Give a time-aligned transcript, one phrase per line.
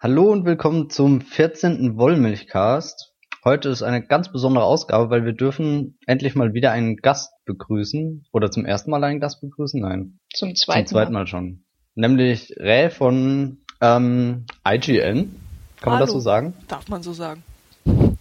[0.00, 1.96] Hallo und willkommen zum 14.
[1.96, 3.16] Wollmilchcast.
[3.44, 8.24] Heute ist eine ganz besondere Ausgabe, weil wir dürfen endlich mal wieder einen Gast begrüßen.
[8.32, 9.80] Oder zum ersten Mal einen Gast begrüßen?
[9.80, 10.20] Nein.
[10.32, 11.22] Zum zweiten, zum zweiten Mal.
[11.22, 11.64] mal schon.
[11.96, 15.34] Nämlich Ray von ähm, IGN.
[15.80, 16.54] Kann man das so sagen?
[16.68, 17.42] Darf man so sagen.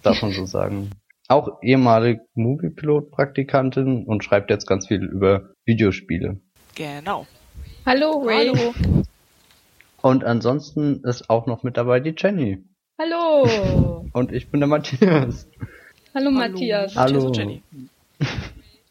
[0.02, 0.90] Darf man so sagen.
[1.28, 6.42] Auch ehemalige Moviepilot-Praktikantin und schreibt jetzt ganz viel über Videospiele.
[6.74, 7.28] Genau.
[7.86, 8.48] Hallo Ray.
[8.48, 8.74] Hallo.
[10.08, 12.64] Und ansonsten ist auch noch mit dabei die Jenny.
[12.98, 14.06] Hallo.
[14.14, 15.50] Und ich bin der Matthias.
[16.16, 16.96] Hallo, Hallo Matthias.
[16.96, 17.26] Hallo.
[17.26, 17.62] und Jenny.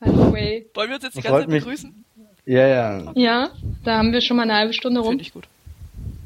[0.02, 0.66] Hallo Ray.
[0.74, 2.04] Wollen wir uns jetzt die ganze Zeit begrüßen?
[2.45, 3.12] Ja, ja.
[3.14, 3.50] Ja,
[3.82, 5.12] da haben wir schon mal eine halbe Stunde rum.
[5.12, 5.48] Finde ich gut.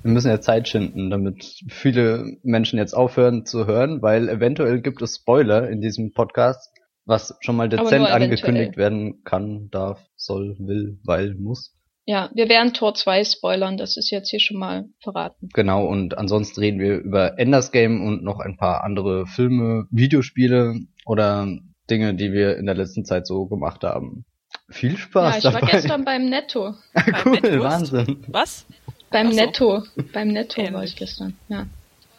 [0.02, 5.00] Wir müssen ja Zeit schinden, damit viele Menschen jetzt aufhören zu hören, weil eventuell gibt
[5.02, 6.68] es Spoiler in diesem Podcast,
[7.04, 11.76] was schon mal dezent angekündigt werden kann, darf, soll, will, weil, muss.
[12.10, 15.48] Ja, wir werden Tor 2 spoilern, das ist jetzt hier schon mal verraten.
[15.54, 20.80] Genau, und ansonsten reden wir über Enders Game und noch ein paar andere Filme, Videospiele
[21.06, 21.46] oder
[21.88, 24.24] Dinge, die wir in der letzten Zeit so gemacht haben.
[24.70, 25.62] Viel Spaß ja, ich dabei.
[25.62, 26.74] war gestern beim Netto.
[27.24, 28.24] cool, Wahnsinn.
[28.26, 28.66] Was?
[29.10, 29.36] Beim so.
[29.36, 29.82] Netto.
[30.12, 30.74] Beim Netto Ähnlich.
[30.74, 31.66] war ich gestern, ja.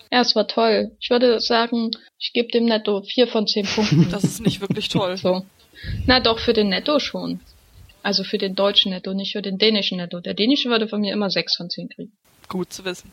[0.09, 0.95] Ja, es war toll.
[1.01, 4.07] Ich würde sagen, ich gebe dem Netto vier von zehn Punkten.
[4.09, 5.17] Das ist nicht wirklich toll.
[5.17, 5.43] So.
[6.05, 7.41] Na doch, für den Netto schon.
[8.03, 10.19] Also für den deutschen Netto, nicht für den dänischen Netto.
[10.19, 12.13] Der dänische würde von mir immer sechs von zehn kriegen.
[12.47, 13.11] Gut zu wissen.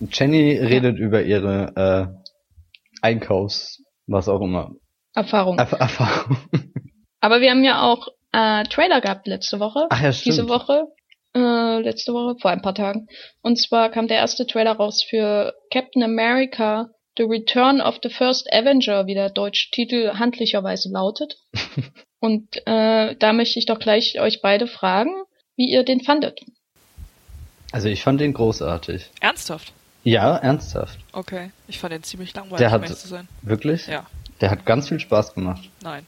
[0.00, 1.04] Jenny redet ja.
[1.04, 2.30] über ihre äh,
[3.02, 4.72] Einkaufs, was auch immer.
[5.14, 5.58] Erfahrung.
[5.58, 6.36] Erf Erfahrung.
[7.20, 9.86] Aber wir haben ja auch äh, Trailer gehabt letzte Woche.
[9.90, 10.34] Ach ja, stimmt.
[10.34, 10.86] Diese Woche
[11.36, 13.08] äh, letzte Woche, vor ein paar Tagen.
[13.42, 18.52] Und zwar kam der erste Trailer raus für Captain America The Return of the First
[18.52, 21.36] Avenger, wie der deutsche Titel handlicherweise lautet.
[22.26, 25.12] Und äh, da möchte ich doch gleich euch beide fragen,
[25.54, 26.40] wie ihr den fandet.
[27.70, 29.10] Also ich fand den großartig.
[29.20, 29.72] Ernsthaft?
[30.02, 30.98] Ja, ernsthaft.
[31.12, 33.28] Okay, ich fand den ziemlich langweilig, der hat, um zu sein.
[33.42, 33.86] Wirklich?
[33.86, 34.06] Ja.
[34.40, 35.70] Der hat ganz viel Spaß gemacht.
[35.84, 36.04] Nein.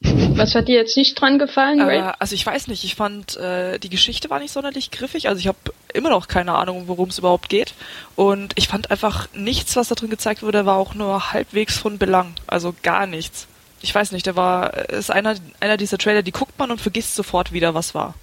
[0.00, 1.80] Was hat dir jetzt nicht dran gefallen?
[1.80, 5.38] Äh, also ich weiß nicht, ich fand, äh, die Geschichte war nicht sonderlich griffig, also
[5.40, 5.56] ich habe
[5.94, 7.72] immer noch keine Ahnung, worum es überhaupt geht.
[8.16, 11.96] Und ich fand einfach nichts, was da drin gezeigt wurde, war auch nur halbwegs von
[11.96, 12.34] Belang.
[12.46, 13.46] Also gar nichts.
[13.84, 17.14] Ich weiß nicht, der war, ist einer, einer dieser Trailer, die guckt man und vergisst
[17.14, 18.14] sofort wieder, was war.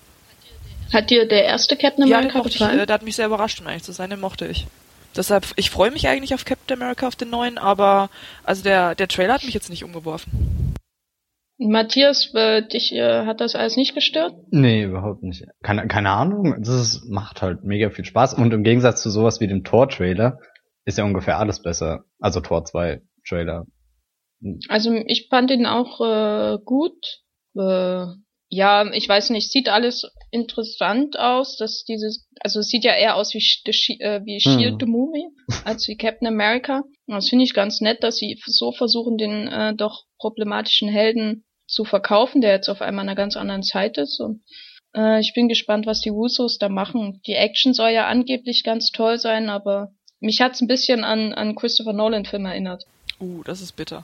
[0.92, 2.76] Hat dir der erste Captain America ja, gefallen?
[2.78, 4.66] Ich, äh, der hat mich sehr überrascht, um ehrlich zu sein, den mochte ich.
[5.16, 8.10] Deshalb, ich freue mich eigentlich auf Captain America, auf den neuen, aber
[8.44, 10.74] also der, der Trailer hat mich jetzt nicht umgeworfen.
[11.60, 14.34] Matthias, äh, dich äh, hat das alles nicht gestört?
[14.50, 15.46] Nee, überhaupt nicht.
[15.62, 16.56] Keine, keine Ahnung.
[16.58, 18.34] Das ist, macht halt mega viel Spaß.
[18.34, 20.40] Und im Gegensatz zu sowas wie dem Tor-Trailer
[20.86, 22.06] ist ja ungefähr alles besser.
[22.20, 23.68] Also Tor 2 Trailer.
[24.68, 27.22] Also ich fand ihn auch äh, gut.
[27.56, 28.06] Äh,
[28.54, 33.16] ja, ich weiß nicht, sieht alles interessant aus, dass dieses, also es sieht ja eher
[33.16, 34.80] aus wie, äh, wie Shield hm.
[34.80, 35.28] the Movie
[35.64, 36.84] als wie Captain America.
[37.08, 41.86] Das finde ich ganz nett, dass sie so versuchen, den äh, doch problematischen Helden zu
[41.86, 44.20] verkaufen, der jetzt auf einmal in einer ganz anderen Zeit ist.
[44.20, 44.44] Und
[44.96, 47.22] äh, ich bin gespannt, was die Wusos da machen.
[47.28, 51.56] Die Action soll ja angeblich ganz toll sein, aber mich hat's ein bisschen an, an
[51.56, 52.84] Christopher Nolan-Film erinnert.
[53.20, 54.04] Uh, das ist bitter.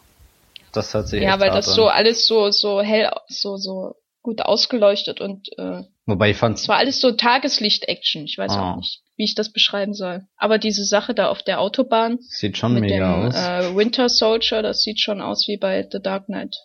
[0.73, 1.75] Das hat sich Ja, weil das an.
[1.75, 6.63] so alles so, so hell, so, so gut ausgeleuchtet und äh, Wobei ich fand's.
[6.63, 8.25] Es war alles so Tageslicht-Action.
[8.25, 8.59] Ich weiß oh.
[8.59, 10.25] auch nicht, wie ich das beschreiben soll.
[10.37, 12.17] Aber diese Sache da auf der Autobahn.
[12.21, 13.35] Sieht schon mit mega dem, aus.
[13.35, 16.55] Äh, Winter Soldier, das sieht schon aus wie bei The Dark Knight.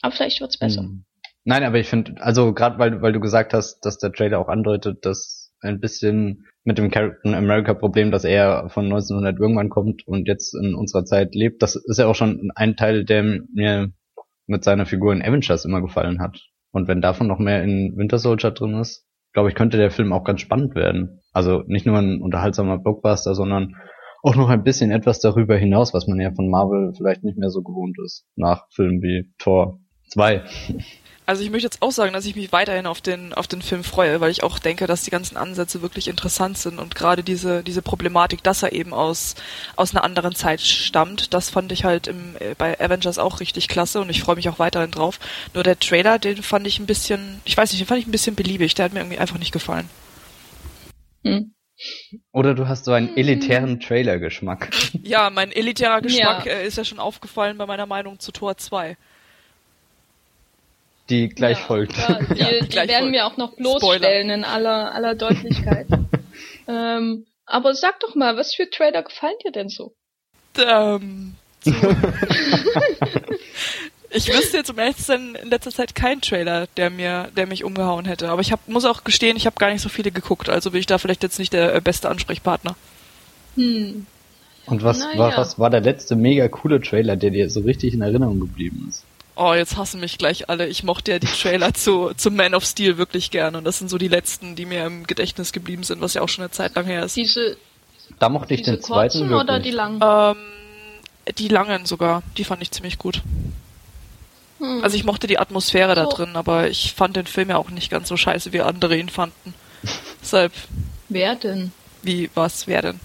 [0.00, 0.82] Aber vielleicht wird's besser.
[0.82, 1.04] Hm.
[1.44, 4.48] Nein, aber ich finde, also gerade weil, weil du gesagt hast, dass der Trailer auch
[4.48, 10.06] andeutet, dass ein bisschen mit dem Captain America Problem, dass er von 1900 irgendwann kommt
[10.06, 13.92] und jetzt in unserer Zeit lebt, das ist ja auch schon ein Teil, der mir
[14.46, 16.40] mit seiner Figur in Avengers immer gefallen hat.
[16.72, 20.12] Und wenn davon noch mehr in Winter Soldier drin ist, glaube ich, könnte der Film
[20.12, 21.20] auch ganz spannend werden.
[21.32, 23.76] Also nicht nur ein unterhaltsamer Blockbuster, sondern
[24.22, 27.50] auch noch ein bisschen etwas darüber hinaus, was man ja von Marvel vielleicht nicht mehr
[27.50, 30.42] so gewohnt ist, nach Filmen wie Thor 2.
[31.28, 33.84] Also ich möchte jetzt auch sagen, dass ich mich weiterhin auf den, auf den Film
[33.84, 37.62] freue, weil ich auch denke, dass die ganzen Ansätze wirklich interessant sind und gerade diese,
[37.62, 39.34] diese Problematik, dass er eben aus,
[39.76, 43.68] aus einer anderen Zeit stammt, das fand ich halt im, äh, bei Avengers auch richtig
[43.68, 45.20] klasse und ich freue mich auch weiterhin drauf.
[45.52, 48.12] Nur der Trailer, den fand ich ein bisschen, ich weiß nicht, den fand ich ein
[48.12, 49.90] bisschen beliebig, der hat mir irgendwie einfach nicht gefallen.
[51.24, 51.52] Hm.
[52.32, 54.70] Oder du hast so einen elitären Trailer-Geschmack.
[55.02, 56.52] Ja, mein elitärer Geschmack ja.
[56.54, 58.96] Äh, ist ja schon aufgefallen bei meiner Meinung zu Tor 2
[61.10, 61.96] die gleich ja, folgt.
[61.96, 63.12] Ja, die, ja, die werden folgt.
[63.12, 65.86] wir auch noch bloßstellen in aller, aller Deutlichkeit.
[66.68, 69.94] ähm, aber sag doch mal, was für Trailer gefallen dir denn so?
[70.58, 71.72] Ähm, so.
[74.10, 77.46] ich wüsste jetzt um ehrlich zu sein in letzter Zeit keinen Trailer, der mir, der
[77.46, 78.28] mich umgehauen hätte.
[78.28, 80.80] Aber ich hab, muss auch gestehen, ich habe gar nicht so viele geguckt, also bin
[80.80, 82.76] ich da vielleicht jetzt nicht der äh, beste Ansprechpartner.
[83.56, 84.06] Hm.
[84.66, 85.18] Und was, Naja.
[85.18, 88.86] war, was war der letzte mega coole Trailer, der dir so richtig in Erinnerung geblieben
[88.88, 89.04] ist?
[89.40, 90.66] Oh, jetzt hassen mich gleich alle.
[90.66, 93.88] Ich mochte ja die Trailer zu, zu Man of Steel wirklich gern und das sind
[93.88, 96.74] so die letzten, die mir im Gedächtnis geblieben sind, was ja auch schon eine Zeit
[96.74, 97.14] lang her ist.
[97.16, 97.56] Diese,
[98.18, 99.40] Da mochte ich diese den zweiten kurzen wirklich.
[99.48, 100.00] oder die langen?
[100.02, 100.36] Ähm,
[101.38, 103.22] die langen sogar, die fand ich ziemlich gut.
[104.58, 104.82] Hm.
[104.82, 106.10] Also ich mochte die Atmosphäre da So.
[106.16, 109.08] drin, aber ich fand den Film ja auch nicht ganz so scheiße, wie andere ihn
[109.08, 109.54] fanden.
[110.20, 110.52] Deshalb,
[111.08, 111.70] Wer denn?
[112.02, 113.00] wie, was, wer denn?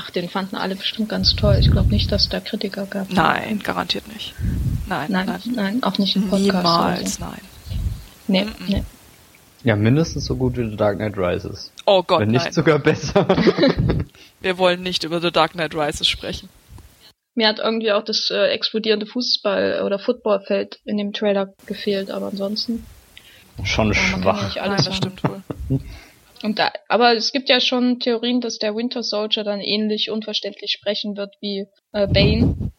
[0.00, 1.56] Ach, den fanden alle bestimmt ganz toll.
[1.58, 3.10] Ich glaube nicht, dass es da Kritiker gab.
[3.10, 4.32] Nein, garantiert nicht.
[4.86, 5.40] Nein, Nein, nein.
[5.56, 6.46] nein, auch nicht im Podcast.
[6.54, 7.24] Niemals, so.
[7.24, 7.40] nein.
[8.28, 8.50] Nee, Mhm.
[8.68, 8.84] nee.
[9.64, 11.72] Ja, mindestens so gut wie The Dark Knight Rises.
[11.84, 12.52] Oh Gott, Wenn nicht nein.
[12.52, 13.26] sogar besser.
[14.40, 16.48] Wir wollen nicht über The Dark Knight Rises sprechen.
[17.34, 22.28] Mir hat irgendwie auch das äh, explodierende Fußball- oder Footballfeld in dem Trailer gefehlt, aber
[22.28, 22.84] ansonsten.
[23.64, 24.44] Schon ja schwach.
[24.44, 25.42] nicht Nein, alles das stimmt wohl.
[26.42, 30.72] Und da, aber es gibt ja schon Theorien, dass der Winter Soldier dann ähnlich unverständlich
[30.72, 32.70] sprechen wird wie äh, Bane.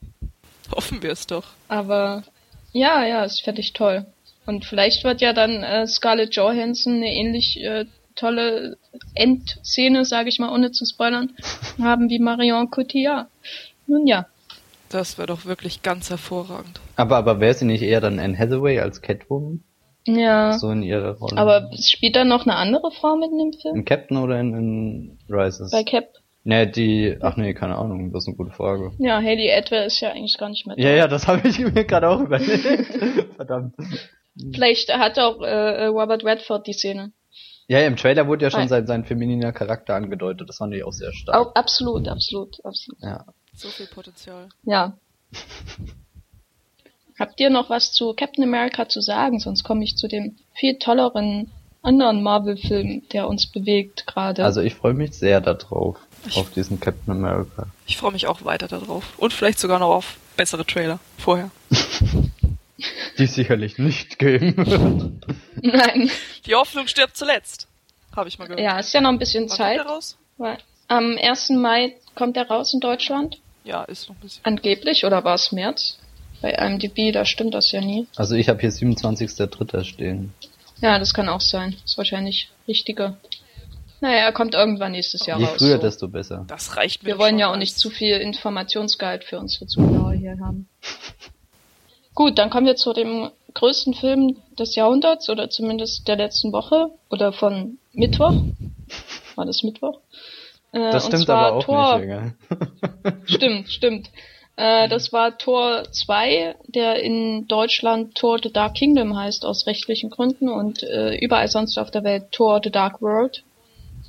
[0.72, 1.46] Hoffen wir es doch.
[1.68, 2.24] Aber
[2.72, 4.06] ja, ja, fände ich toll.
[4.46, 7.86] Und vielleicht wird ja dann äh, Scarlett Johansson eine ähnlich äh,
[8.16, 8.78] tolle
[9.14, 11.32] Endszene, sage ich mal, ohne zu spoilern,
[11.82, 13.28] haben wie Marion Cotillard.
[13.88, 14.28] Nun ja.
[14.90, 16.80] Das wäre doch wirklich ganz hervorragend.
[16.96, 19.64] Aber, aber wäre sie nicht eher dann Anne Hathaway als Catwoman?
[20.06, 20.58] Ja.
[20.58, 21.38] So in ihrer Rolle?
[21.38, 23.76] Aber spielt da noch eine andere Frau mit in dem Film?
[23.76, 25.72] In Captain oder in, in Rises?
[25.72, 26.14] Bei Cap?
[26.44, 28.94] Ne, die, ach nee, keine Ahnung, das ist eine gute Frage.
[28.98, 30.82] Ja, Haley Atwell ist ja eigentlich gar nicht mehr da.
[30.82, 32.66] Ja, ja, das habe ich mir gerade auch überlegt.
[33.36, 33.76] Verdammt.
[34.54, 37.12] Vielleicht hat auch äh, Robert Redford die Szene.
[37.68, 40.50] Ja, im Trailer wurde ja schon sein, sein femininer Charakter angedeutet.
[40.50, 41.38] Das fand ich auch sehr stark.
[41.38, 43.00] Auch, absolut, absolut, absolut.
[43.02, 43.26] Ja.
[43.54, 44.50] So viel Potenzial.
[44.64, 44.98] Ja.
[47.20, 49.40] Habt ihr noch was zu Captain America zu sagen?
[49.40, 51.52] Sonst komme ich zu dem viel tolleren
[51.82, 54.44] anderen Marvel-Film, der uns bewegt gerade.
[54.44, 55.98] Also ich freue mich sehr darauf.
[56.28, 57.68] Ich- Auf diesen Captain America.
[57.88, 59.18] Ich freue mich auch weiter darauf.
[59.18, 61.52] Und vielleicht sogar noch auf bessere Trailer vorher.
[63.18, 65.12] Die es sicherlich nicht geben wird.
[65.62, 66.10] Nein.
[66.46, 67.68] Die Hoffnung stirbt zuletzt.
[68.16, 68.62] Habe ich mal gehört.
[68.62, 69.78] Ja, ist ja noch ein bisschen Wann Zeit.
[69.78, 70.18] kommt der raus?
[70.38, 70.58] Weil
[70.88, 71.50] am 1.
[71.52, 73.38] Mai kommt er raus in Deutschland.
[73.66, 74.46] Ja, ist noch ein bisschen.
[74.46, 76.00] Angeblich, oder war es März?
[76.42, 78.08] Bei IMDb, da stimmt das ja nie.
[78.16, 79.84] Also ich habe hier 27.3.
[79.84, 80.34] stehen.
[80.82, 81.76] Ja, das kann auch sein.
[81.84, 83.18] Ist wahrscheinlich richtiger.
[84.02, 85.56] Naja, er kommt irgendwann nächstes Jahr Je raus.
[85.58, 85.82] früher, so.
[85.82, 86.46] desto besser.
[86.48, 87.08] Das reicht mir.
[87.10, 90.70] Wir wollen schon ja auch nicht zu viel Informationsgehalt für unsere Zuschauer hier haben.
[92.16, 96.88] Gut, dann kommen wir zu dem größten Film des Jahrhunderts oder zumindest der letzten Woche
[97.10, 98.36] oder von Mittwoch.
[99.36, 100.00] War das Mittwoch?
[100.72, 102.34] Äh, Das und stimmt zwar aber auch Tor, nicht, egal.
[103.26, 104.10] Stimmt, stimmt.
[104.60, 110.10] Äh, das war Tor 2, der in Deutschland Tor The Dark Kingdom heißt, aus rechtlichen
[110.10, 113.46] Gründen und äh, überall sonst auf der Welt Tor The Dark World.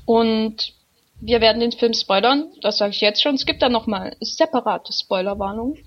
[0.06, 0.72] Und
[1.20, 3.36] wir werden den Film spoilern, das sage ich jetzt schon.
[3.36, 5.78] Es gibt dann nochmal separate Spoilerwarnungen,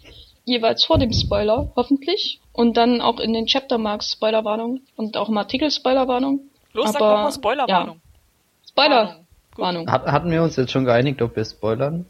[0.45, 2.39] jeweils vor dem Spoiler, hoffentlich.
[2.53, 6.39] Und dann auch in den Chaptermarks Spoilerwarnung und auch im Artikel Spoilerwarnung.
[6.71, 8.01] Los, sag aber- doch mal Spoilerwarnung.
[8.69, 9.85] Spoilerwarnung.
[9.85, 9.91] Gut.
[9.91, 12.05] Hat, hatten wir uns jetzt schon geeinigt, ob wir spoilern?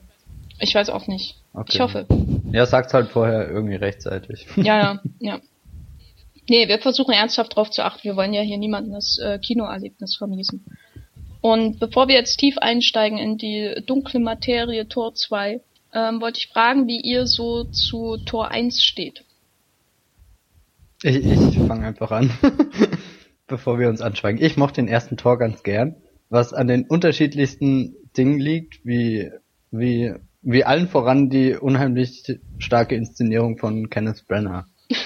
[0.60, 1.36] Ich weiß auch nicht.
[1.54, 1.72] Okay.
[1.74, 2.06] Ich hoffe.
[2.54, 4.46] Ja, sagt's halt vorher irgendwie rechtzeitig.
[4.58, 5.40] Ja, ja, ja.
[6.48, 8.04] Nee, wir versuchen ernsthaft drauf zu achten.
[8.04, 10.64] Wir wollen ja hier niemandem das äh, Kinoerlebnis vermiesen.
[11.42, 15.62] Und bevor wir jetzt tief einsteigen in die dunkle Materie Tor 2,
[15.94, 19.26] ähm, wollte ich fragen, wie ihr so zu Tor 1 steht.
[21.02, 22.30] Ich, ich fange einfach an,
[23.48, 24.44] bevor wir uns anschweigen.
[24.44, 25.96] Ich mochte den ersten Tor ganz gern,
[26.30, 29.32] was an den unterschiedlichsten Dingen liegt, wie,
[29.72, 30.14] wie,
[30.44, 32.24] wie allen voran die unheimlich
[32.60, 34.68] starke Inszenierung von Kenneth Brenner.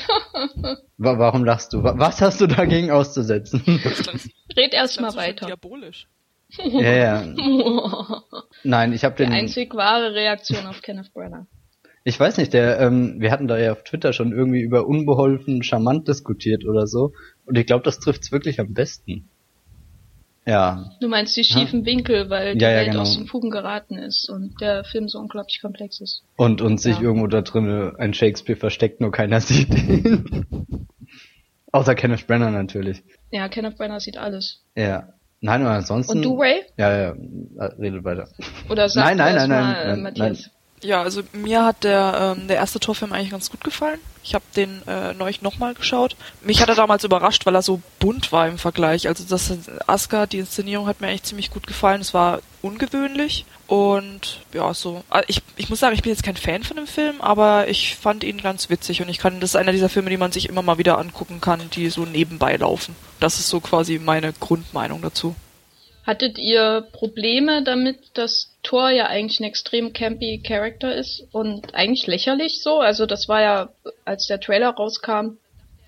[0.97, 1.83] Wa- Warum lachst du?
[1.83, 3.61] Wa- Was hast du dagegen auszusetzen?
[4.57, 5.45] Red erst mal weiter.
[5.47, 6.07] Diabolisch.
[6.57, 7.23] ja, ja.
[8.63, 9.33] Nein, ich habe Die den.
[9.33, 11.45] einzig wahre Reaktion auf Kenneth Branagh.
[12.03, 15.61] Ich weiß nicht, der, ähm, wir hatten da ja auf Twitter schon irgendwie über unbeholfen
[15.61, 17.11] charmant diskutiert oder so.
[17.45, 19.29] Und ich glaube, das trifft's wirklich am besten.
[20.47, 20.91] Ja.
[21.01, 23.01] Du meinst die schiefen Winkel, weil die Ja, ja, Welt genau.
[23.01, 26.23] aus den Fugen geraten ist und der Film so unglaublich komplex ist.
[26.37, 27.01] Und, und sich Ja.
[27.03, 30.87] irgendwo da drin ein Shakespeare versteckt, nur keiner sieht ihn.
[31.73, 33.03] Außer Kenneth Brenner natürlich.
[33.29, 34.63] Ja, Kenneth Branagh sieht alles.
[34.75, 35.09] Ja.
[35.41, 36.17] Nein, aber ansonsten.
[36.17, 36.61] Und du, Ray?
[36.77, 37.15] Ja, ja,
[37.77, 38.29] redet weiter.
[38.69, 40.49] Oder sag Nein, nein, erst nein, mal, nein, äh, nein, Matthias?
[40.81, 43.99] Ja, also mir hat der, ähm, der erste Torfilm eigentlich ganz gut gefallen.
[44.23, 46.15] Ich habe den äh, neulich nochmal geschaut.
[46.41, 49.07] Mich hat er damals überrascht, weil er so bunt war im Vergleich.
[49.07, 49.51] Also das
[49.87, 52.01] Aska, die Inszenierung hat mir eigentlich ziemlich gut gefallen.
[52.01, 55.03] Es war ungewöhnlich und ja, so.
[55.09, 57.95] Also Ich, ich muss sagen, ich bin jetzt kein Fan von dem Film, aber ich
[57.95, 60.47] fand ihn ganz witzig und ich kann, das ist einer dieser Filme, die man sich
[60.47, 62.95] immer mal wieder angucken kann, die so nebenbei laufen.
[63.19, 65.35] Das ist so quasi meine Grundmeinung dazu.
[66.07, 72.07] Hattet ihr Probleme damit, dass Thor ja eigentlich ein extrem campy Charakter ist und eigentlich
[72.07, 72.79] lächerlich so?
[72.79, 73.69] Also das war ja,
[74.05, 75.35] als der Trailer rauskam,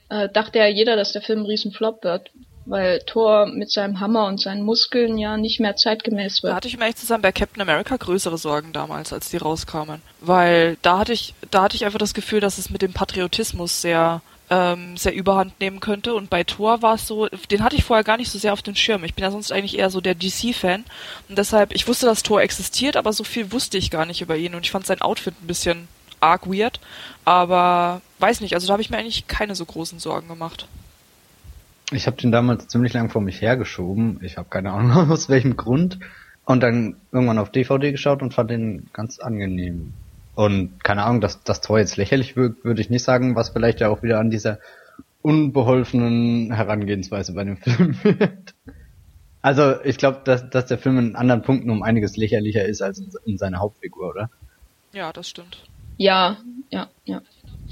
[0.10, 2.32] äh, dachte ja jeder, dass der Film ein Riesenflop wird,
[2.66, 6.52] weil Thor mit seinem Hammer und seinen Muskeln ja nicht mehr zeitgemäß wird.
[6.52, 10.02] Da hatte ich mir echt zusammen bei Captain America größere Sorgen damals, als die rauskamen,
[10.20, 13.82] weil da hatte ich, da hatte ich einfach das Gefühl, dass es mit dem Patriotismus
[13.82, 16.14] sehr ähm, sehr überhand nehmen könnte.
[16.14, 18.62] Und bei Thor war es so, den hatte ich vorher gar nicht so sehr auf
[18.62, 19.04] den Schirm.
[19.04, 20.84] Ich bin ja sonst eigentlich eher so der DC-Fan.
[21.28, 24.38] Und deshalb, ich wusste, dass Thor existiert, aber so viel wusste ich gar nicht über
[24.38, 24.56] ihn.
[24.56, 25.88] Und ich fand sein Outfit ein bisschen
[26.20, 26.80] arg weird.
[27.26, 30.68] Aber weiß nicht, also da habe ich mir eigentlich keine so großen Sorgen gemacht.
[31.92, 34.20] Ich habe den damals ziemlich lang vor mich hergeschoben.
[34.24, 36.00] Ich habe keine Ahnung aus welchem Grund.
[36.46, 39.94] Und dann irgendwann auf DVD geschaut und fand den ganz angenehm.
[40.40, 43.82] Und keine Ahnung, dass das Tor jetzt lächerlich wirkt, würde ich nicht sagen, was vielleicht
[43.82, 44.60] ja auch wieder an dieser
[45.22, 48.56] unbeholfenen Herangehensweise bei dem Film wird.
[49.42, 53.04] Also ich glaube, dass, dass der Film in anderen Punkten um einiges lächerlicher ist als
[53.26, 54.30] in seiner Hauptfigur, oder?
[54.94, 55.58] Ja, das stimmt.
[55.98, 56.38] Ja,
[56.70, 57.22] ja, ja.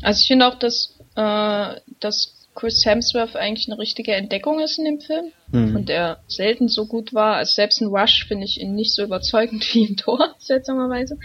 [0.01, 4.83] Also ich finde auch, dass, äh, dass Chris Hemsworth eigentlich eine richtige Entdeckung ist in
[4.83, 5.73] dem Film mhm.
[5.73, 7.37] und er selten so gut war.
[7.37, 11.17] Also selbst in Rush finde ich ihn nicht so überzeugend wie in Thor, seltsamerweise.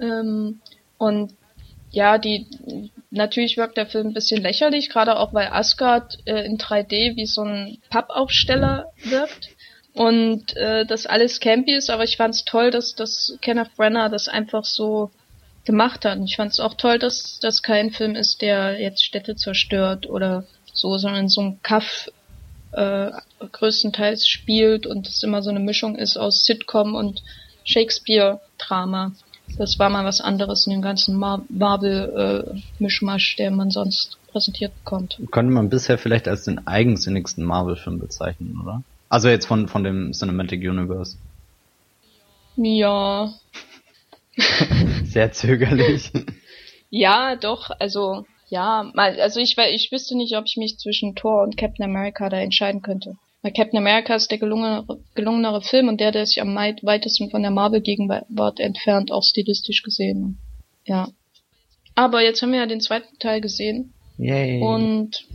[0.00, 0.60] Ähm,
[0.98, 1.34] und
[1.90, 2.46] ja, die
[3.10, 7.26] natürlich wirkt der Film ein bisschen lächerlich, gerade auch weil Asgard äh, in 3D wie
[7.26, 9.50] so ein Pappaufsteller wirkt
[9.94, 14.08] und äh, das alles campy ist, aber ich fand es toll, dass, dass Kenneth Brenner
[14.08, 15.10] das einfach so
[15.64, 16.18] gemacht hat.
[16.18, 20.08] Und ich fand es auch toll, dass das kein Film ist, der jetzt Städte zerstört
[20.08, 22.10] oder so, sondern so einem Kaff
[22.72, 27.22] äh, größtenteils spielt und es immer so eine Mischung ist aus Sitcom und
[27.64, 29.12] Shakespeare-Drama.
[29.56, 35.20] Das war mal was anderes in dem ganzen Mar Marvel-Mischmasch, der man sonst präsentiert bekommt.
[35.30, 38.82] Könnte man bisher vielleicht als den eigensinnigsten Marvel-Film bezeichnen, oder?
[39.08, 41.16] Also jetzt von, von dem Cinematic Universe.
[42.56, 43.32] Ja.
[45.04, 46.12] Sehr zögerlich.
[46.90, 51.42] ja, doch, also, ja, mal, also ich, ich wüsste nicht, ob ich mich zwischen Thor
[51.42, 53.16] und Captain America da entscheiden könnte.
[53.50, 57.50] Captain America ist der gelungenere, gelungenere Film und der, der sich am weitesten von der
[57.50, 60.38] Marvel-Gegenwart entfernt, auch stilistisch gesehen.
[60.84, 61.08] Ja.
[61.94, 63.92] Aber jetzt haben wir ja den zweiten Teil gesehen.
[64.18, 64.60] Yay.
[64.62, 65.26] Und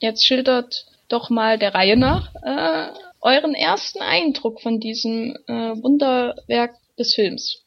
[0.00, 6.74] jetzt schildert doch mal der Reihe nach äh, euren ersten Eindruck von diesem äh, Wunderwerk
[6.98, 7.64] des Films.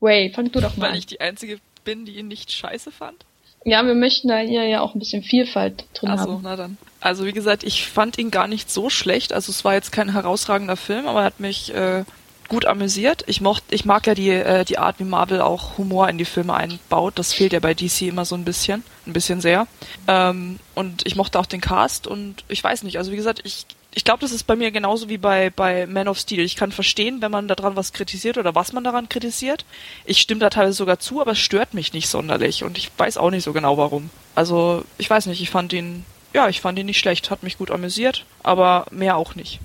[0.00, 3.24] Ray, fang du doch mal Weil ich die Einzige bin, die ihn nicht scheiße fand?
[3.64, 6.40] Ja, wir möchten da hier ja auch ein bisschen Vielfalt drin Ach so, haben.
[6.42, 6.78] na dann.
[7.00, 9.32] Also wie gesagt, ich fand ihn gar nicht so schlecht.
[9.32, 12.04] Also es war jetzt kein herausragender Film, aber er hat mich äh,
[12.48, 13.24] gut amüsiert.
[13.26, 16.24] Ich mocht, ich mag ja die äh, die Art, wie Marvel auch Humor in die
[16.24, 17.18] Filme einbaut.
[17.18, 19.66] Das fehlt ja bei DC immer so ein bisschen, ein bisschen sehr.
[20.08, 22.98] Ähm, und ich mochte auch den Cast und ich weiß nicht.
[22.98, 26.06] Also wie gesagt, ich ich glaube, das ist bei mir genauso wie bei, bei Man
[26.06, 26.44] of Steel.
[26.44, 29.64] Ich kann verstehen, wenn man daran was kritisiert oder was man daran kritisiert.
[30.04, 33.16] Ich stimme da teilweise sogar zu, aber es stört mich nicht sonderlich und ich weiß
[33.16, 34.10] auch nicht so genau warum.
[34.36, 37.58] Also, ich weiß nicht, ich fand ihn, ja, ich fand ihn nicht schlecht, hat mich
[37.58, 39.58] gut amüsiert, aber mehr auch nicht.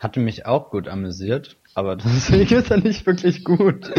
[0.00, 3.90] Hatte mich auch gut amüsiert, aber deswegen ist er nicht wirklich gut.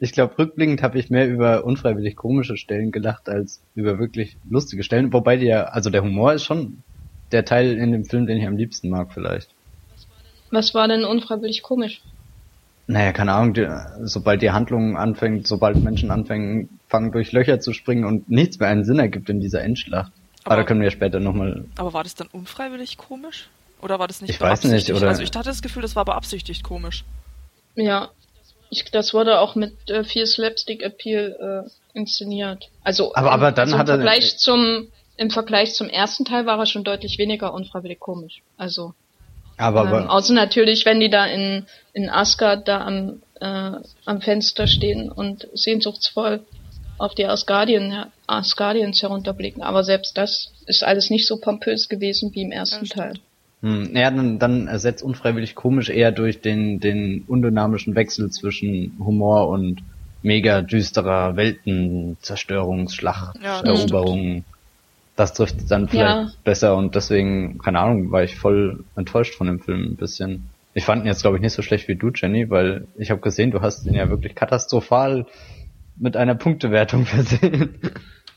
[0.00, 4.82] Ich glaube, rückblickend habe ich mehr über unfreiwillig komische Stellen gelacht als über wirklich lustige
[4.82, 5.12] Stellen.
[5.12, 6.82] Wobei der, also der Humor ist schon
[7.32, 9.48] der Teil in dem Film, den ich am liebsten mag, vielleicht.
[10.50, 12.00] Was war denn unfreiwillig komisch?
[12.86, 13.68] Naja, keine Ahnung, die,
[14.04, 18.70] sobald die Handlung anfängt, sobald Menschen anfangen, fangen durch Löcher zu springen und nichts mehr
[18.70, 20.10] einen Sinn ergibt in dieser Endschlacht.
[20.44, 21.66] Aber, aber da können wir später nochmal.
[21.76, 23.50] Aber war das dann unfreiwillig komisch?
[23.82, 25.08] Oder war das nicht ich weiß nicht, oder?
[25.08, 27.04] Also ich hatte das Gefühl, das war beabsichtigt komisch.
[27.74, 28.08] Ja,
[28.70, 32.70] ich, das wurde auch mit äh, viel Slapstick-Appeal äh, inszeniert.
[32.82, 36.46] Also, aber, aber dann also hat im Vergleich er, zum im Vergleich zum ersten Teil
[36.46, 38.42] war er schon deutlich weniger unfreiwillig komisch.
[38.56, 38.94] Also
[39.58, 43.72] aber, ähm, aber außer natürlich, wenn die da in in Asgard da am äh,
[44.04, 46.40] am Fenster stehen und sehnsuchtsvoll
[46.98, 49.62] auf die Asgardien, Asgardiens herunterblicken.
[49.62, 53.14] Aber selbst das ist alles nicht so pompös gewesen wie im ersten ja, Teil.
[53.62, 59.48] Hm, ja, dann, dann ersetzt unfreiwillig komisch eher durch den, den undynamischen Wechsel zwischen Humor
[59.48, 59.82] und
[60.22, 64.44] mega düsterer Weltenzerstörungsschlacht, ja, Eroberung
[65.18, 66.32] das trifft dann vielleicht ja.
[66.44, 70.48] besser und deswegen, keine Ahnung, war ich voll enttäuscht von dem Film ein bisschen.
[70.74, 73.20] Ich fand ihn jetzt, glaube ich, nicht so schlecht wie du, Jenny, weil ich habe
[73.20, 75.26] gesehen, du hast ihn ja wirklich katastrophal
[75.96, 77.80] mit einer Punktewertung versehen.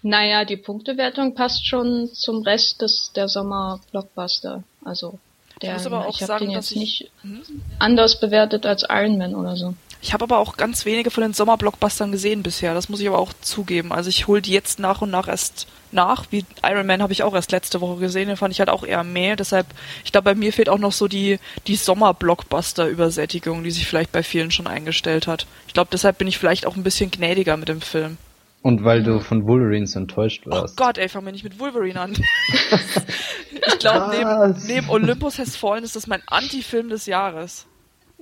[0.02, 4.64] Naja, die Punktewertung passt schon zum Rest des der Sommer-Blockbuster.
[4.84, 5.20] Also
[5.62, 7.42] der, ich, muss aber auch ich habe den jetzt ich, nicht hm?
[7.78, 9.76] anders bewertet als Iron Man oder so.
[10.02, 13.20] Ich habe aber auch ganz wenige von den Sommerblockbustern gesehen bisher, das muss ich aber
[13.20, 13.92] auch zugeben.
[13.92, 16.26] Also ich hole die jetzt nach und nach erst nach.
[16.32, 18.84] Wie Iron Man habe ich auch erst letzte Woche gesehen, den fand ich halt auch
[18.84, 19.36] eher mehr.
[19.36, 19.68] Deshalb,
[20.04, 24.24] ich glaube, bei mir fehlt auch noch so die, die Sommerblockbuster-Übersättigung, die sich vielleicht bei
[24.24, 25.46] vielen schon eingestellt hat.
[25.68, 28.18] Ich glaube, deshalb bin ich vielleicht auch ein bisschen gnädiger mit dem Film.
[28.64, 30.78] Und weil du von Wolverines enttäuscht Oh warst.
[30.78, 32.14] Gott, ey, fang mir nicht mit Wolverine an.
[33.68, 37.66] ich glaube, neben, neben Olympus Has Fallen ist das mein Anti-Film des Jahres.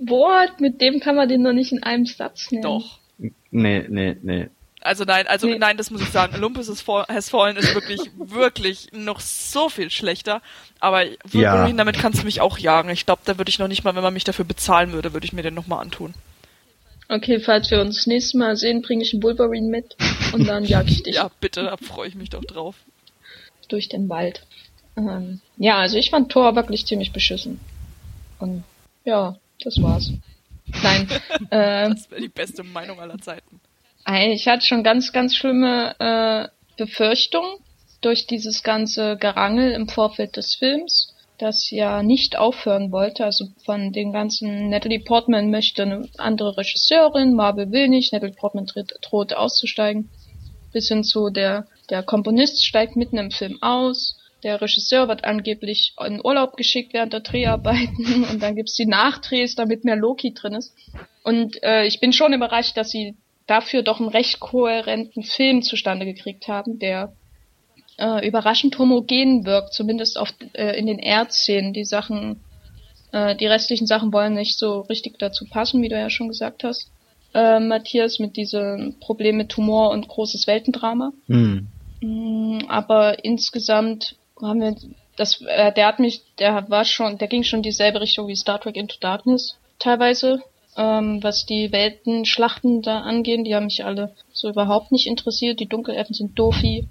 [0.02, 0.60] What?
[0.60, 2.64] Mit dem kann man den noch nicht in einem Satz nennen.
[2.64, 3.00] Doch.
[3.52, 4.48] Nee, nee, nee.
[4.82, 5.58] Also nein, also Nee.
[5.60, 6.34] nein, das muss ich sagen.
[6.36, 10.42] Olympus Has Fall- Has Fallen ist wirklich, wirklich noch so viel schlechter.
[10.80, 11.74] Aber Wolverine, Ja.
[11.76, 12.90] damit kannst du mich auch jagen.
[12.90, 15.26] Ich glaube, da würde ich noch nicht mal, wenn man mich dafür bezahlen würde, würde
[15.26, 16.14] ich mir den nochmal antun.
[17.10, 19.98] Okay, falls wir uns das nächste Mal sehen, bringe ich einen Wolverine mit
[20.32, 22.76] und dann jag ich dich Ja, bitte, da freue ich mich doch drauf.
[23.68, 24.46] durch den Wald.
[24.96, 27.60] Ähm, ja, also ich fand Thor wirklich ziemlich beschissen.
[28.40, 28.64] Und
[29.06, 30.12] ja, das war's.
[30.84, 31.08] Nein,
[31.50, 33.60] äh, Das wäre die beste Meinung aller Zeiten.
[34.08, 36.48] ich hatte schon ganz, ganz schlimme äh,
[36.78, 37.60] Befürchtungen
[38.02, 43.26] durch dieses ganze Gerangel im Vorfeld des Films, das ja nicht aufhören wollte.
[43.26, 48.68] Also von den ganzen Natalie Portman möchte eine andere Regisseurin, Marvel will nicht, Natalie Portman
[49.02, 50.10] droht auszusteigen.
[50.72, 54.19] Bis hin zu der, der Komponist steigt mitten im Film aus.
[54.44, 59.56] Der Regisseur wird angeblich in Urlaub geschickt während der Dreharbeiten und dann gibt's die Nachdrehs,
[59.56, 60.74] damit mehr Loki drin ist.
[61.24, 63.16] Und äh, ich bin schon überrascht, dass sie
[63.48, 67.14] dafür doch einen recht kohärenten Film zustande gekriegt haben, der
[67.98, 71.74] äh, überraschend homogen wirkt, zumindest auf, äh, in den Erdszenen.
[71.74, 72.42] Die Sachen,
[73.12, 76.64] äh, die restlichen Sachen wollen nicht so richtig dazu passen, wie du ja schon gesagt
[76.64, 76.92] hast.
[77.34, 81.12] Äh, Matthias mit diesem Problem mit Tumor und großes Weltendrama.
[81.28, 81.68] Hm.
[82.02, 84.76] Mm, aber insgesamt haben wir
[85.16, 88.60] das äh, der hat mich der war schon der ging schon dieselbe Richtung wie Star
[88.60, 90.42] Trek Into Darkness teilweise
[90.78, 95.68] ähm, was die Weltenschlachten da angehen die haben mich alle so überhaupt nicht interessiert die
[95.68, 96.88] Dunkelelfen sind doofi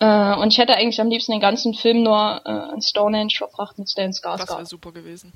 [0.00, 3.78] äh, und ich hätte eigentlich am liebsten den ganzen Film nur äh, an Stonehenge verbracht
[3.78, 5.32] mit Stan Das wäre Skarsgård super gewesen.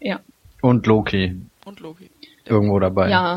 [0.00, 0.20] ja
[0.60, 1.40] Und Loki.
[1.64, 2.10] Und Loki.
[2.44, 3.08] Irgendwo dabei.
[3.10, 3.36] ja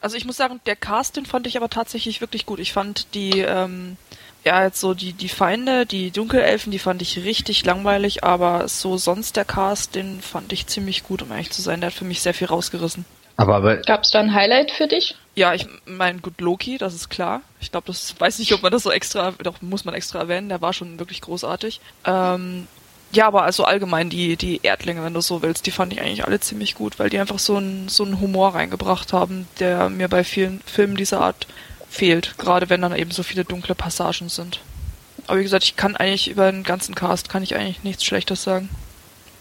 [0.00, 2.58] Also ich muss sagen, der Cast, den fand ich aber tatsächlich wirklich gut.
[2.60, 3.96] Ich fand die, ähm,
[4.44, 8.96] ja, jetzt so die, die Feinde, die Dunkelelfen, die fand ich richtig langweilig, aber so
[8.96, 11.80] sonst der Cast, den fand ich ziemlich gut, um ehrlich zu sein.
[11.80, 13.04] Der hat für mich sehr viel rausgerissen.
[13.36, 17.08] Aber, aber gab's da ein Highlight für dich Ja, ich meine, gut, Loki, das ist
[17.08, 17.40] klar.
[17.60, 20.48] Ich glaube, das weiß nicht, ob man das so extra, doch muss man extra erwähnen,
[20.48, 21.80] der war schon wirklich großartig.
[22.04, 22.66] Ähm,
[23.12, 26.24] ja, aber also allgemein die, die Erdlinge, wenn du so willst, die fand ich eigentlich
[26.24, 30.08] alle ziemlich gut, weil die einfach so einen so einen Humor reingebracht haben, der mir
[30.08, 31.46] bei vielen Filmen dieser Art
[31.92, 34.60] fehlt, gerade wenn dann eben so viele dunkle Passagen sind.
[35.26, 38.42] Aber wie gesagt, ich kann eigentlich über den ganzen Cast kann ich eigentlich nichts Schlechtes
[38.42, 38.68] sagen.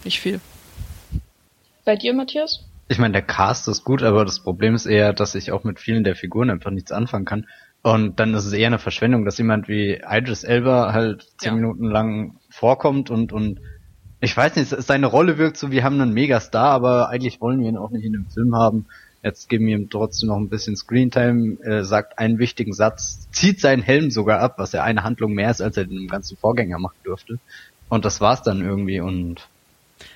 [0.03, 0.39] Nicht viel.
[1.85, 5.33] bei dir Matthias ich meine, der Cast ist gut, aber das Problem ist eher, dass
[5.33, 7.47] ich auch mit vielen der Figuren einfach nichts anfangen kann.
[7.83, 11.55] Und dann ist es eher eine Verschwendung, dass jemand wie Idris Elba halt zehn Ja.
[11.55, 13.61] Minuten lang vorkommt und, und
[14.19, 17.69] ich weiß nicht, seine Rolle wirkt so, wir haben einen Megastar, aber eigentlich wollen wir
[17.69, 18.87] ihn auch nicht in dem Film haben.
[19.23, 23.59] Jetzt geben wir ihm trotzdem noch ein bisschen Screentime, äh, sagt einen wichtigen Satz, zieht
[23.59, 26.79] seinen Helm sogar ab, was ja eine Handlung mehr ist, als er dem ganzen Vorgänger
[26.79, 27.39] machen durfte.
[27.87, 29.47] Und das war's dann irgendwie und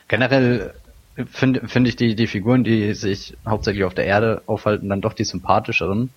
[0.07, 0.73] generell
[1.23, 5.13] finde finde ich die, die Figuren, die sich hauptsächlich auf der Erde aufhalten, dann doch
[5.13, 6.09] die sympathischeren.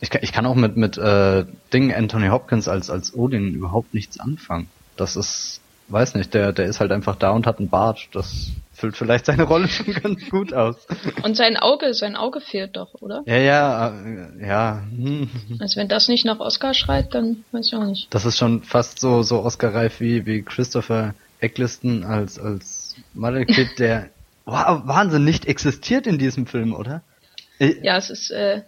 [0.00, 3.94] Ich kann, ich kann auch mit, mit äh, Ding Anthony Hopkins als, als Odin überhaupt
[3.94, 4.68] nichts anfangen.
[4.96, 8.08] Das ist, weiß nicht, der, der ist halt einfach da und hat einen Bart.
[8.12, 10.76] Das füllt vielleicht seine Rolle schon ganz gut aus.
[11.22, 14.82] und sein Auge sein Auge fehlt doch oder Ja, ja, äh, ja.
[15.58, 18.62] also wenn das nicht nach Oscar schreit dann weiß ich auch nicht Das ist schon
[18.62, 24.10] fast so, so Oscar-reif wie, wie Christopher Eccleston als, als Malekith, der
[24.44, 27.02] wow, Wahnsinn nicht existiert in diesem Film, oder?
[27.58, 28.62] Ja, es ist, äh,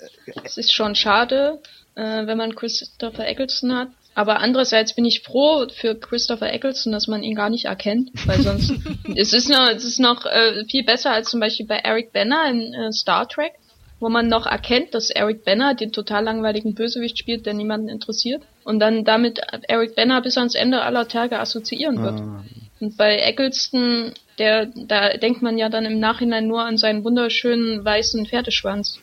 [0.44, 1.60] es ist schon schade,
[1.94, 3.88] äh, wenn man Christopher Eccleston hat.
[4.14, 8.40] Aber andererseits bin ich froh für Christopher Eccleston, dass man ihn gar nicht erkennt, weil
[8.40, 8.72] sonst
[9.16, 12.50] es ist noch, es ist noch äh, viel besser als zum Beispiel bei Eric Banner
[12.50, 13.52] in äh, Star Trek,
[14.00, 18.42] wo man noch erkennt, dass Eric Banner den total langweiligen Bösewicht spielt, der niemanden interessiert
[18.64, 22.20] und dann damit Eric Banner bis ans Ende aller Tage assoziieren wird.
[22.20, 22.44] Ah.
[22.80, 27.84] Und bei Eccleston, der, da denkt man ja dann im Nachhinein nur an seinen wunderschönen
[27.84, 28.98] weißen Pferdeschwanz,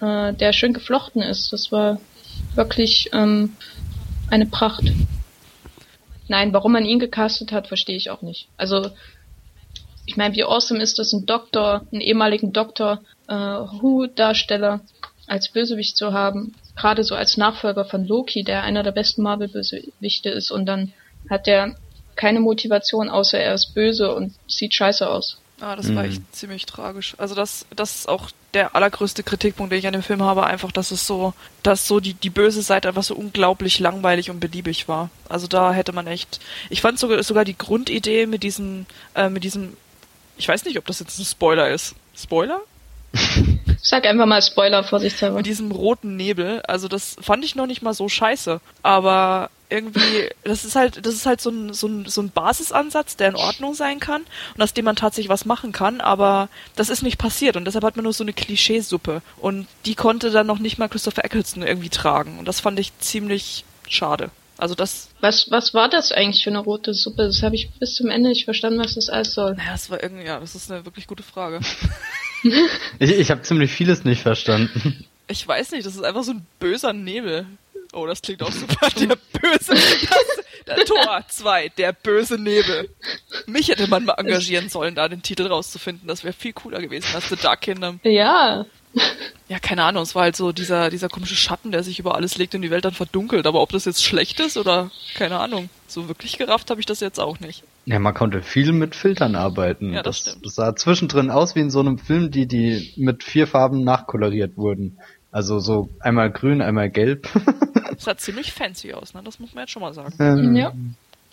[0.00, 1.52] äh, der schön geflochten ist.
[1.52, 2.00] Das war
[2.54, 3.56] wirklich ähm,
[4.30, 4.84] eine Pracht.
[6.28, 8.48] Nein, warum man ihn gecastet hat, verstehe ich auch nicht.
[8.56, 8.90] Also,
[10.06, 14.80] ich meine, wie awesome ist das, einen Doktor, einen ehemaligen Doktor, äh, Who-Darsteller
[15.26, 20.30] als Bösewicht zu haben, gerade so als Nachfolger von Loki, der einer der besten Marvel-Bösewichte
[20.30, 20.92] ist, und dann
[21.28, 21.76] hat er
[22.16, 25.38] keine Motivation, außer er ist böse und sieht scheiße aus.
[25.60, 25.96] Ah, das mhm.
[25.96, 27.14] war echt ziemlich tragisch.
[27.18, 30.72] Also das, das ist auch der allergrößte Kritikpunkt, den ich an dem Film habe, einfach,
[30.72, 34.88] dass es so, dass so die, die böse Seite einfach so unglaublich langweilig und beliebig
[34.88, 35.10] war.
[35.28, 39.44] Also da hätte man echt, ich fand sogar, sogar die Grundidee mit diesem, äh, mit
[39.44, 39.76] diesem,
[40.38, 41.94] ich weiß nicht, ob das jetzt ein Spoiler ist.
[42.16, 42.62] Spoiler?
[43.82, 45.36] Sag einfach mal Spoiler, vorsichtshalber.
[45.36, 48.60] Mit diesem roten Nebel, also das fand ich noch nicht mal so scheiße.
[48.82, 53.16] Aber irgendwie, das ist halt, das ist halt so ein, so ein, so ein Basisansatz,
[53.16, 54.22] der in Ordnung sein kann
[54.54, 57.84] und aus dem man tatsächlich was machen kann, aber das ist nicht passiert und deshalb
[57.84, 61.62] hat man nur so eine Klischeesuppe und die konnte dann noch nicht mal Christopher Eccleston
[61.62, 64.30] irgendwie tragen und das fand ich ziemlich schade.
[64.60, 65.08] Also das.
[65.20, 67.24] Was, was war das eigentlich für eine rote Suppe?
[67.24, 69.54] Das habe ich bis zum Ende nicht verstanden, was das alles soll.
[69.54, 71.60] Naja, das war irgendwie, ja, das ist eine wirklich gute Frage.
[72.98, 75.06] ich ich habe ziemlich vieles nicht verstanden.
[75.28, 77.46] Ich weiß nicht, das ist einfach so ein böser Nebel.
[77.92, 78.88] Oh, das klingt auch super.
[79.00, 82.90] Der böse, das, der Tor 2, der böse Nebel.
[83.46, 86.06] Mich hätte man mal engagieren sollen, da den Titel rauszufinden.
[86.06, 87.98] Das wäre viel cooler gewesen als The Dark Kingdom.
[88.04, 88.66] Ja.
[89.48, 90.02] Ja, keine Ahnung.
[90.02, 92.70] Es war halt so dieser, dieser komische Schatten, der sich über alles legt und die
[92.70, 93.46] Welt dann verdunkelt.
[93.46, 95.70] Aber ob das jetzt schlecht ist oder keine Ahnung.
[95.86, 97.64] So wirklich gerafft habe ich das jetzt auch nicht.
[97.86, 99.92] Ja, man konnte viel mit Filtern arbeiten.
[99.92, 100.46] Ja, das, das stimmt.
[100.46, 104.56] Das sah zwischendrin aus wie in so einem Film, die, die mit vier Farben nachkoloriert
[104.56, 104.98] wurden.
[105.32, 107.28] Also so einmal grün, einmal gelb.
[107.90, 109.22] Das sah ziemlich fancy aus, ne?
[109.24, 110.14] Das muss man jetzt schon mal sagen.
[110.18, 110.72] Ähm, ja.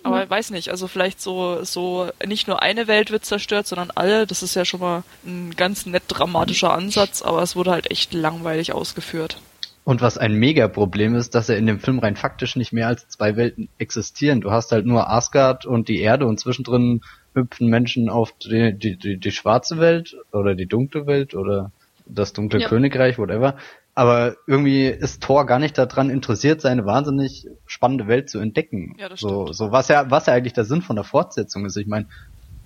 [0.04, 3.92] Aber ich weiß nicht, also vielleicht so, so nicht nur eine Welt wird zerstört, sondern
[3.96, 4.28] alle.
[4.28, 8.14] Das ist ja schon mal ein ganz nett dramatischer Ansatz, aber es wurde halt echt
[8.14, 9.38] langweilig ausgeführt.
[9.84, 13.08] Und was ein Mega-Problem ist, dass er in dem Film rein faktisch nicht mehr als
[13.08, 14.42] zwei Welten existieren.
[14.42, 17.02] Du hast halt nur Asgard und die Erde und zwischendrin
[17.34, 21.72] hüpfen Menschen auf die, die, die, die schwarze Welt oder die dunkle Welt oder
[22.06, 22.68] das dunkle ja.
[22.68, 23.56] Königreich, whatever.
[23.98, 28.96] Aber irgendwie ist Thor gar nicht daran interessiert, seine wahnsinnig spannende Welt zu entdecken.
[29.00, 29.56] Ja, das so, stimmt.
[29.56, 31.78] so was ja, was ja eigentlich der Sinn von der Fortsetzung ist.
[31.78, 32.06] Ich meine,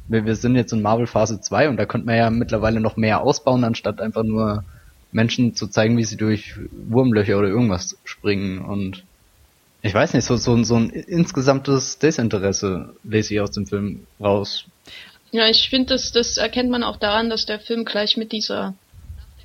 [0.10, 2.98] wir, wir sind jetzt in Marvel Phase 2 und da könnte man ja mittlerweile noch
[2.98, 4.66] mehr ausbauen, anstatt einfach nur
[5.14, 6.56] Menschen zu zeigen, wie sie durch
[6.90, 9.06] Wurmlöcher oder irgendwas springen und
[9.84, 14.66] ich weiß nicht, so, so, so ein insgesamtes Desinteresse lese ich aus dem Film raus.
[15.32, 18.76] Ja, ich finde, das, das erkennt man auch daran, dass der Film gleich mit dieser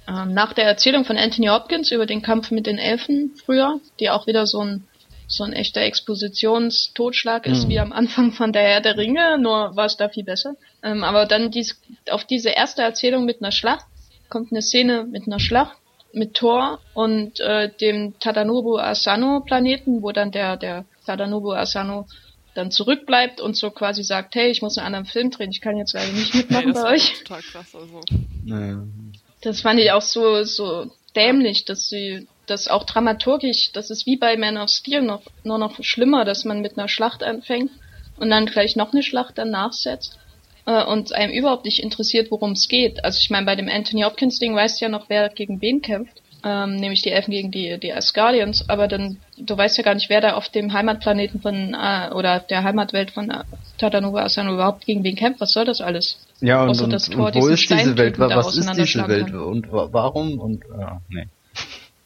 [0.09, 4.11] ähm, nach der Erzählung von Anthony Hopkins über den Kampf mit den Elfen früher, die
[4.11, 4.87] auch wieder so ein
[5.29, 7.69] so ein echter Expositionstotschlag ist, mhm.
[7.69, 10.55] wie am Anfang von der Herr der Ringe, nur war es da viel besser.
[10.83, 13.87] Ähm, aber dann dies, auf diese erste Erzählung mit einer Schlacht
[14.29, 15.77] kommt eine Szene mit einer Schlacht
[16.13, 22.07] mit Thor und äh, dem Tadanobu Asano Planeten, wo dann der der Tadanobu Asano
[22.55, 25.77] dann zurückbleibt und so quasi sagt, hey, ich muss einen anderen Film drehen, ich kann
[25.77, 27.19] jetzt leider nicht mitmachen hey, bei euch.
[27.25, 28.01] Total krass, also.
[28.45, 28.83] Naja.
[29.47, 34.17] Das fand ich auch so, so dämlich, dass sie das auch dramaturgisch, das ist wie
[34.17, 37.71] bei Man of Steel noch, nur noch schlimmer, dass man mit einer Schlacht anfängt
[38.19, 40.19] und dann gleich noch eine Schlacht danach setzt
[40.67, 43.05] äh, und einem überhaupt nicht interessiert, worum es geht.
[43.05, 45.81] Also ich meine, bei dem Anthony Hopkins Ding weißt du ja noch, wer gegen wen
[45.81, 49.95] kämpft, ähm, nämlich die Elfen gegen die, die Asgardians, aber dann, du weißt ja gar
[49.95, 53.43] nicht, wer da auf dem Heimatplaneten von, äh, oder der Heimatwelt von äh,
[53.79, 56.19] Tatanova Asano überhaupt gegen wen kämpft, was soll das alles?
[56.41, 58.21] Ja, und, und, und wo ist diese Welt?
[58.21, 59.27] Was ist diese Welt?
[59.27, 59.41] Kann.
[59.41, 60.39] Und warum?
[60.39, 61.27] Und ja, nee.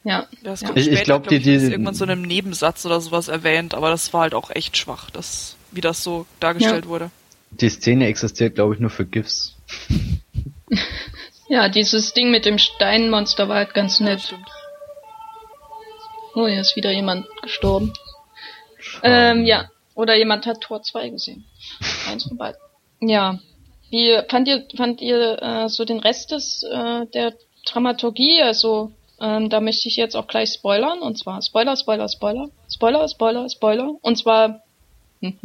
[0.04, 0.26] Ja.
[0.42, 0.70] Das ja.
[0.74, 4.14] Ich, ich glaube, die, die irgendwann so in einem Nebensatz oder sowas erwähnt, aber das
[4.14, 6.90] war halt auch echt schwach, das, wie das so dargestellt ja.
[6.90, 7.10] wurde.
[7.50, 9.56] Die Szene existiert, glaube ich, nur für GIFs.
[11.50, 14.36] ja, dieses Ding mit dem Steinmonster war halt ganz nett.
[16.34, 17.92] Oh, hier ist wieder jemand gestorben.
[19.02, 19.68] Ähm, ja.
[19.96, 21.44] Oder jemand hat Tor 2 gesehen.
[22.08, 22.60] Eins von beiden.
[23.00, 23.40] Ja,
[23.90, 27.34] wie fand ihr, fand ihr äh, so den Rest des äh, der
[27.66, 28.42] Dramaturgie?
[28.42, 33.08] Also ähm, da möchte ich jetzt auch gleich spoilern und zwar Spoiler, Spoiler, Spoiler, Spoiler,
[33.08, 34.62] Spoiler, Spoiler und zwar
[35.20, 35.36] Get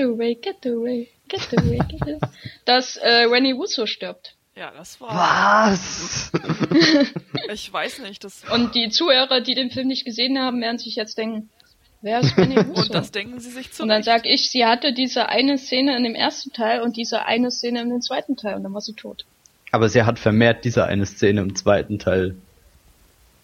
[0.00, 2.18] away, get away, get away, get away.
[2.64, 4.34] Dass äh, Rennie Russo stirbt.
[4.56, 5.70] Ja, das war.
[5.70, 6.32] Was?
[7.52, 8.42] ich weiß nicht, das.
[8.52, 11.48] Und die Zuhörer, die den Film nicht gesehen haben, werden sich jetzt denken,
[12.00, 12.82] Wer ist Benny Russo?
[12.82, 13.82] und das denken sie sich zu.
[13.82, 17.26] Und dann sag ich, sie hatte diese eine Szene in dem ersten Teil und diese
[17.26, 19.24] eine Szene in dem zweiten Teil und dann war sie tot.
[19.72, 22.36] Aber sie hat vermehrt diese eine Szene im zweiten Teil.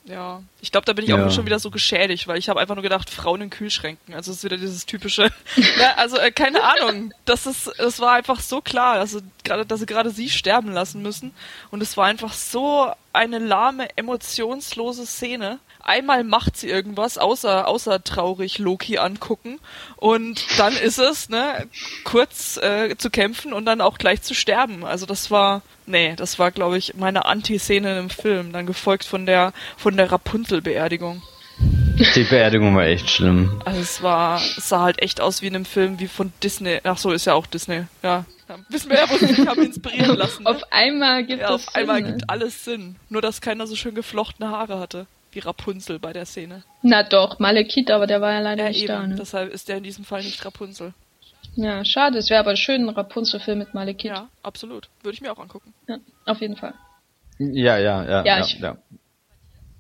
[0.07, 1.27] Ja, ich glaube, da bin ich ja.
[1.27, 4.15] auch schon wieder so geschädigt, weil ich habe einfach nur gedacht, Frauen in Kühlschränken.
[4.15, 5.31] Also es ist wieder dieses typische.
[5.79, 7.13] ja, also äh, keine Ahnung.
[7.25, 11.01] Das ist, das war einfach so klar, also gerade, dass sie gerade sie sterben lassen
[11.01, 11.33] müssen.
[11.71, 18.03] Und es war einfach so eine lahme, emotionslose Szene einmal macht sie irgendwas, außer, außer
[18.03, 19.61] traurig Loki angucken.
[19.97, 21.67] Und dann ist es, ne,
[22.05, 24.85] kurz äh, zu kämpfen und dann auch gleich zu sterben.
[24.85, 28.53] Also das war, nee, das war, glaube ich, meine Anti-Szene im Film.
[28.53, 31.23] Dann gefolgt von der, von der Rapunzel-Beerdigung.
[31.97, 33.61] Die Beerdigung war echt schlimm.
[33.65, 36.81] Also es war, es sah halt echt aus wie in einem Film wie von Disney.
[36.83, 38.25] Ach so, ist ja auch Disney, ja.
[38.69, 40.43] Wissen wir ja, wo sie sich haben inspirieren lassen.
[40.43, 40.51] Ne?
[40.51, 42.13] Auf einmal gibt ja, es auf einmal Sinn, ne?
[42.13, 42.97] gibt alles Sinn.
[43.09, 45.07] Nur, dass keiner so schön geflochtene Haare hatte.
[45.35, 46.63] Wie Rapunzel bei der Szene.
[46.83, 48.89] Na doch, Malekith, aber der war ja leider Ja, nicht eben.
[48.89, 49.07] da.
[49.07, 49.15] Ne?
[49.17, 50.95] Deshalb ist der in diesem Fall nicht Rapunzel.
[51.57, 52.19] Ja, schade.
[52.19, 54.11] Es wäre aber schön, ein Rapunzel-Film mit Malekith.
[54.11, 54.89] Ja, absolut.
[55.03, 55.75] Würde ich mir auch angucken.
[55.89, 56.75] Ja, auf jeden Fall.
[57.39, 58.25] Ja, ja, ja.
[58.25, 58.77] Ja, ich- ja.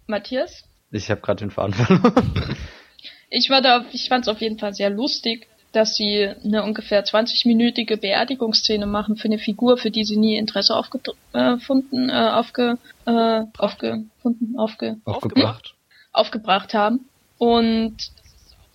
[0.06, 0.64] Matthias?
[0.90, 2.56] Ich habe gerade den Faden verloren.
[3.30, 7.04] Ich war da, ich fand es auf jeden Fall sehr lustig, dass sie eine ungefähr
[7.04, 13.42] 20-minütige Beerdigungsszene machen für eine Figur, für die sie nie Interesse aufgefunden, äh, aufge, äh,
[13.58, 15.74] aufgefunden, aufge, Aufgebracht.
[16.12, 17.08] aufgebracht haben.
[17.38, 17.96] Und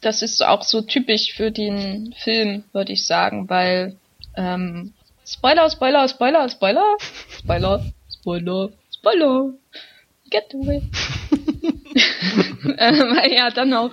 [0.02, 3.96] das ist auch so typisch für den Film, würde ich sagen, weil
[4.36, 4.94] ähm,
[5.26, 6.98] Spoiler, Spoiler, Spoiler, Spoiler,
[7.40, 9.54] Spoiler, Spoiler, Spoiler,
[10.30, 10.82] get away.
[12.78, 13.92] äh, weil ja dann auch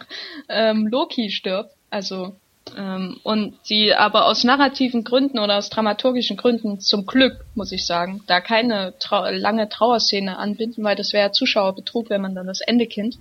[0.49, 6.81] ähm, Loki stirbt, also ähm, und sie aber aus narrativen Gründen oder aus dramaturgischen Gründen
[6.81, 12.11] zum Glück, muss ich sagen, da keine trau lange Trauerszene anbinden, weil das wäre Zuschauerbetrug,
[12.11, 13.19] wenn man dann das Ende kennt.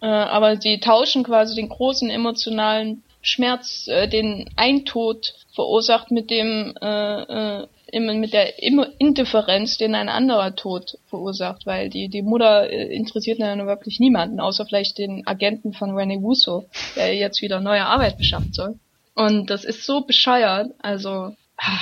[0.00, 6.30] Äh, aber sie tauschen quasi den großen emotionalen Schmerz, äh, den ein Tod verursacht, mit
[6.30, 12.68] dem äh, äh, mit der Indifferenz, den ein anderer Tod verursacht, weil die die Mutter
[12.68, 17.40] äh, interessiert ja nun wirklich niemanden, außer vielleicht den Agenten von Rene Russo, der jetzt
[17.40, 18.78] wieder neue Arbeit beschaffen soll.
[19.14, 21.36] Und das ist so bescheuert, also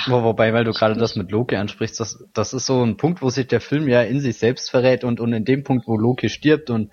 [0.07, 3.21] Wo, wobei, weil du gerade das mit Loki ansprichst, das, das ist so ein Punkt,
[3.21, 5.97] wo sich der Film ja in sich selbst verrät und, und in dem Punkt, wo
[5.97, 6.91] Loki stirbt und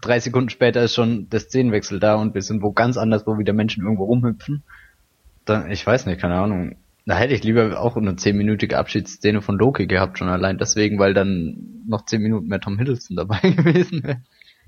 [0.00, 3.38] drei Sekunden später ist schon der Szenenwechsel da und wir sind wo ganz anders, wo
[3.38, 4.62] wieder Menschen irgendwo rumhüpfen.
[5.44, 6.76] Dann, ich weiß nicht, keine Ahnung.
[7.06, 11.14] Da hätte ich lieber auch eine zehnminütige Abschiedsszene von Loki gehabt, schon allein deswegen, weil
[11.14, 14.20] dann noch zehn Minuten mehr Tom Hiddleston dabei gewesen wäre.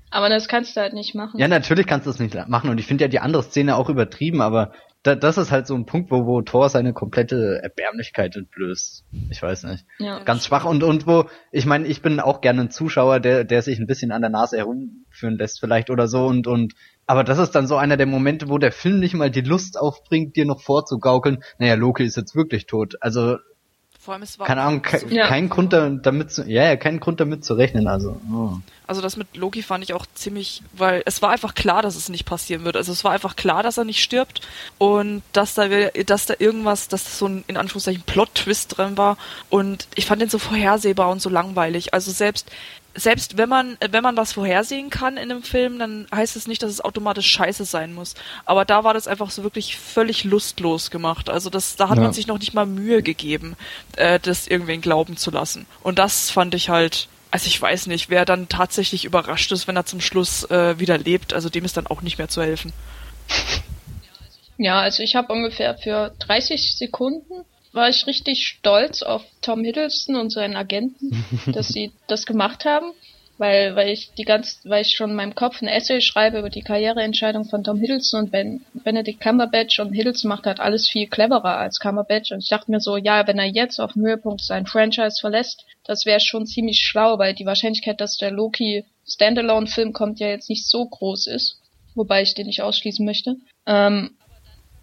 [0.09, 1.39] aber das kannst du halt nicht machen.
[1.39, 3.89] Ja, natürlich kannst du das nicht machen und ich finde ja die andere Szene auch
[3.89, 4.73] übertrieben, aber
[5.03, 9.03] da, das ist halt so ein Punkt, wo, wo Thor seine komplette Erbärmlichkeit entblößt.
[9.29, 9.85] Ich weiß nicht.
[9.99, 10.23] ja.
[10.23, 13.61] Ganz schwach und, und wo, ich meine, ich bin auch gerne ein Zuschauer, der, der
[13.61, 16.73] sich ein bisschen an der Nase herumführen lässt vielleicht oder so und, und,
[17.05, 19.77] aber das ist dann so einer der Momente, wo der Film nicht mal die Lust
[19.77, 22.95] aufbringt, dir noch vorzugaukeln, naja, Loki ist jetzt wirklich tot.
[23.01, 23.37] Also,
[24.03, 26.75] Vor allem es war keine Ahnung, ke so- kein Grund da, damit zu, ja, ja,
[26.75, 28.57] kein Grund damit zu rechnen, also, oh.
[28.85, 32.09] Also das mit Loki fand ich auch ziemlich, weil es war einfach klar, dass es
[32.09, 32.75] nicht passieren wird.
[32.75, 34.41] Also es war einfach klar, dass er nicht stirbt
[34.77, 39.17] und dass da, dass da irgendwas, dass das so ein in Anführungszeichen Plot-Twist drin war.
[39.49, 41.93] Und ich fand den so vorhersehbar und so langweilig.
[41.93, 42.51] Also selbst
[42.95, 46.61] selbst wenn man wenn man was vorhersehen kann in einem Film, dann heißt es nicht,
[46.61, 48.13] dass es automatisch scheiße sein muss.
[48.45, 51.29] Aber da war das einfach so wirklich völlig lustlos gemacht.
[51.29, 52.03] Also das, da hat Ja.
[52.03, 53.55] man sich noch nicht mal Mühe gegeben,
[53.97, 55.65] äh, das irgendwen glauben zu lassen.
[55.81, 59.75] Und das fand ich halt also ich weiß nicht, wer dann tatsächlich überrascht ist, wenn
[59.75, 62.73] er zum Schluss äh, wieder lebt, also dem ist dann auch nicht mehr zu helfen.
[64.57, 67.43] Ja, also ich habe ungefähr für 30 Sekunden
[67.73, 72.93] war ich richtig stolz auf Tom Hiddleston und seinen Agenten, dass sie das gemacht haben,
[73.37, 76.49] weil weil ich die ganz weil ich schon in meinem Kopf ein Essay schreibe über
[76.49, 81.07] die Karriereentscheidung von Tom Hiddleston und Ben, Benedict Cumberbatch und Hiddleston macht halt alles viel
[81.07, 84.41] cleverer als Cumberbatch und ich dachte mir so, ja, wenn er jetzt auf dem Höhepunkt
[84.41, 89.67] sein Franchise verlässt, das wäre schon ziemlich schlau, weil die Wahrscheinlichkeit, dass der Loki Standalone
[89.67, 91.59] Film kommt ja jetzt nicht so groß ist,
[91.95, 93.35] wobei ich den nicht ausschließen möchte.
[93.65, 94.11] Ähm,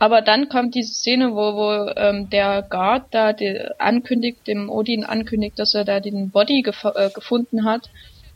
[0.00, 5.04] aber dann kommt diese Szene, wo, wo ähm, der Guard da die, ankündigt, dem Odin
[5.04, 7.88] ankündigt, dass er da den Body gef äh, gefunden hat.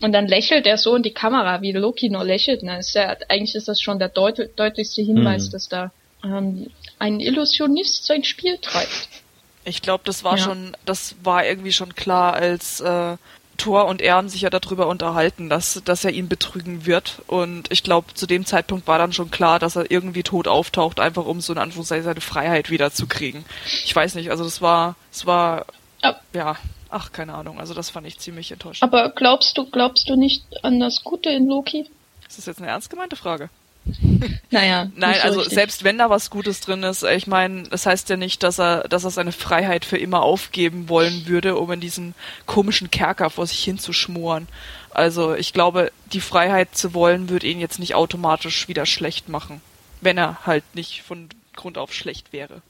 [0.03, 2.63] Und dann lächelt er so in die Kamera, wie Loki nur lächelt.
[2.63, 5.53] Na, ist ja, eigentlich ist das schon der deut deutlichste Hinweis, Mhm.
[5.53, 5.91] dass da
[6.23, 6.67] ähm,
[6.99, 9.09] ein Illusionist sein Spiel treibt.
[9.65, 10.45] Ich glaube, das war Ja.
[10.45, 13.17] schon, das war irgendwie schon klar, als äh,
[13.57, 17.23] Thor und er haben sich ja darüber unterhalten, dass, dass er ihn betrügen wird.
[17.27, 21.01] Und ich glaube, zu dem Zeitpunkt war dann schon klar, dass er irgendwie tot auftaucht,
[21.01, 23.45] einfach um so in Anführungszeichen seine Freiheit wiederzukriegen.
[23.85, 25.67] Ich weiß nicht, also das war, es war,
[26.03, 26.17] Ja.
[26.33, 26.57] ja,
[26.91, 28.83] ach, keine Ahnung, also das fand ich ziemlich enttäuschend.
[28.83, 31.89] Aber glaubst du, glaubst du nicht an das Gute in Loki?
[32.29, 33.51] Ist das jetzt eine ernst gemeinte Frage?
[34.51, 34.91] Naja.
[34.97, 35.55] Nein, so also richtig.
[35.55, 38.89] selbst wenn da was Gutes drin ist, ich meine, das heißt ja nicht, dass er,
[38.89, 42.15] dass er seine Freiheit für immer aufgeben wollen würde, um in diesen
[42.47, 44.49] komischen Kerker vor sich hinzuschmoren.
[44.91, 49.61] Also ich glaube, die Freiheit zu wollen, würde ihn jetzt nicht automatisch wieder schlecht machen,
[50.01, 52.63] wenn er halt nicht von Grund auf schlecht wäre.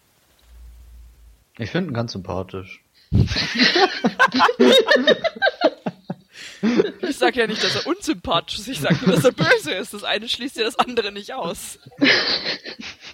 [1.59, 2.83] Ich finde ihn ganz sympathisch.
[7.03, 9.94] Ich sage ja nicht, dass er unsympathisch ist, ich sage nur, dass er böse ist.
[9.94, 11.79] Das eine schließt ja das andere nicht aus.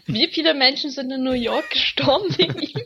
[0.06, 2.84] Wie viele Menschen sind in New York gestorben wegen ihm?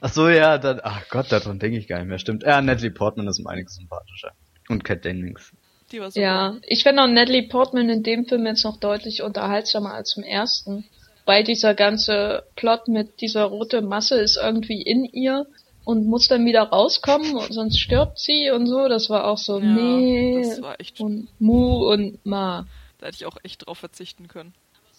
[0.00, 2.18] Ach so, ja, dann, ach Gott, daran denke ich gar nicht mehr.
[2.18, 2.42] Stimmt.
[2.42, 4.32] Ja, Natalie Portman ist um einiges sympathischer.
[4.68, 5.52] Und Cat Dennings.
[5.92, 9.22] Die war so Ja, ich finde auch Natalie Portman in dem Film jetzt noch deutlich
[9.22, 10.84] unterhaltsamer als im ersten.
[11.24, 15.46] Weil dieser ganze Plot mit dieser rote Masse ist irgendwie in ihr.
[15.86, 18.88] Und muss dann wieder rauskommen, sonst stirbt sie und so.
[18.88, 20.42] Das war auch so, Ja, nee.
[20.42, 22.66] das war echt- Und Mu und Ma.
[22.98, 24.52] Da hätte ich auch echt drauf verzichten können.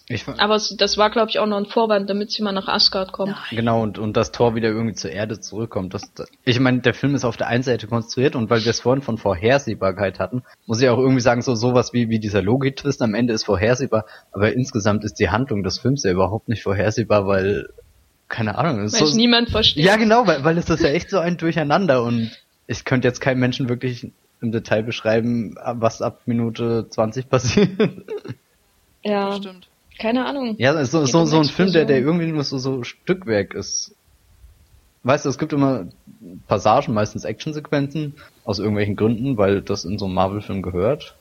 [0.10, 3.12] Ich, Aber das war, glaube ich, auch noch ein Vorwand, damit sie mal nach Asgard
[3.12, 3.36] kommt.
[3.50, 5.94] Genau, und, und das Tor wieder irgendwie zur Erde zurückkommt.
[5.94, 8.70] Das, das, ich meine, der Film ist auf der einen Seite konstruiert und weil wir
[8.72, 12.42] es vorhin von Vorhersehbarkeit hatten, muss ich auch irgendwie sagen, so sowas wie, wie dieser
[12.42, 16.64] Logik-Twist am Ende ist vorhersehbar, aber insgesamt ist die Handlung des Films ja überhaupt nicht
[16.64, 17.68] vorhersehbar, weil,
[18.30, 19.86] keine Ahnung, Weil so, niemand versteht.
[19.86, 22.32] Ja, genau, weil, weil es ist ja echt so ein Durcheinander und
[22.68, 24.12] ich könnte jetzt keinem Menschen wirklich
[24.42, 27.70] im Detail beschreiben, was ab Minute 20 passiert.
[29.04, 29.34] ja.
[29.34, 29.68] Stimmt.
[29.98, 30.56] keine Ahnung.
[30.60, 33.54] Ja, so, Geht so, um so ein Film, der, der irgendwie nur so, so Stückwerk
[33.54, 33.96] ist.
[35.04, 35.88] Weißt du, es gibt immer
[36.48, 41.16] Passagen, meistens Actionsequenzen, aus irgendwelchen Gründen, weil das in so einem Marvel-Film gehört.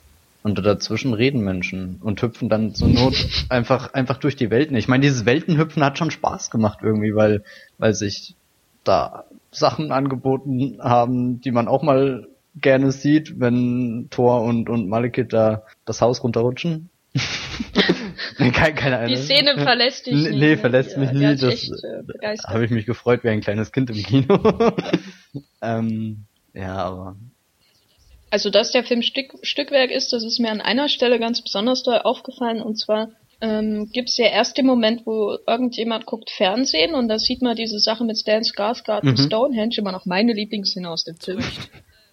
[0.47, 3.17] Und dazwischen reden Menschen und hüpfen dann zur Not
[3.49, 4.77] einfach, einfach durch die Welten.
[4.77, 7.43] Ich meine, dieses Weltenhüpfen hat schon Spaß gemacht irgendwie, weil,
[7.79, 8.37] weil sich
[8.85, 15.33] da Sachen angeboten haben, die man auch mal gerne sieht, wenn Thor und, und Malekith
[15.33, 16.91] da das Haus runterrutschen.
[18.39, 19.09] keine, keine Ahnung.
[19.09, 20.31] Die Szene verlässt dich nie.
[20.31, 20.59] Nee, ne?
[20.59, 21.37] verlässt mich Die- die nie.
[21.39, 22.55] Das echt, äh, begeistert.
[22.55, 24.39] habe ich mich gefreut wie ein kleines Kind im Kino.
[25.61, 27.17] ähm, ja, aber
[28.37, 31.83] Also, dass der Film Stück, Stückwerk ist, das ist mir an einer Stelle ganz besonders
[31.83, 32.61] doll aufgefallen.
[32.61, 33.09] Und zwar
[33.41, 37.57] ähm, gibt es ja erst den Moment, wo irgendjemand guckt Fernsehen und da sieht man
[37.57, 39.25] diese Sache mit Stan Skarsgård und Mhm.
[39.25, 41.43] Stonehenge, immer noch meine Lieblingsszene aus dem Film.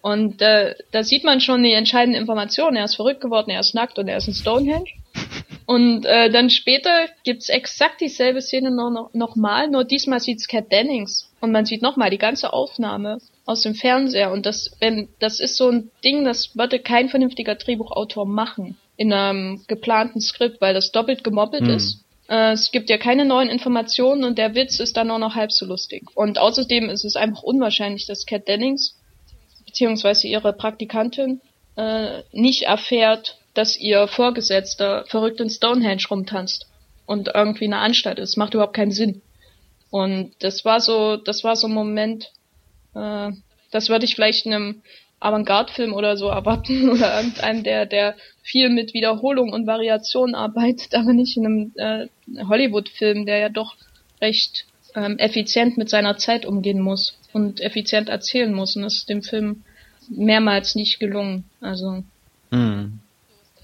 [0.00, 2.76] Und äh, da sieht man schon die entscheidenden Informationen.
[2.78, 4.86] Er ist verrückt geworden, er ist nackt und er ist ein Stonehenge.
[5.66, 10.46] Und äh, dann später gibt's exakt dieselbe Szene noch, noch, noch mal, nur diesmal sieht's
[10.48, 11.30] Cat Dennings.
[11.40, 14.32] Und man sieht nochmal die ganze Aufnahme aus dem Fernseher.
[14.32, 19.12] Und das, wenn, das ist so ein Ding, das würde kein vernünftiger Drehbuchautor machen in
[19.12, 21.74] einem geplanten Skript, weil das doppelt gemoppelt Hm.
[21.74, 22.04] ist.
[22.28, 25.52] Äh, es gibt ja keine neuen Informationen und der Witz ist dann auch noch halb
[25.52, 26.04] so lustig.
[26.14, 28.98] Und außerdem ist es einfach unwahrscheinlich, dass Cat Dennings
[29.66, 31.40] beziehungsweise ihre Praktikantin
[31.76, 36.66] äh, nicht erfährt, dass ihr Vorgesetzter verrückt in Stonehenge rumtanzt
[37.06, 38.36] und irgendwie eine Anstalt ist.
[38.36, 39.22] Macht überhaupt keinen Sinn.
[39.90, 42.32] Und das war so, das war so ein Moment,
[42.94, 43.32] äh,
[43.70, 44.82] das würde ich vielleicht in einem
[45.20, 51.12] Avantgarde-Film oder so erwarten oder irgendeinem, der, der viel mit Wiederholung und Variation arbeitet, aber
[51.12, 52.06] nicht in einem äh,
[52.46, 53.74] Hollywood-Film, der ja doch
[54.20, 58.76] recht ähm, effizient mit seiner Zeit umgehen muss und effizient erzählen muss.
[58.76, 59.64] Und das ist dem Film
[60.08, 61.44] mehrmals nicht gelungen.
[61.60, 62.04] Also
[62.50, 63.00] hm.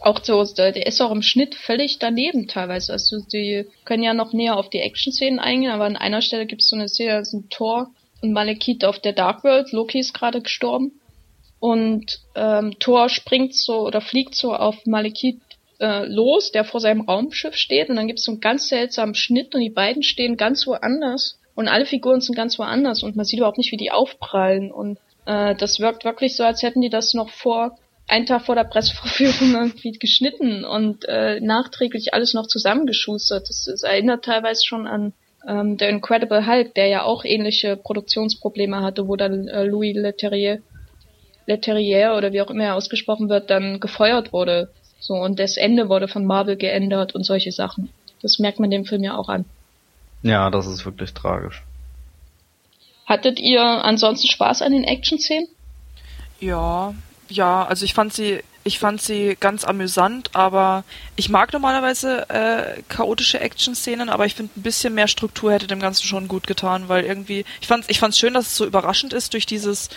[0.00, 2.92] auch so, der ist auch im Schnitt völlig daneben teilweise.
[2.92, 6.62] Also die können ja noch näher auf die Action-Szenen eingehen, aber an einer Stelle gibt
[6.62, 7.90] es so eine Szene, da ist ein Thor
[8.22, 11.00] und Malekith auf der Dark World, Loki ist gerade gestorben.
[11.58, 15.40] Und ähm, Thor springt so oder fliegt so auf Malekith
[15.78, 17.90] äh, los, der vor seinem Raumschiff steht.
[17.90, 21.38] Und dann gibt es so einen ganz seltsamen Schnitt und die beiden stehen ganz woanders.
[21.54, 23.02] Und alle Figuren sind ganz woanders.
[23.02, 24.72] Und man sieht überhaupt nicht, wie die aufprallen.
[24.72, 27.76] Und äh, das wirkt wirklich so, als hätten die das noch vor
[28.08, 33.48] einen Tag vor der Pressevorführung irgendwie geschnitten und äh, nachträglich alles noch zusammengeschustert.
[33.48, 35.12] Das, das erinnert teilweise schon an
[35.46, 40.60] ähm, der Incredible Hulk, der ja auch ähnliche Produktionsprobleme hatte, wo dann äh, Louis Leterrier,
[41.46, 44.70] Leterrier oder wie auch immer er ausgesprochen wird, dann gefeuert wurde.
[44.98, 47.90] So und das Ende wurde von Marvel geändert und solche Sachen.
[48.22, 49.46] Das merkt man dem Film ja auch an.
[50.22, 51.62] Ja, das ist wirklich tragisch.
[53.06, 55.48] Hattet ihr ansonsten Spaß an den Action-Szenen?
[56.38, 56.94] Ja,
[57.28, 60.84] ja, also ich fand sie, ich fand sie ganz amüsant, aber
[61.16, 65.80] ich mag normalerweise äh, chaotische Action-Szenen, aber ich finde ein bisschen mehr Struktur hätte dem
[65.80, 69.12] Ganzen schon gut getan, weil irgendwie, ich fand, ich fand's schön, dass es so überraschend
[69.12, 69.88] ist durch dieses,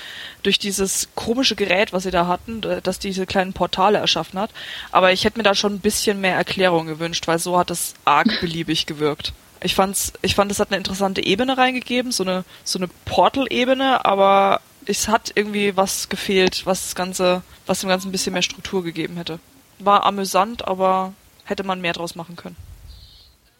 [0.41, 4.49] durch dieses komische Gerät, was sie da hatten, dass diese kleinen Portale erschaffen hat.
[4.91, 7.93] Aber ich hätte mir da schon ein bisschen mehr Erklärung gewünscht, weil so hat es
[8.05, 9.33] arg beliebig gewirkt.
[9.61, 14.03] Ich fand's, ich fand, es hat eine interessante Ebene reingegeben, so eine, so eine Portal-Ebene,
[14.03, 18.41] aber es hat irgendwie was gefehlt, was das Ganze, was dem Ganzen ein bisschen mehr
[18.41, 19.39] Struktur gegeben hätte.
[19.79, 21.13] War amüsant, aber
[21.45, 22.55] hätte man mehr draus machen können.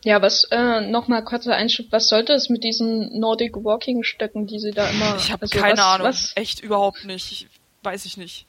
[0.04, 4.60] Ja, was äh, nochmal kurzer Einschub, was sollte es mit diesen Nordic Walking Stöcken, die
[4.60, 7.32] sie da immer Ich habe also keine was, Ahnung, Was, echt überhaupt nicht.
[7.32, 7.48] Ich,
[7.84, 8.46] weiß ich nicht.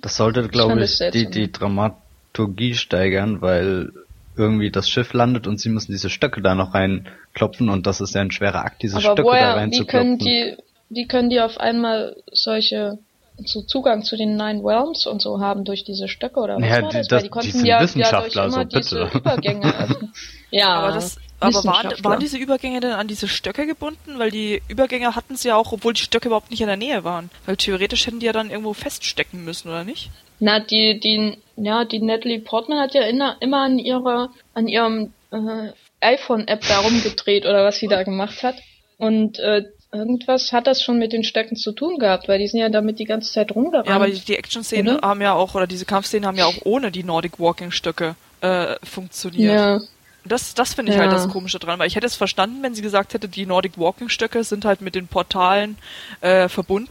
[0.00, 3.92] Das sollte, glaube ich, es die, die Dramaturgie steigern, weil
[4.36, 8.14] irgendwie das Schiff landet und sie müssen diese Stöcke da noch reinklopfen und das ist
[8.14, 10.56] ja ein schwerer Akt, diese aber Stöcke da woher, wie können reinzuklopfen.
[10.90, 12.98] Die, wie können die auf einmal solche
[13.42, 16.82] so Zugang zu den Nine Realms und so haben durch diese Stöcke oder was Ja,
[16.82, 17.08] war die- das?
[17.08, 19.18] das- Weil die die konnten sind ja, ja Wissenschaftler, durch immer also diese bitte.
[19.18, 19.72] Übergänge.
[20.52, 24.18] Ja, aber das, aber waren, waren diese Übergänge denn an diese Stöcke gebunden?
[24.18, 27.04] Weil die Übergänge hatten sie ja auch, obwohl die Stöcke überhaupt nicht in der Nähe
[27.04, 27.30] waren.
[27.46, 30.10] Weil theoretisch hätten die ja dann irgendwo feststecken müssen, oder nicht?
[30.40, 35.12] Na, die, die, ja, die Natalie Portman hat ja immer, immer an ihrer, an ihrem
[35.30, 35.70] äh,
[36.00, 38.56] iPhone-App da rumgedreht oder was sie da gemacht hat.
[38.98, 39.62] Und äh,
[39.92, 42.98] irgendwas hat das schon mit den Stöcken zu tun gehabt, weil die sind ja damit
[42.98, 43.88] die ganze Zeit rumgerannt.
[43.88, 46.90] Ja, aber die, die Action-Szenen haben ja auch, oder diese Kampfszenen haben ja auch ohne
[46.90, 49.54] die Nordic Walking-Stöcke äh, funktioniert.
[49.54, 49.80] Ja.
[50.24, 51.04] Das, das finde ich ja.
[51.04, 53.78] halt das Komische dran, weil ich hätte es verstanden, wenn sie gesagt hätte, die Nordic
[53.78, 55.78] Walking Stöcke sind halt mit den Portalen
[56.20, 56.90] äh, verbunden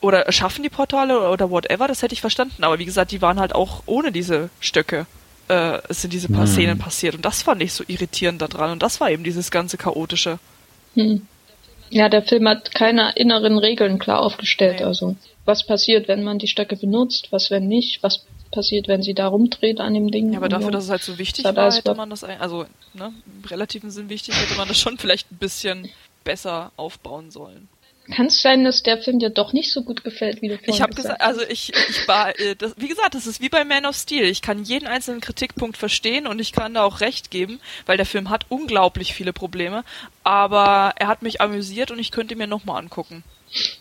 [0.00, 2.62] oder schaffen die Portale oder, oder whatever, das hätte ich verstanden.
[2.62, 5.06] Aber wie gesagt, die waren halt auch ohne diese Stöcke
[5.48, 6.52] äh, sind diese paar hm.
[6.52, 9.76] Szenen passiert und das fand ich so irritierend daran und das war eben dieses ganze
[9.76, 10.38] chaotische.
[10.94, 11.26] Hm.
[11.92, 14.80] Ja, der Film hat keine inneren Regeln klar aufgestellt.
[14.80, 14.86] Nee.
[14.86, 19.14] Also was passiert, wenn man die Stöcke benutzt, was wenn nicht, was passiert, wenn sie
[19.14, 20.32] da rumdreht an dem Ding.
[20.32, 22.64] Ja, aber dafür, dass es halt so wichtig war, war hätte man das, also
[22.94, 25.90] ne, im relativen Sinn wichtig, hätte man das schon vielleicht ein bisschen
[26.24, 27.68] besser aufbauen sollen.
[28.10, 30.74] Kann es sein, dass der Film dir doch nicht so gut gefällt, wie du vorhin
[30.74, 33.64] Ich habe gesagt, also ich, ich war, äh, das, wie gesagt, das ist wie bei
[33.64, 34.24] Man of Steel.
[34.24, 38.06] Ich kann jeden einzelnen Kritikpunkt verstehen und ich kann da auch recht geben, weil der
[38.06, 39.84] Film hat unglaublich viele Probleme,
[40.24, 43.22] aber er hat mich amüsiert und ich könnte ihn mir nochmal angucken.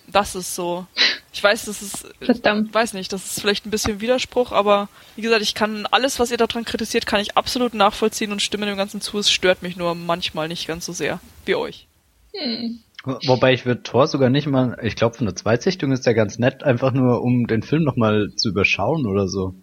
[0.07, 0.85] Das ist so.
[1.33, 2.73] Ich weiß, das ist, Verdammt.
[2.73, 6.29] weiß nicht, das ist vielleicht ein bisschen Widerspruch, aber wie gesagt, ich kann alles, was
[6.29, 9.17] ihr daran kritisiert, kann ich absolut nachvollziehen und stimme dem Ganzen zu.
[9.17, 11.87] Es stört mich nur manchmal nicht ganz so sehr wie euch.
[12.33, 12.83] Hm.
[13.03, 16.37] Wobei ich würde Thor sogar nicht mal, ich glaube von der Zweitsichtung ist der ganz
[16.37, 19.55] nett, einfach nur um den Film nochmal zu überschauen oder so.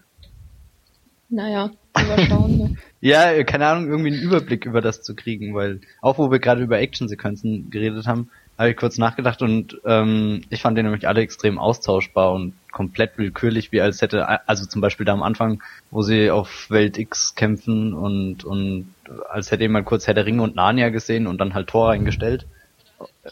[1.29, 2.75] Naja, überschauen, ne?
[3.01, 6.63] ja, keine Ahnung, irgendwie einen Überblick über das zu kriegen, weil auch wo wir gerade
[6.63, 11.21] über Actionsequenzen geredet haben, habe ich kurz nachgedacht und ähm, ich fand den nämlich alle
[11.21, 15.63] extrem austauschbar und komplett willkürlich, wie als hätte, also zum Beispiel da am Anfang,
[15.93, 18.93] wo sie auf Welt X kämpfen und, und
[19.29, 22.47] als hätte jemand kurz Herr der Ringe und Narnia gesehen und dann halt Tor reingestellt.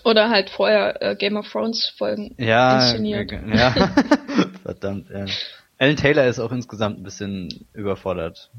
[0.05, 3.33] Oder halt vorher äh, Game of Thrones Folgen ja, inszeniert.
[3.33, 3.71] Ja,
[4.63, 5.27] verdammt, ja.
[5.79, 8.51] Alan Taylor ist auch insgesamt ein bisschen überfordert.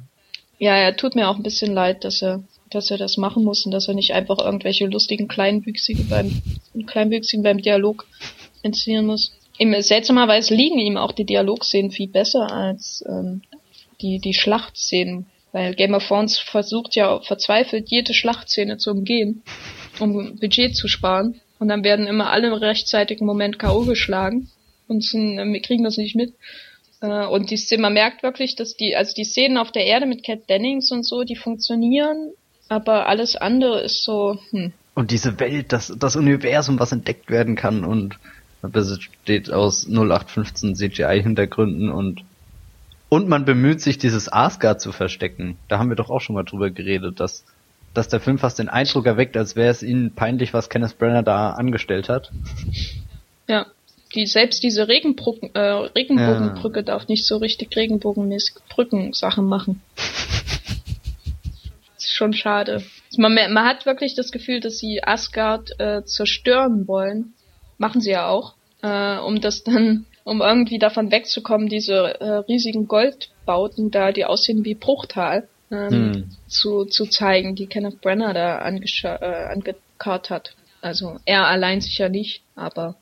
[0.59, 3.65] Ja, er tut mir auch ein bisschen leid, dass er, dass er das machen muss
[3.65, 6.41] und dass er nicht einfach irgendwelche lustigen Kleinwüchsigen beim,
[6.85, 8.05] Kleinwüchsigen beim Dialog
[8.63, 9.33] inszenieren muss.
[9.59, 13.41] Ihm, seltsamerweise liegen ihm auch die Dialogszenen viel besser als ähm,
[14.01, 15.25] die, die Schlachtszenen.
[15.57, 19.41] Weil Game of Thrones versucht ja verzweifelt, jede Schlachtszene zu umgehen
[19.99, 21.41] um Budget zu sparen.
[21.57, 23.85] Und dann werden immer alle im rechtzeitigen Moment K.O.
[23.85, 24.51] geschlagen
[24.87, 26.35] und sind, wir kriegen das nicht mit.
[27.01, 30.23] Äh, und die man merkt wirklich, dass die, also die Szenen auf der Erde mit
[30.23, 32.33] Cat Dennings und so, die funktionieren,
[32.69, 34.73] aber alles andere ist so, hm.
[34.93, 38.19] Und diese Welt, das, das Universum, was entdeckt werden kann und
[38.61, 42.21] besteht aus 0815 CGI-Hintergründen und
[43.09, 45.57] und man bemüht sich, dieses Asgard zu verstecken.
[45.67, 47.45] Da haben wir doch auch schon mal drüber geredet, dass
[47.97, 51.23] dass der Film fast den Eindruck erweckt, als wäre es ihnen peinlich, was Kenneth Brenner
[51.23, 52.31] da angestellt hat.
[53.47, 53.65] Ja,
[54.13, 56.83] die selbst diese Regenbrücken, äh, Regenbogenbrücke ja.
[56.83, 59.81] darf nicht so richtig regenbogenmäßig Brückensachen machen.
[59.95, 60.05] das
[62.05, 62.83] ist schon schade.
[63.17, 67.33] Man, man, hat wirklich das Gefühl, dass sie Asgard äh, zerstören wollen.
[67.79, 68.53] Machen sie ja auch,
[68.83, 74.65] äh, um das dann, um irgendwie davon wegzukommen, diese äh, riesigen Goldbauten da, die aussehen
[74.65, 76.29] wie Bruchtal ähm, hm.
[76.47, 80.53] zu, zu zeigen, die Kenneth Brenner da äh, angekarrt hat.
[80.81, 82.95] Also er allein sicher nicht, aber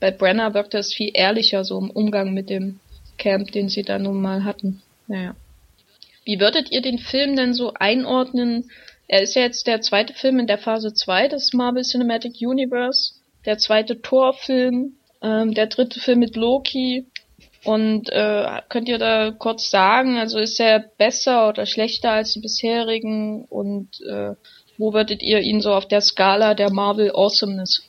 [0.00, 2.80] bei Brenner wirkt es viel ehrlicher so im Umgang mit dem
[3.16, 4.82] Camp, den sie da nun mal hatten.
[5.06, 5.36] Naja.
[6.24, 8.72] Wie würdet ihr den Film denn so einordnen?
[9.06, 13.14] Er ist ja jetzt der zweite Film in der Phase 2 des Marvel Cinematic Universe,
[13.46, 17.06] der zweite Torfilm, ähm, der dritte Film mit Loki,
[17.64, 22.40] und äh, könnt ihr da kurz sagen, also ist er besser oder schlechter als die
[22.40, 24.34] bisherigen und äh,
[24.78, 27.88] wo würdet ihr ihn so auf der Skala der Marvel Awesomeness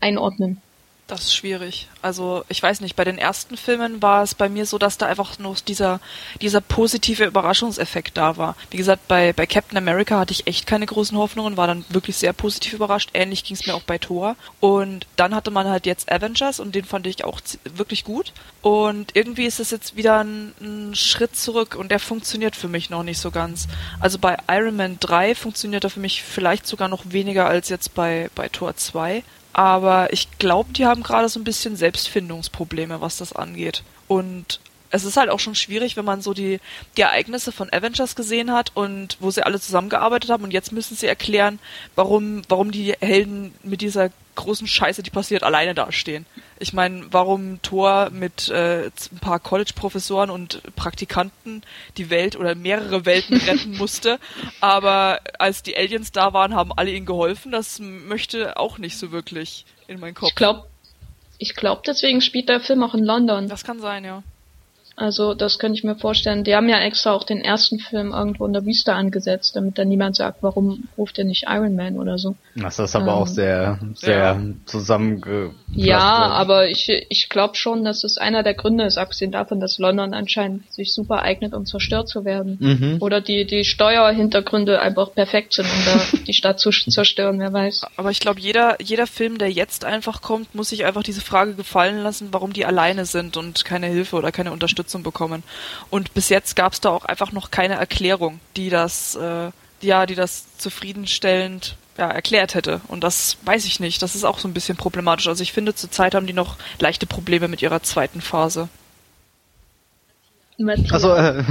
[0.00, 0.62] einordnen?
[1.10, 1.88] Das ist schwierig.
[2.02, 5.06] Also ich weiß nicht, bei den ersten Filmen war es bei mir so, dass da
[5.06, 5.98] einfach nur dieser,
[6.40, 8.54] dieser positive Überraschungseffekt da war.
[8.70, 12.16] Wie gesagt, bei, bei Captain America hatte ich echt keine großen Hoffnungen, war dann wirklich
[12.16, 13.10] sehr positiv überrascht.
[13.12, 14.36] Ähnlich ging es mir auch bei Thor.
[14.60, 18.32] Und dann hatte man halt jetzt Avengers und den fand ich auch wirklich gut.
[18.62, 22.88] Und irgendwie ist es jetzt wieder ein, ein Schritt zurück und der funktioniert für mich
[22.88, 23.66] noch nicht so ganz.
[23.98, 27.94] Also bei Iron Man 3 funktioniert er für mich vielleicht sogar noch weniger als jetzt
[27.96, 29.24] bei, bei Tor 2.
[29.52, 33.82] Aber ich glaube, die haben gerade so ein bisschen Selbstfindungsprobleme, was das angeht.
[34.08, 34.60] Und
[34.90, 36.60] es ist halt auch schon schwierig, wenn man so die,
[36.96, 40.96] die Ereignisse von Avengers gesehen hat und wo sie alle zusammengearbeitet haben und jetzt müssen
[40.96, 41.58] sie erklären,
[41.94, 46.24] warum, warum die Helden mit dieser großen Scheiße, die passiert, alleine dastehen.
[46.58, 51.62] Ich meine, warum Thor mit äh, ein paar College-Professoren und Praktikanten
[51.96, 54.18] die Welt oder mehrere Welten retten musste,
[54.60, 59.12] aber als die Aliens da waren, haben alle ihnen geholfen, das möchte auch nicht so
[59.12, 60.30] wirklich in meinen Kopf.
[60.30, 60.66] Ich glaube,
[61.38, 63.48] ich glaube, deswegen spielt der Film auch in London.
[63.48, 64.22] Das kann sein, ja.
[65.00, 66.44] Also das könnte ich mir vorstellen.
[66.44, 69.88] Die haben ja extra auch den ersten Film irgendwo in der Wüste angesetzt, damit dann
[69.88, 72.36] niemand sagt, warum ruft er nicht Iron Man oder so.
[72.54, 74.40] Das ist aber ähm, auch sehr, sehr ja.
[74.66, 75.54] zusammenge.
[75.72, 79.78] Ja, aber ich, ich glaube schon, dass es einer der Gründe ist, abgesehen davon, dass
[79.78, 82.58] London anscheinend sich super eignet, um zerstört zu werden.
[82.60, 82.96] Mhm.
[83.00, 87.86] Oder die, die Steuerhintergründe einfach perfekt sind, um da die Stadt zu zerstören, wer weiß.
[87.96, 91.54] Aber ich glaube, jeder, jeder Film, der jetzt einfach kommt, muss sich einfach diese Frage
[91.54, 95.42] gefallen lassen, warum die alleine sind und keine Hilfe oder keine Unterstützung Unterstützung bekommen.
[95.90, 99.50] Und bis jetzt gab es da auch einfach noch keine Erklärung, die das, äh,
[99.82, 102.80] ja, die das zufriedenstellend ja, erklärt hätte.
[102.88, 104.02] Und das weiß ich nicht.
[104.02, 105.28] Das ist auch so ein bisschen problematisch.
[105.28, 108.68] Also ich finde, zurzeit haben die noch leichte Probleme mit ihrer zweiten Phase.
[110.90, 111.42] Also äh,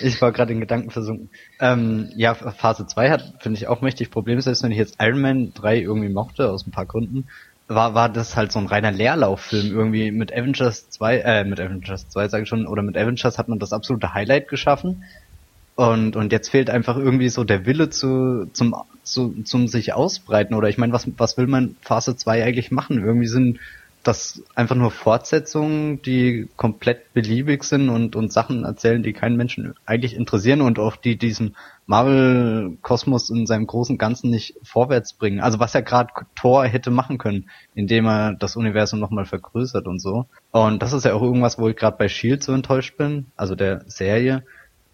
[0.02, 1.30] ich war gerade in Gedanken versunken.
[1.60, 5.22] Ähm, ja, Phase 2 hat, finde ich, auch mächtig Probleme, selbst wenn ich jetzt Iron
[5.22, 7.26] Man 3 irgendwie mochte, aus ein paar Gründen
[7.68, 9.70] war, war das halt so ein reiner Leerlauffilm.
[9.70, 13.48] Irgendwie mit Avengers 2, äh, mit Avengers 2 sage ich schon, oder mit Avengers hat
[13.48, 15.04] man das absolute Highlight geschaffen.
[15.76, 20.54] Und, und jetzt fehlt einfach irgendwie so der Wille zu, zum, zu, zum sich ausbreiten.
[20.54, 23.04] Oder ich meine, was, was will man Phase 2 eigentlich machen?
[23.04, 23.60] Irgendwie sind
[24.08, 29.74] das einfach nur Fortsetzungen, die komplett beliebig sind und, und Sachen erzählen, die keinen Menschen
[29.84, 31.54] eigentlich interessieren und auch die diesen
[31.86, 35.40] Marvel-Kosmos in seinem großen Ganzen nicht vorwärts bringen.
[35.40, 40.00] Also was ja gerade Thor hätte machen können, indem er das Universum nochmal vergrößert und
[40.00, 40.26] so.
[40.50, 43.54] Und das ist ja auch irgendwas, wo ich gerade bei Shield so enttäuscht bin, also
[43.54, 44.42] der Serie,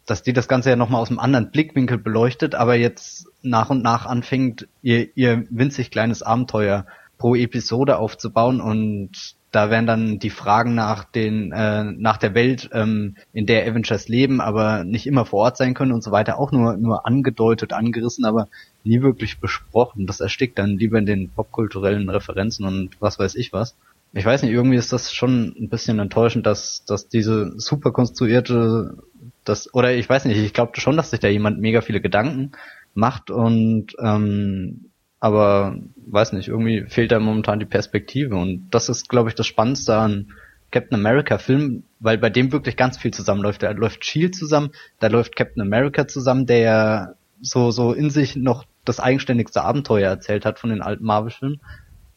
[0.07, 3.83] dass die das Ganze ja nochmal aus einem anderen Blickwinkel beleuchtet, aber jetzt nach und
[3.83, 6.85] nach anfängt, ihr, ihr winzig kleines Abenteuer
[7.19, 12.71] pro Episode aufzubauen und da werden dann die Fragen nach den äh, nach der Welt,
[12.73, 16.39] ähm, in der Avengers leben, aber nicht immer vor Ort sein können und so weiter,
[16.41, 18.49] auch nur nur angedeutet, angerissen, aber
[18.83, 20.07] nie wirklich besprochen.
[20.07, 23.77] Das erstickt dann lieber in den popkulturellen Referenzen und was weiß ich was.
[24.13, 28.99] Ich weiß nicht, irgendwie ist das schon ein bisschen enttäuschend, dass dass diese super konstruierte,
[29.45, 32.53] das oder ich weiß nicht, ich glaube schon, dass sich da jemand mega viele Gedanken
[32.95, 34.91] macht und ähm,
[35.25, 39.47] aber weiß nicht, irgendwie fehlt da momentan die Perspektive und das ist, glaube ich, das
[39.47, 40.35] Spannendste an
[40.71, 43.63] Captain America Film, weil bei dem wirklich ganz viel zusammenläuft.
[43.63, 48.37] Da läuft Shield zusammen, da läuft Captain America zusammen, der ja so, so in sich
[48.37, 51.59] noch das eigenständigste Abenteuer erzählt hat von den alten Marvel-Filmen.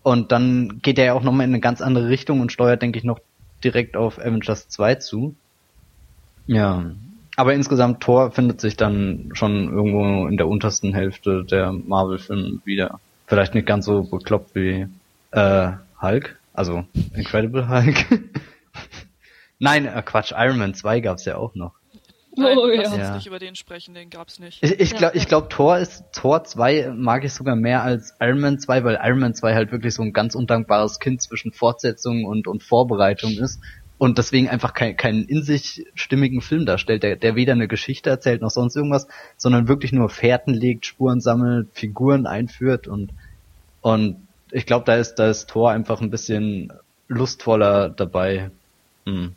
[0.03, 2.99] Und dann geht er ja auch nochmal in eine ganz andere Richtung und steuert, denke
[2.99, 3.21] ich, noch
[3.63, 5.33] direkt auf Avengers 2 zu.
[6.45, 6.91] Ja,
[7.37, 12.99] aber insgesamt Thor findet sich dann schon irgendwo in der untersten Hälfte der Marvel-Filme wieder.
[13.27, 14.87] Vielleicht nicht ganz so bekloppt wie
[15.31, 15.71] äh,
[16.01, 18.05] Hulk, also Incredible Hulk.
[19.59, 21.73] Nein, äh, Quatsch, Iron Man 2 gab's ja auch noch.
[22.35, 23.07] Nein, oh, lass ja.
[23.07, 24.63] uns nicht über den sprechen, den gab's nicht.
[24.63, 28.39] Ich, ich glaube, ich glaub, Thor ist, Thor 2 mag ich sogar mehr als Iron
[28.39, 32.25] Man 2, weil Iron Man 2 halt wirklich so ein ganz undankbares Kind zwischen Fortsetzung
[32.25, 33.59] und, und Vorbereitung ist
[33.97, 38.09] und deswegen einfach kein, keinen in sich stimmigen Film darstellt, der, der weder eine Geschichte
[38.09, 43.11] erzählt noch sonst irgendwas, sondern wirklich nur Fährten legt, Spuren sammelt, Figuren einführt und
[43.81, 46.71] und ich glaube, da ist da ist Thor einfach ein bisschen
[47.07, 48.51] lustvoller dabei.
[49.05, 49.35] Hm.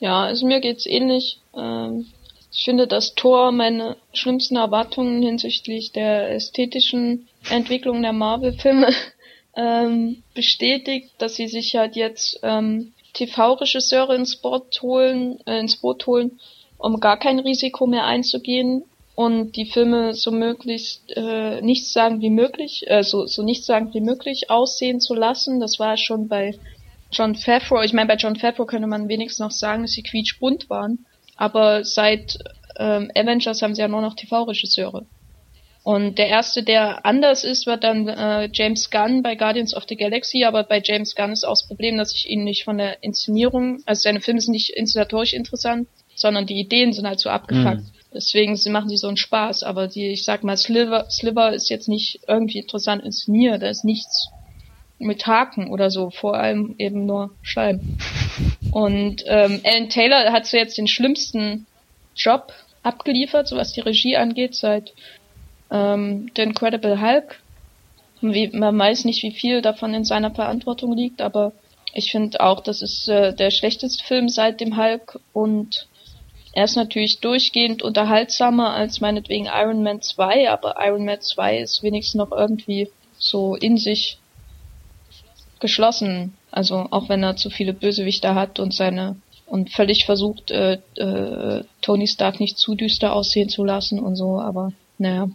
[0.00, 1.40] Ja, also mir geht's ähnlich.
[1.56, 2.06] Ähm,
[2.52, 8.88] ich finde, dass Thor meine schlimmsten Erwartungen hinsichtlich der ästhetischen Entwicklung der Marvel-Filme
[9.56, 16.40] ähm, bestätigt, dass sie sich halt jetzt ähm, TV-Regisseure ins äh, ins Boot holen,
[16.78, 18.84] um gar kein Risiko mehr einzugehen
[19.14, 23.92] und die Filme so möglichst äh, nichts sagen wie möglich, äh, so, so nichts sagen
[23.92, 25.58] wie möglich aussehen zu lassen.
[25.58, 26.56] Das war schon bei
[27.10, 27.82] John Favreau.
[27.82, 31.06] Ich meine, bei John Favreau könnte man wenigstens noch sagen, dass sie quietschbunt waren.
[31.36, 32.38] Aber seit
[32.78, 35.04] ähm, Avengers haben sie ja nur noch TV-Regisseure.
[35.88, 39.96] Und der erste, der anders ist, wird dann äh, James Gunn bei Guardians of the
[39.96, 43.02] Galaxy, aber bei James Gunn ist auch das Problem, dass ich ihn nicht von der
[43.02, 47.78] Inszenierung, also seine Filme sind nicht inszenatorisch interessant, sondern die Ideen sind halt so abgefuckt.
[47.78, 47.92] Mhm.
[48.12, 51.70] Deswegen sie machen sie so einen Spaß, aber die, ich sag mal, Sliver, Sliver ist
[51.70, 54.28] jetzt nicht irgendwie interessant inszeniert, da ist nichts
[54.98, 57.96] mit Haken oder so, vor allem eben nur Scheiben.
[58.72, 61.66] Und ähm, Alan Taylor hat so jetzt den schlimmsten
[62.14, 64.92] Job abgeliefert, so was die Regie angeht, seit
[65.70, 67.40] ähm, The Incredible Hulk.
[68.20, 71.52] Wie, man weiß nicht, wie viel davon in seiner Verantwortung liegt, aber
[71.94, 75.86] ich finde auch, das ist äh, der schlechteste Film seit dem Hulk und
[76.52, 81.82] er ist natürlich durchgehend unterhaltsamer als meinetwegen Iron Man 2, aber Iron Man 2 ist
[81.82, 84.18] wenigstens noch irgendwie so in sich
[85.60, 86.34] geschlossen.
[86.50, 89.16] Also auch wenn er zu viele Bösewichter hat und seine
[89.46, 94.40] und völlig versucht, äh, äh, Tony Stark nicht zu düster aussehen zu lassen und so,
[94.40, 95.30] aber naja.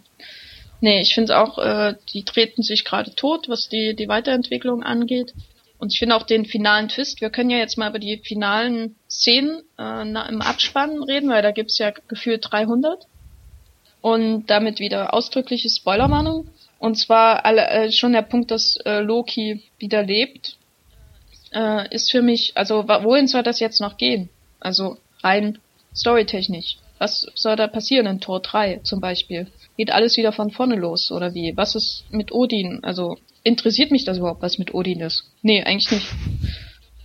[0.84, 5.34] Nee, ich finde auch, äh, die treten sich gerade tot, was die, die Weiterentwicklung angeht.
[5.78, 8.98] Und ich finde auch den finalen Twist, wir können ja jetzt mal über die finalen
[9.10, 13.02] Szenen äh, im Abspann reden, weil da gibt's ja gefühlt 300.
[14.02, 16.50] Und damit wieder ausdrückliche Spoilerwarnung.
[16.80, 20.58] Und zwar alle, äh, schon der Punkt, dass äh, Loki wieder lebt,
[21.54, 24.28] äh, ist für mich, also wohin soll das jetzt noch gehen?
[24.60, 25.60] Also rein
[25.96, 26.76] storytechnisch.
[27.04, 29.48] Was soll da passieren in Tor 3 zum Beispiel?
[29.76, 31.52] Geht alles wieder von vorne los oder wie?
[31.58, 32.80] Was ist mit Odin?
[32.82, 35.26] Also interessiert mich das überhaupt, was mit Odin ist?
[35.42, 36.08] Nee, eigentlich nicht.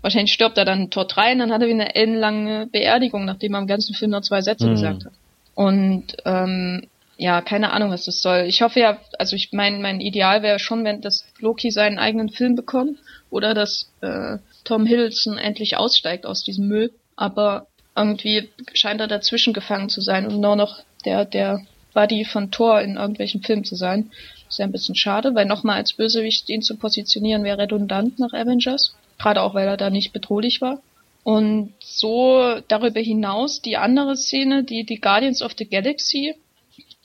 [0.01, 3.25] Wahrscheinlich stirbt er dann in Tor 3 und dann hat er wieder eine ellenlange Beerdigung,
[3.25, 4.71] nachdem er im ganzen Film nur zwei Sätze mhm.
[4.71, 5.13] gesagt hat.
[5.57, 6.87] Und ähm,
[7.17, 8.45] ja, keine Ahnung, was das soll.
[8.47, 12.29] Ich hoffe ja, also ich mein, mein Ideal wäre schon, wenn das Loki seinen eigenen
[12.29, 16.93] Film bekommt oder dass äh, Tom Hiddleston endlich aussteigt aus diesem Müll.
[17.17, 17.67] Aber
[17.99, 21.63] irgendwie scheint er dazwischen gefangen zu sein und nur noch der, der
[21.95, 24.11] Buddy von Thor in irgendwelchen Filmen zu sein.
[24.49, 28.33] ist ja ein bisschen schade, weil nochmal als Bösewicht ihn zu positionieren wäre redundant nach
[28.33, 28.95] Avengers.
[29.19, 30.81] Gerade auch, weil er da nicht bedrohlich war.
[31.25, 36.35] Und so darüber hinaus die andere Szene, die die Guardians of the Galaxy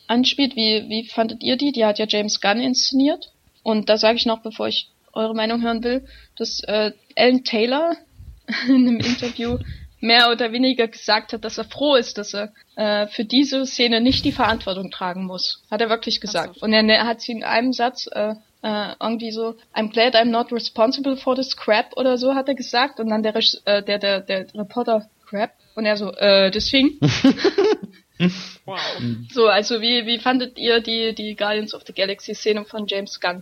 [0.07, 1.71] anspielt, wie, wie fandet ihr die?
[1.71, 3.31] Die hat ja James Gunn inszeniert.
[3.63, 6.05] Und da sage ich noch, bevor ich eure Meinung hören will,
[6.37, 7.95] dass äh, Alan Taylor
[8.67, 9.57] in einem Interview
[10.03, 14.01] mehr oder weniger gesagt hat, dass er froh ist, dass er äh, für diese Szene
[14.01, 15.63] nicht die Verantwortung tragen muss.
[15.71, 16.59] Hat er wirklich gesagt.
[16.59, 16.65] So.
[16.65, 20.25] Und er, er, hat sie in einem Satz äh, äh, irgendwie so, I'm glad I'm
[20.25, 22.99] not responsible for this crap oder so, hat er gesagt.
[22.99, 25.51] Und dann der, äh, der, der, der Reporter, crap?
[25.75, 26.99] Und er so, äh, deswegen.
[28.65, 28.79] wow.
[29.31, 33.21] So, also wie, wie fandet ihr die, die Guardians of the Galaxy Szene von James
[33.21, 33.41] Gunn?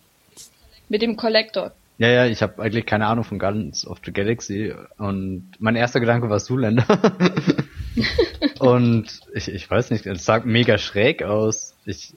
[0.89, 1.72] Mit dem Collector.
[2.02, 5.99] Ja, ja, ich habe eigentlich keine Ahnung von Guardians of the Galaxy und mein erster
[5.99, 6.84] Gedanke war Zoolander.
[8.60, 11.76] und ich, ich weiß nicht, es sah mega schräg aus.
[11.86, 12.16] Ich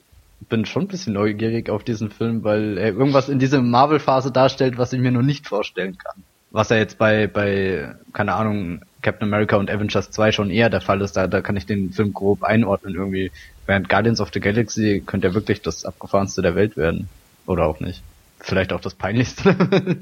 [0.49, 4.79] bin schon ein bisschen neugierig auf diesen Film, weil er irgendwas in dieser Marvel-Phase darstellt,
[4.79, 6.23] was ich mir noch nicht vorstellen kann.
[6.49, 10.81] Was er jetzt bei, bei, keine Ahnung, Captain America und Avengers 2 schon eher der
[10.81, 13.31] Fall ist, da, da kann ich den Film grob einordnen irgendwie.
[13.67, 17.07] Während Guardians of the Galaxy könnte er wirklich das abgefahrenste der Welt werden.
[17.45, 18.01] Oder auch nicht
[18.45, 19.55] vielleicht auch das Peinlichste.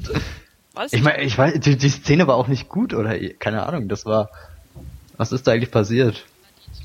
[0.74, 3.16] Weiß ich meine, ich weiß, die, die Szene war auch nicht gut, oder?
[3.38, 4.32] Keine Ahnung, das war.
[5.18, 6.26] Was ist da eigentlich passiert?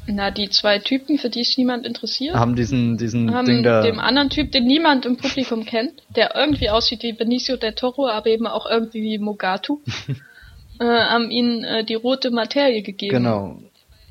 [0.07, 3.81] Na, die zwei Typen, für die sich niemand interessiert, haben diesen, diesen haben Ding da.
[3.81, 8.09] dem anderen Typ, den niemand im Publikum kennt, der irgendwie aussieht wie Benicio del Toro,
[8.09, 9.81] aber eben auch irgendwie wie Mogatu,
[10.81, 13.17] äh, haben ihnen äh, die rote Materie gegeben.
[13.17, 13.59] Genau.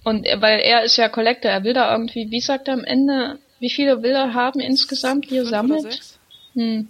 [0.04, 2.84] Und er, weil er ist ja Collector, er will da irgendwie, wie sagt er am
[2.84, 6.00] Ende, wie viele will er haben insgesamt, die er sammelt?
[6.54, 6.88] Hm.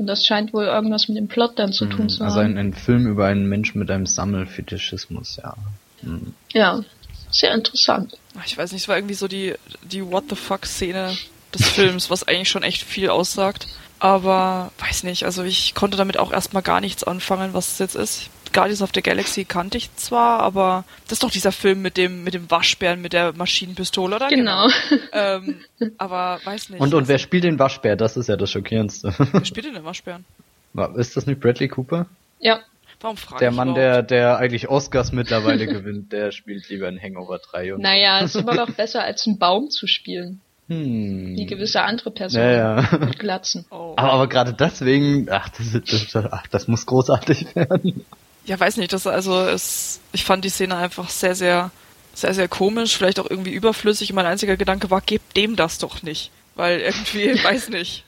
[0.00, 2.46] Und das scheint wohl irgendwas mit dem Plot dann zu tun hm, zu also haben.
[2.46, 5.54] Also ein, ein, Film über einen Menschen mit einem Sammelfetischismus, ja.
[6.00, 6.32] Hm.
[6.54, 6.82] Ja,
[7.30, 8.16] sehr interessant.
[8.46, 11.14] Ich weiß nicht, es war irgendwie so die, die What the fuck Szene
[11.52, 13.68] des Films, was eigentlich schon echt viel aussagt.
[13.98, 17.94] Aber weiß nicht, also ich konnte damit auch erstmal gar nichts anfangen, was es jetzt
[17.94, 18.30] ist.
[18.52, 22.24] Guardians of the Galaxy kannte ich zwar, aber das ist doch dieser Film mit dem
[22.24, 24.28] mit dem Waschbären mit der Maschinenpistole, oder?
[24.28, 24.68] Genau.
[24.88, 25.00] genau.
[25.12, 25.60] ähm,
[25.98, 26.80] aber weiß nicht.
[26.80, 27.96] Und und wer spielt den Waschbär?
[27.96, 29.14] Das ist ja das Schockierendste.
[29.18, 30.24] Wer spielt denn den Waschbären?
[30.96, 32.06] Ist das nicht Bradley Cooper?
[32.38, 32.60] Ja.
[33.02, 37.38] Warum frage Der Mann, der der eigentlich Oscars mittlerweile gewinnt, der spielt lieber in Hangover
[37.38, 40.40] 3 und Naja, ist immer noch besser als einen Baum zu spielen.
[40.68, 41.34] Hm.
[41.34, 42.98] Wie gewisse andere Personen ja, ja.
[42.98, 43.64] mit Glatzen.
[43.70, 43.94] Oh.
[43.96, 48.04] Aber, aber gerade deswegen, ach das, das, ach, das muss großartig werden
[48.50, 51.70] ja, weiß nicht, das also ist, ich fand die Szene einfach sehr, sehr,
[52.14, 54.12] sehr, sehr komisch, vielleicht auch irgendwie überflüssig.
[54.12, 56.32] Mein einziger Gedanke war, gebt dem das doch nicht.
[56.56, 58.02] Weil irgendwie, weiß nicht.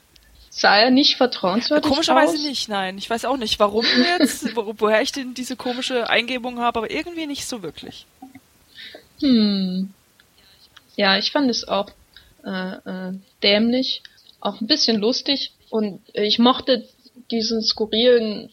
[0.49, 2.43] Sah er nicht vertrauenswürdig Komischerweise aus?
[2.43, 2.97] nicht, nein.
[2.97, 3.85] Ich weiß auch nicht, warum
[4.19, 8.05] jetzt, wo, woher ich denn diese komische Eingebung habe, aber irgendwie nicht so wirklich.
[9.21, 9.93] Hm.
[10.97, 11.89] Ja, ich fand es auch
[12.43, 14.03] äh, äh, dämlich,
[14.41, 16.85] auch ein bisschen lustig und ich mochte
[17.31, 18.49] diesen skurrilen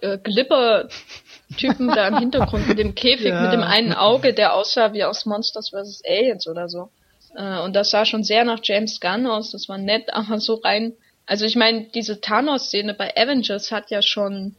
[0.00, 3.42] äh, Glipper-Typen da im Hintergrund mit dem Käfig, ja.
[3.42, 6.02] mit dem einen Auge, der aussah wie aus Monsters vs.
[6.06, 6.90] Aliens oder so.
[7.34, 10.54] Äh, und das sah schon sehr nach James Gunn aus, das war nett, aber so
[10.54, 10.94] rein.
[11.26, 14.56] Also ich meine, diese Thanos-Szene bei Avengers hat ja schon,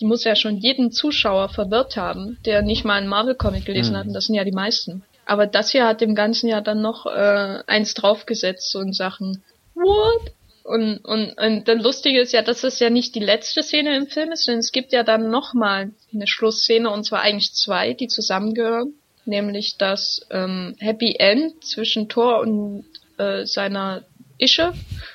[0.00, 3.98] die muss ja schon jeden Zuschauer verwirrt haben, der nicht mal einen Marvel-Comic gelesen mhm.
[3.98, 5.02] hat, und das sind ja die meisten.
[5.24, 9.42] Aber das hier hat dem Ganzen ja dann noch äh, eins draufgesetzt, so in Sachen,
[9.74, 10.32] what?
[10.64, 14.06] Und, und, und das Lustige ist ja, dass es ja nicht die letzte Szene im
[14.06, 18.08] Film ist, sondern es gibt ja dann nochmal eine Schlussszene, und zwar eigentlich zwei, die
[18.08, 18.94] zusammengehören.
[19.24, 22.84] Nämlich das ähm, Happy End zwischen Thor und
[23.18, 24.04] äh, seiner
[24.38, 24.72] Ische.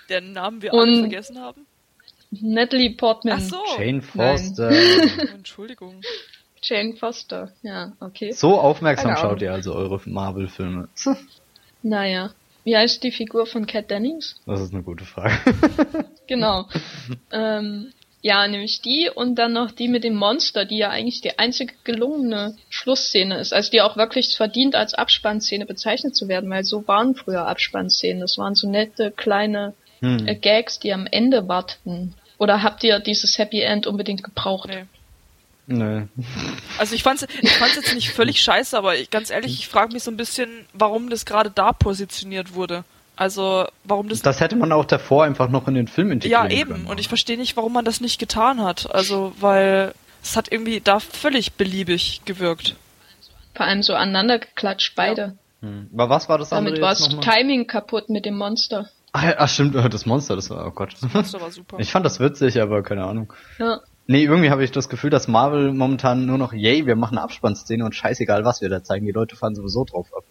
[0.10, 1.66] Deren Namen wir alle vergessen haben.
[2.30, 3.40] Natalie Portman.
[3.42, 3.62] Ach so.
[3.78, 4.72] Jane Foster.
[5.34, 6.02] Entschuldigung.
[6.62, 8.32] Jane Foster, ja, okay.
[8.32, 10.90] So aufmerksam schaut ihr also eure Marvel-Filme.
[11.84, 12.32] naja.
[12.66, 14.36] Wie heißt die Figur von Cat Dennings?
[14.46, 15.38] Das ist eine gute Frage.
[16.28, 16.66] genau.
[17.32, 17.94] ähm,
[18.26, 21.76] Ja, nämlich die und dann noch die mit dem Monster, die ja eigentlich die einzige
[21.84, 23.54] gelungene Schlussszene ist.
[23.54, 28.22] Also die auch wirklich verdient als Abspannszene bezeichnet zu werden, weil so waren früher Abspannszenen.
[28.22, 30.28] Das waren so nette kleine hm.
[30.28, 32.16] äh, Gags, die am Ende warten.
[32.40, 34.70] Oder habt ihr dieses Happy End unbedingt gebraucht?
[34.70, 34.86] Nee.
[35.68, 36.04] Nö.
[36.78, 39.94] Also ich fand's, ich fand's jetzt nicht völlig scheiße, aber ich, ganz ehrlich, ich frage
[39.94, 42.84] mich so ein bisschen, warum das gerade da positioniert wurde.
[43.16, 44.22] Also, warum das.
[44.22, 46.72] Das hätte man auch davor einfach noch in den Film integrieren Ja, eben.
[46.72, 46.88] Können.
[46.88, 48.94] Und ich verstehe nicht, warum man das nicht getan hat.
[48.94, 52.76] Also, weil es hat irgendwie da völlig beliebig gewirkt.
[53.56, 55.38] Vor allem so aneinander geklatscht, beide.
[55.62, 55.68] Ja.
[55.68, 55.90] Hm.
[55.94, 58.90] Aber was war das Damit war das Timing kaputt mit dem Monster.
[59.14, 60.94] Ach, ach stimmt, das Monster, das war, oh Gott.
[61.00, 61.78] Das Monster war super.
[61.80, 63.32] Ich fand das witzig, aber keine Ahnung.
[63.60, 63.80] Ja.
[64.08, 67.24] Nee, irgendwie habe ich das Gefühl, dass Marvel momentan nur noch, yay, wir machen eine
[67.24, 69.06] Abspannszene und scheißegal, was wir da zeigen.
[69.06, 70.24] Die Leute fahren sowieso drauf ab.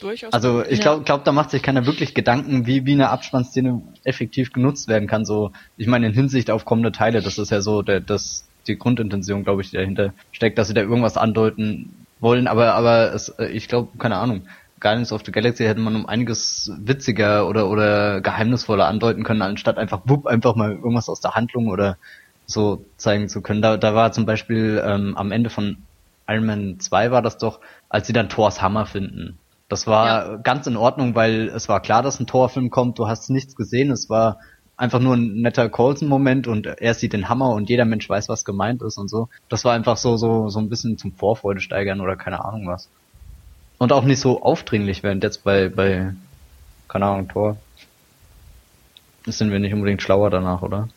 [0.00, 0.32] Durchaus.
[0.32, 4.52] Also ich glaube, glaub, da macht sich keiner wirklich Gedanken, wie, wie eine Abspannszene effektiv
[4.52, 5.24] genutzt werden kann.
[5.24, 8.78] So, ich meine, in Hinsicht auf kommende Teile, das ist ja so der, das, die
[8.78, 13.30] Grundintention, glaube ich, die dahinter steckt, dass sie da irgendwas andeuten wollen, aber, aber es,
[13.30, 14.42] äh, ich glaube, keine Ahnung.
[14.80, 19.76] Guardians of the Galaxy hätte man um einiges witziger oder, oder geheimnisvoller andeuten können, anstatt
[19.76, 21.98] einfach, wupp, einfach mal irgendwas aus der Handlung oder
[22.50, 23.62] so zeigen zu können.
[23.62, 25.78] Da, da war zum Beispiel ähm, am Ende von
[26.28, 29.38] Iron Man 2 war das doch, als sie dann Thors Hammer finden.
[29.68, 30.36] Das war ja.
[30.36, 32.98] ganz in Ordnung, weil es war klar, dass ein Torfilm kommt.
[32.98, 33.90] Du hast nichts gesehen.
[33.90, 34.38] Es war
[34.76, 38.44] einfach nur ein netter Colson-Moment und er sieht den Hammer und jeder Mensch weiß, was
[38.44, 39.28] gemeint ist und so.
[39.48, 42.88] Das war einfach so, so, so ein bisschen zum Vorfreude steigern oder keine Ahnung was.
[43.78, 46.14] Und auch nicht so aufdringlich, während jetzt bei, bei,
[46.88, 47.56] keine Ahnung, Tor.
[49.26, 50.88] Sind wir nicht unbedingt schlauer danach, oder?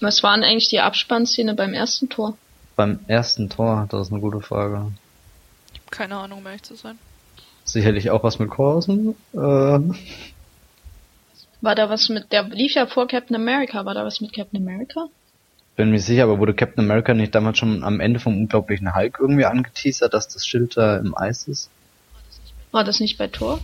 [0.00, 2.36] Was waren eigentlich die Abspannszene beim ersten Tor?
[2.76, 4.92] Beim ersten Tor, das ist eine gute Frage.
[5.72, 6.98] Ich habe keine Ahnung, um ehrlich zu sein.
[7.64, 9.16] Sicherlich auch was mit Corson.
[9.32, 9.38] Äh.
[11.60, 14.60] War da was mit, der lief ja vor Captain America, war da was mit Captain
[14.60, 15.08] America?
[15.74, 19.18] Bin mir sicher, aber wurde Captain America nicht damals schon am Ende vom unglaublichen Hulk
[19.20, 21.70] irgendwie angeteasert, dass das Schild da im Eis ist?
[22.70, 23.60] War das nicht bei Thor?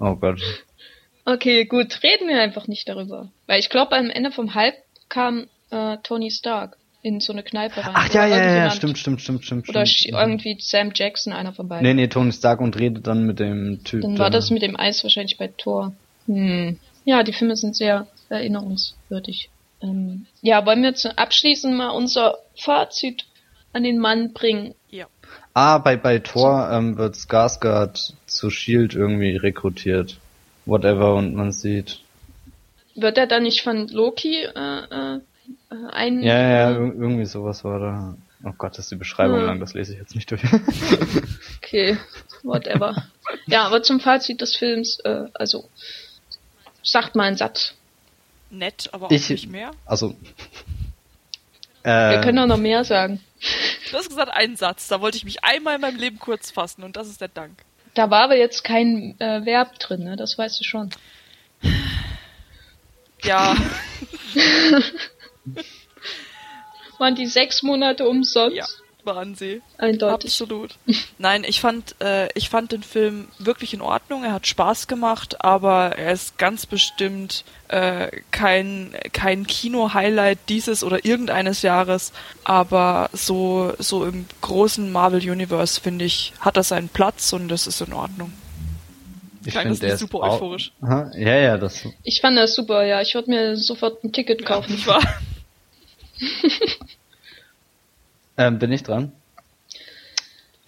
[0.00, 0.42] Oh Gott.
[1.24, 3.28] Okay, gut, reden wir einfach nicht darüber.
[3.46, 4.74] Weil ich glaube, am Ende vom Hulk
[5.14, 7.92] kam äh, Tony Stark in so eine Kneipe rein.
[7.94, 9.68] Ach ja, ja, ja, stimmt, stimmt, stimmt, stimmt.
[9.68, 10.18] Oder stimmt.
[10.18, 11.86] irgendwie Sam Jackson, einer von beiden.
[11.86, 14.02] Nee, nee, Tony Stark und redet dann mit dem Typ.
[14.02, 15.92] Dann war das mit dem Eis wahrscheinlich bei Thor.
[16.26, 16.78] Hm.
[17.04, 19.50] Ja, die Filme sind sehr erinnerungswürdig.
[19.82, 23.24] Ähm, ja, wollen wir zu abschließend mal unser Fazit
[23.72, 24.74] an den Mann bringen?
[24.90, 25.06] Ja.
[25.52, 30.18] Ah, bei, bei Thor ähm, wird Skarsgård zu Shield irgendwie rekrutiert.
[30.64, 32.00] Whatever, und man sieht
[32.94, 35.20] wird er dann nicht von Loki äh, äh,
[35.90, 36.22] ein...
[36.22, 38.16] Ja, ja, irgendwie sowas war da.
[38.44, 39.46] Oh Gott, das ist die Beschreibung hm.
[39.46, 40.42] lang, das lese ich jetzt nicht durch.
[41.62, 41.96] okay,
[42.42, 43.04] whatever.
[43.46, 45.68] ja, aber zum Fazit des Films, äh, also
[46.82, 47.74] sagt mal einen Satz.
[48.50, 49.72] Nett, aber auch ich, nicht mehr.
[49.84, 50.14] Also.
[51.82, 53.20] Äh, Wir können auch noch mehr sagen.
[53.90, 56.82] Du hast gesagt einen Satz, da wollte ich mich einmal in meinem Leben kurz fassen
[56.82, 57.52] und das ist der Dank.
[57.92, 60.16] Da war aber jetzt kein äh, Verb drin, ne?
[60.16, 60.90] Das weißt du schon.
[63.24, 63.56] Ja.
[66.98, 68.56] Waren die sechs Monate umsonst?
[68.56, 68.66] Ja,
[69.04, 69.62] waren sie.
[69.78, 70.30] Eindeutig.
[70.30, 70.76] Absolut.
[71.18, 74.24] Nein, ich fand, äh, ich fand den Film wirklich in Ordnung.
[74.24, 81.04] Er hat Spaß gemacht, aber er ist ganz bestimmt äh, kein, kein Kino-Highlight dieses oder
[81.04, 82.12] irgendeines Jahres.
[82.44, 87.66] Aber so, so im großen Marvel Universe, finde ich, hat er seinen Platz und das
[87.66, 88.32] ist in Ordnung.
[89.46, 90.72] Ich finde, der ist super euphorisch.
[90.80, 91.86] Aha, ja, ja, das.
[92.02, 93.00] Ich fand das super, ja.
[93.00, 94.70] Ich würde mir sofort ein Ticket kaufen.
[94.70, 95.02] Ja, nicht wahr?
[98.36, 99.12] ähm, bin ich dran?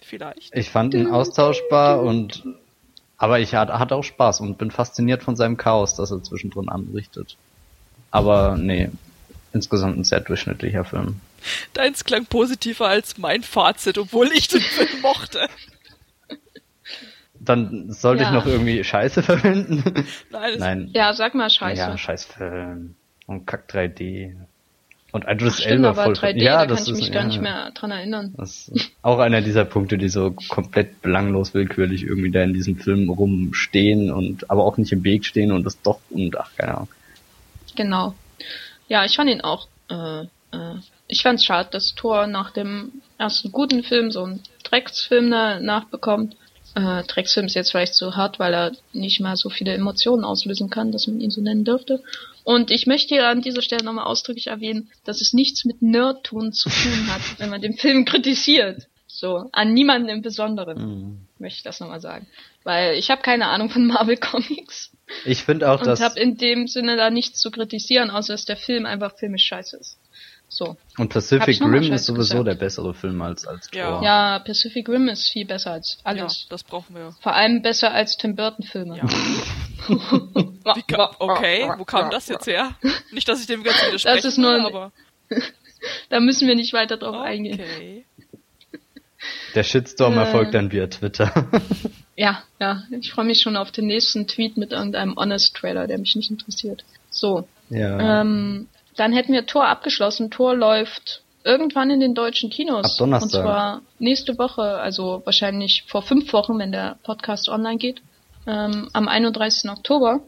[0.01, 0.55] Vielleicht.
[0.55, 2.43] Ich fand ihn austauschbar und
[3.17, 6.69] aber ich hatte, hatte auch Spaß und bin fasziniert von seinem Chaos, das er zwischendrin
[6.69, 7.35] anrichtet.
[8.11, 8.89] Aber nee,
[9.53, 11.19] insgesamt ein sehr durchschnittlicher Film.
[11.73, 15.47] Deins klang positiver als mein Fazit, obwohl ich den Film mochte.
[17.47, 18.29] Dann sollte ja.
[18.29, 20.05] ich noch irgendwie Scheiße verwenden.
[20.31, 20.53] Nein.
[20.59, 20.89] Nein.
[20.93, 21.79] Ja, sag mal Scheiße.
[21.79, 22.95] Ja, Scheißfilm.
[23.25, 24.35] Und Kack 3D.
[25.13, 26.13] Und Idris Elba voll.
[26.13, 28.33] 3D, ja, da das kann ich mich ist, gar ja, nicht mehr dran erinnern.
[28.35, 32.75] Das ist auch einer dieser Punkte, die so komplett belanglos willkürlich irgendwie da in diesem
[32.75, 36.75] Film rumstehen und aber auch nicht im Weg stehen und das doch und ach, keine
[36.75, 36.89] Ahnung.
[37.77, 38.15] Genau.
[38.89, 40.75] Ja, ich fand ihn auch, äh, äh,
[41.07, 46.35] ich fand's schade, dass Thor nach dem ersten guten Film so einen Drecksfilm nachbekommt
[46.77, 50.69] äh, Drecksfilm ist jetzt vielleicht zu hart, weil er nicht mal so viele Emotionen auslösen
[50.69, 52.03] kann, dass man ihn so nennen dürfte.
[52.43, 56.53] Und ich möchte hier an dieser Stelle nochmal ausdrücklich erwähnen, dass es nichts mit Nerdtun
[56.53, 58.87] zu tun hat, wenn man den Film kritisiert.
[59.07, 61.17] So, an niemanden im Besonderen, mhm.
[61.39, 62.27] möchte ich das nochmal sagen.
[62.63, 64.91] Weil ich habe keine Ahnung von Marvel Comics.
[65.25, 65.99] Ich finde auch, und dass...
[65.99, 69.45] Und habe in dem Sinne da nichts zu kritisieren, außer dass der Film einfach filmisch
[69.45, 69.97] scheiße ist.
[70.49, 70.77] So.
[70.97, 72.47] Und Pacific Rim ist sowieso gesagt.
[72.47, 73.79] der bessere Film als, als Tor.
[73.79, 74.01] Ja.
[74.01, 76.43] ja, Pacific Rim ist viel besser als alles.
[76.43, 77.13] Ja, das brauchen wir.
[77.21, 78.97] Vor allem besser als Tim Burton Filme.
[78.97, 79.03] Ja.
[81.19, 82.71] okay, wo kam das jetzt her?
[83.11, 84.91] Nicht, dass ich dem ganz widersprechen das ist nur will, aber...
[86.09, 87.27] da müssen wir nicht weiter drauf okay.
[87.27, 88.05] eingehen.
[89.55, 91.47] Der Shitstorm äh, erfolgt dann via Twitter.
[92.15, 92.83] ja, ja.
[92.99, 96.85] Ich freue mich schon auf den nächsten Tweet mit irgendeinem Honest-Trailer, der mich nicht interessiert.
[97.09, 97.47] So.
[97.69, 98.21] Ja.
[98.21, 98.67] Ähm,
[98.97, 100.29] dann hätten wir Tor abgeschlossen.
[100.29, 102.93] Tor läuft irgendwann in den deutschen Kinos.
[102.93, 103.23] Ab Donnerstag.
[103.23, 108.01] Und zwar nächste Woche, also wahrscheinlich vor fünf Wochen, wenn der Podcast online geht,
[108.45, 109.69] ähm, am 31.
[109.71, 110.19] Oktober.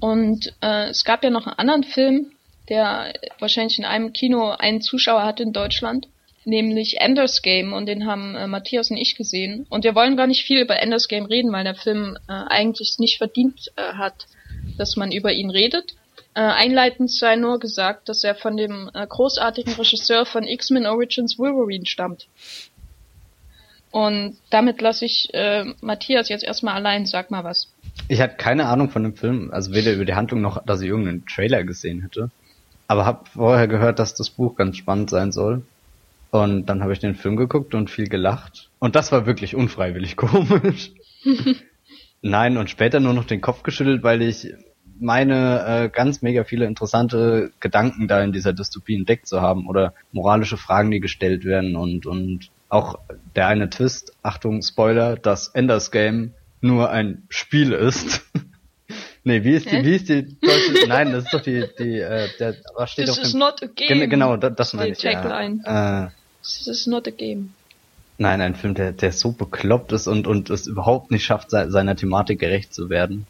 [0.00, 2.32] Und äh, es gab ja noch einen anderen Film,
[2.68, 6.08] der wahrscheinlich in einem Kino einen Zuschauer hat in Deutschland,
[6.44, 9.66] nämlich Enders Game und den haben äh, Matthias und ich gesehen.
[9.68, 12.96] Und wir wollen gar nicht viel über Enders Game reden, weil der Film äh, eigentlich
[12.98, 14.26] nicht verdient äh, hat,
[14.78, 15.94] dass man über ihn redet.
[16.34, 21.38] Äh, einleitend sei nur gesagt, dass er von dem äh, großartigen Regisseur von X-Men Origins
[21.38, 22.28] Wolverine stammt.
[23.90, 27.06] Und damit lasse ich äh, Matthias jetzt erstmal allein.
[27.06, 27.72] Sag mal was.
[28.06, 30.88] Ich hatte keine Ahnung von dem Film, also weder über die Handlung noch, dass ich
[30.88, 32.30] irgendeinen Trailer gesehen hätte.
[32.86, 35.62] Aber habe vorher gehört, dass das Buch ganz spannend sein soll.
[36.30, 38.70] Und dann habe ich den Film geguckt und viel gelacht.
[38.78, 40.92] Und das war wirklich unfreiwillig komisch.
[42.22, 44.52] Nein, und später nur noch den Kopf geschüttelt, weil ich
[45.00, 49.94] meine äh, ganz mega viele interessante Gedanken da in dieser Dystopie entdeckt zu haben oder
[50.12, 52.98] moralische Fragen, die gestellt werden und und auch
[53.34, 58.22] der eine Twist, Achtung Spoiler, dass Enders Game nur ein Spiel ist.
[59.24, 62.28] nee, wie ist die, wie ist die deutsche, nein, das ist doch die, die, äh,
[62.38, 64.08] der, was steht This auf dem, is not a game.
[64.08, 66.04] Genau, das, das meine ich, ja.
[66.04, 66.10] Äh,
[66.42, 67.52] This is not a game.
[68.18, 71.96] Nein, ein Film, der, der so bekloppt ist und, und es überhaupt nicht schafft, seiner
[71.96, 73.26] Thematik gerecht zu werden.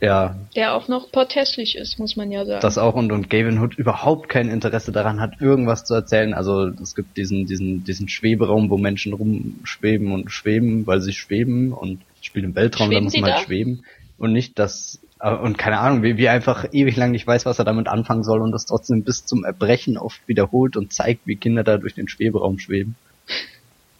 [0.00, 0.36] Ja.
[0.56, 2.60] Der auch noch portesslich ist, muss man ja sagen.
[2.62, 6.32] Das auch und, und Gavin Hood überhaupt kein Interesse daran hat, irgendwas zu erzählen.
[6.32, 11.72] Also es gibt diesen, diesen, diesen Schweberaum, wo Menschen rumschweben und schweben, weil sie schweben
[11.72, 13.84] und spielen im Weltraum, schweben da muss man halt schweben.
[14.16, 17.58] Und nicht das, äh, und keine Ahnung, wie, wie einfach ewig lang nicht weiß, was
[17.58, 21.36] er damit anfangen soll und das trotzdem bis zum Erbrechen oft wiederholt und zeigt, wie
[21.36, 22.96] Kinder da durch den Schweberaum schweben.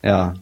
[0.03, 0.35] Ja,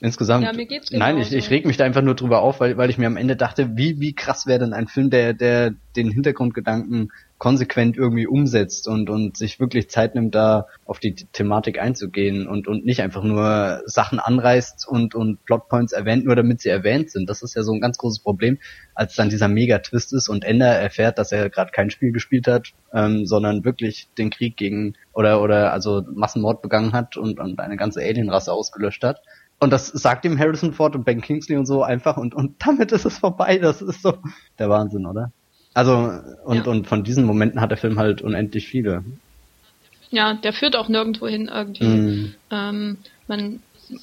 [0.00, 0.44] Insgesamt.
[0.44, 2.88] Ja, mir geht's Nein, ich, ich reg mich da einfach nur drüber auf, weil, weil
[2.88, 6.10] ich mir am Ende dachte, wie, wie krass wäre denn ein Film, der, der den
[6.10, 12.46] Hintergrundgedanken konsequent irgendwie umsetzt und, und sich wirklich Zeit nimmt, da auf die Thematik einzugehen
[12.46, 17.10] und, und nicht einfach nur Sachen anreißt und, und Plotpoints erwähnt, nur damit sie erwähnt
[17.10, 17.28] sind.
[17.28, 18.58] Das ist ja so ein ganz großes Problem,
[18.94, 22.72] als dann dieser Mega-Twist ist und Ender erfährt, dass er gerade kein Spiel gespielt hat,
[22.92, 27.76] ähm, sondern wirklich den Krieg gegen oder oder also Massenmord begangen hat und, und eine
[27.76, 29.20] ganze Alienrasse ausgelöscht hat
[29.60, 32.92] und das sagt ihm Harrison Ford und Ben Kingsley und so einfach und, und damit
[32.92, 33.58] ist es vorbei.
[33.58, 34.14] Das ist so
[34.58, 35.32] der Wahnsinn, oder?
[35.74, 36.12] Also,
[36.44, 36.64] und, ja.
[36.64, 39.04] und von diesen Momenten hat der Film halt unendlich viele.
[40.10, 41.84] Ja, der führt auch nirgendwo hin irgendwie.
[41.84, 42.34] Mm.
[42.50, 42.98] Ähm,
[43.28, 43.60] man,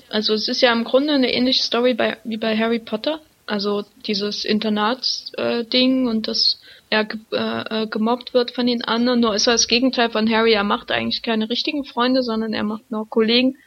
[0.10, 3.20] also es ist ja im Grunde eine ähnliche Story bei, wie bei Harry Potter.
[3.46, 9.20] Also dieses Internatsding äh, und dass er ge äh, äh, gemobbt wird von den anderen.
[9.20, 10.54] Nur ist er das Gegenteil von Harry.
[10.54, 13.58] Er macht eigentlich keine richtigen Freunde, sondern er macht nur Kollegen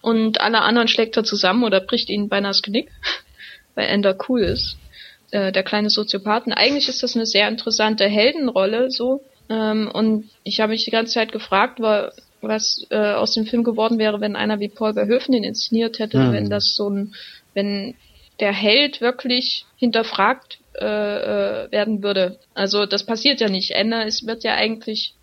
[0.00, 2.90] und alle anderen schlägt er zusammen oder bricht ihnen beinahe das Knick,
[3.74, 4.76] weil Ender cool ist.
[5.30, 6.52] Äh, der kleine Soziopathen.
[6.52, 9.22] Eigentlich ist das eine sehr interessante Heldenrolle so.
[9.48, 13.62] Ähm, und ich habe mich die ganze Zeit gefragt, war, was äh, aus dem Film
[13.62, 16.32] geworden wäre, wenn einer wie Paul Verhoeven den inszeniert hätte, mhm.
[16.32, 17.14] wenn das so ein,
[17.54, 17.94] wenn
[18.40, 22.38] der Held wirklich hinterfragt äh, äh, werden würde.
[22.54, 23.72] Also das passiert ja nicht.
[23.72, 25.14] Ender ist, wird ja eigentlich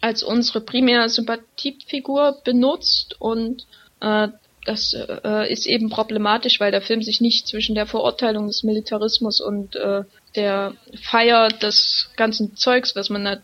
[0.00, 3.66] als unsere primäre Sympathiefigur benutzt und
[4.00, 4.28] äh,
[4.66, 9.40] das äh, ist eben problematisch, weil der Film sich nicht zwischen der Verurteilung des Militarismus
[9.40, 10.02] und äh,
[10.34, 13.40] der Feier des ganzen Zeugs, was man halt,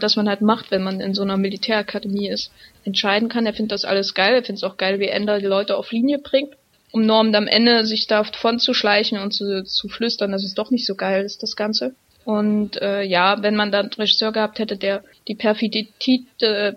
[0.00, 2.52] das man halt macht, wenn man in so einer Militärakademie ist,
[2.84, 3.46] entscheiden kann.
[3.46, 4.34] Er findet das alles geil.
[4.34, 6.54] Er findet es auch geil, wie Ender die Leute auf Linie bringt,
[6.92, 10.70] um Norm am Ende sich davon zu schleichen und zu, zu flüstern, dass es doch
[10.70, 11.94] nicht so geil ist, das Ganze.
[12.26, 16.74] Und äh, ja, wenn man dann einen Regisseur gehabt hätte, der die Perfidität, äh,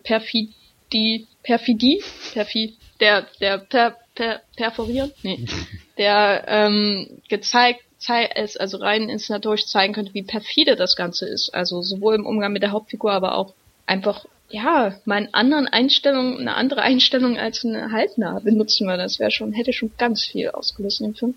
[0.92, 5.40] Perfidie, Perfidie, Perfidie, der, der per, per, perforieren, nee,
[5.98, 11.54] der ähm, gezeigt, zei es also rein inszenatorisch zeigen könnte, wie perfide das Ganze ist.
[11.54, 13.54] Also sowohl im Umgang mit der Hauptfigur, aber auch
[13.86, 18.98] einfach, ja, mal eine anderen Einstellung, eine andere Einstellung als eine Halbnah benutzen wir.
[18.98, 21.36] Das wäre schon, hätte schon ganz viel ausgelöst in dem Film.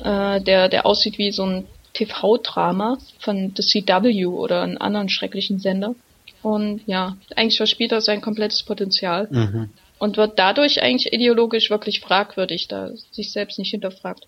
[0.00, 5.60] Äh, der, der aussieht wie so ein TV-Drama von The CW oder einem anderen schrecklichen
[5.60, 5.94] Sender.
[6.44, 9.28] Und ja, eigentlich verspielt er sein komplettes Potenzial.
[9.30, 14.26] Mhm und wird dadurch eigentlich ideologisch wirklich fragwürdig, da sich selbst nicht hinterfragt.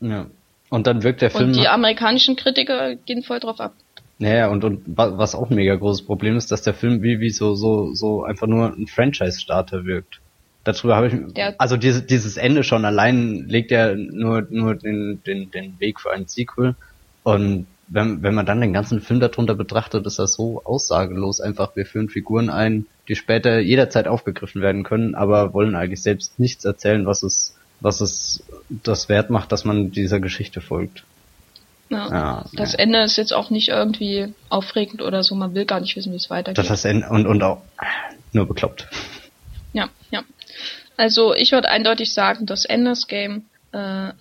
[0.00, 0.26] Ja.
[0.68, 1.50] Und dann wirkt der Film.
[1.50, 3.74] Und die amerikanischen Kritiker gehen voll drauf ab.
[4.18, 7.30] Naja, und, und was auch ein mega großes Problem ist, dass der Film wie, wie
[7.30, 10.20] so, so, so einfach nur ein Franchise-Starter wirkt.
[10.64, 15.22] Darüber habe ich, der, also diese, dieses Ende schon allein legt ja nur, nur den,
[15.26, 16.76] den, den Weg für ein Sequel.
[17.24, 21.76] Und wenn, wenn man dann den ganzen Film darunter betrachtet, ist das so aussagelos einfach.
[21.76, 26.64] Wir führen Figuren ein, die später jederzeit aufgegriffen werden können, aber wollen eigentlich selbst nichts
[26.64, 31.04] erzählen, was es, was es das wert macht, dass man dieser Geschichte folgt.
[31.90, 32.08] Ja.
[32.10, 32.74] ja das.
[32.74, 36.16] Ende ist jetzt auch nicht irgendwie aufregend oder so, man will gar nicht wissen, wie
[36.16, 36.58] es weitergeht.
[36.58, 37.60] Das, das Ende und, und auch
[38.32, 38.88] nur bekloppt.
[39.74, 40.22] Ja, ja.
[40.96, 44.12] Also ich würde eindeutig sagen, das Enders Game äh,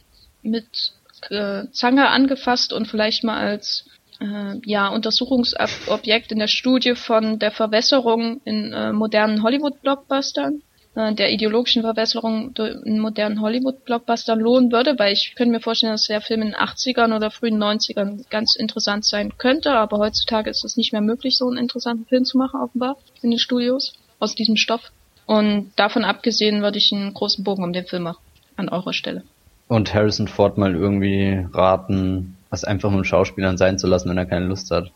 [0.41, 0.93] mit
[1.29, 3.85] äh, Zange angefasst und vielleicht mal als
[4.19, 10.61] äh, ja, Untersuchungsobjekt in der Studie von der Verwässerung in äh, modernen Hollywood-Blockbustern
[10.95, 12.53] äh, der ideologischen Verbesserung
[12.85, 16.55] in modernen Hollywood-Blockbustern lohnen würde, weil ich könnte mir vorstellen, dass der Film in den
[16.55, 21.37] 80ern oder frühen 90ern ganz interessant sein könnte, aber heutzutage ist es nicht mehr möglich,
[21.37, 24.91] so einen interessanten Film zu machen, offenbar, in den Studios, aus diesem Stoff.
[25.25, 28.19] Und davon abgesehen würde ich einen großen Bogen um den Film machen,
[28.57, 29.23] an eurer Stelle.
[29.71, 34.25] Und Harrison Ford mal irgendwie raten, was einfach mit Schauspielern sein zu lassen, wenn er
[34.25, 34.91] keine Lust hat.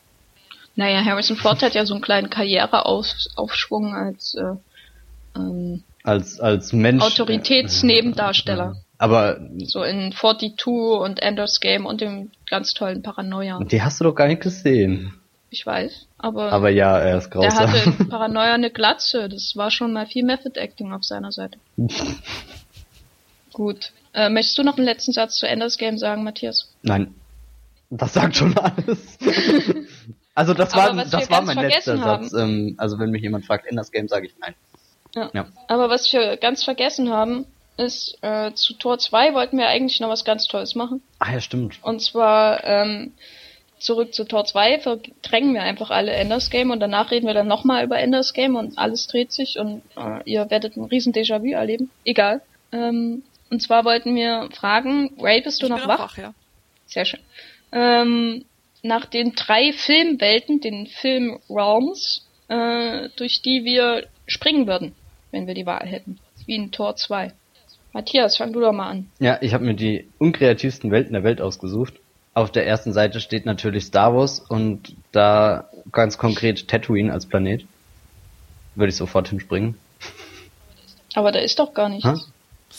[0.76, 7.02] Naja, Harrison Ford hat ja so einen kleinen Karriereaufschwung als äh, ähm, als als Mensch
[7.02, 8.76] Autoritätsnebendarsteller.
[8.98, 13.64] Aber so in 42 und Enders Game und dem ganz tollen Paranoia.
[13.64, 15.14] Die hast du doch gar nicht gesehen.
[15.52, 17.50] Ich weiß, aber aber ja, er ist grausam.
[17.50, 21.32] Der hatte in Paranoia eine Glatze, das war schon mal viel Method Acting auf seiner
[21.32, 21.60] Seite.
[23.54, 23.94] Gut.
[24.16, 26.74] Äh, möchtest du noch einen letzten Satz zu Enders Game sagen, Matthias?
[26.82, 27.14] Nein.
[27.90, 29.18] Das sagt schon alles.
[30.34, 32.30] also das war das war mein letzter haben.
[32.30, 32.42] Satz.
[32.42, 34.56] Ähm, also wenn mich jemand fragt Enders Game, sage ich nein.
[35.16, 35.30] Ja.
[35.34, 35.46] ja.
[35.68, 37.46] Aber was wir ganz vergessen haben,
[37.78, 41.02] ist, äh, zu Tor 2 wollten wir eigentlich noch was ganz Tolles machen.
[41.20, 41.80] Ah ja, stimmt.
[41.84, 43.12] Und zwar, ähm,
[43.80, 47.48] zurück zu Tor 2 verdrängen wir einfach alle Enders Game und danach reden wir dann
[47.48, 51.52] nochmal über Enders Game und alles dreht sich und äh, ihr werdet ein riesen Déjà-vu
[51.52, 51.90] erleben.
[52.06, 52.42] Egal.
[52.72, 53.24] Ähm,
[53.56, 56.00] und zwar wollten wir fragen, Ray, bist du ich noch wach?
[56.00, 56.34] wach ja.
[56.86, 57.20] Sehr schön.
[57.72, 58.46] Ähm,
[58.84, 64.94] nach den drei Filmwelten, den Film Realms, äh, durch die wir springen würden
[65.36, 66.18] wenn wir die Wahl hätten.
[66.46, 67.34] Wie in Tor 2.
[67.92, 69.10] Matthias, fang du doch mal an.
[69.20, 71.94] Ja, ich habe mir die unkreativsten Welten der Welt ausgesucht.
[72.34, 77.66] Auf der ersten Seite steht natürlich Star Wars und da ganz konkret Tatooine als Planet.
[78.76, 79.78] Würde ich sofort hinspringen.
[81.16, 82.06] Aber da ist doch gar nichts.
[82.06, 82.20] Ha?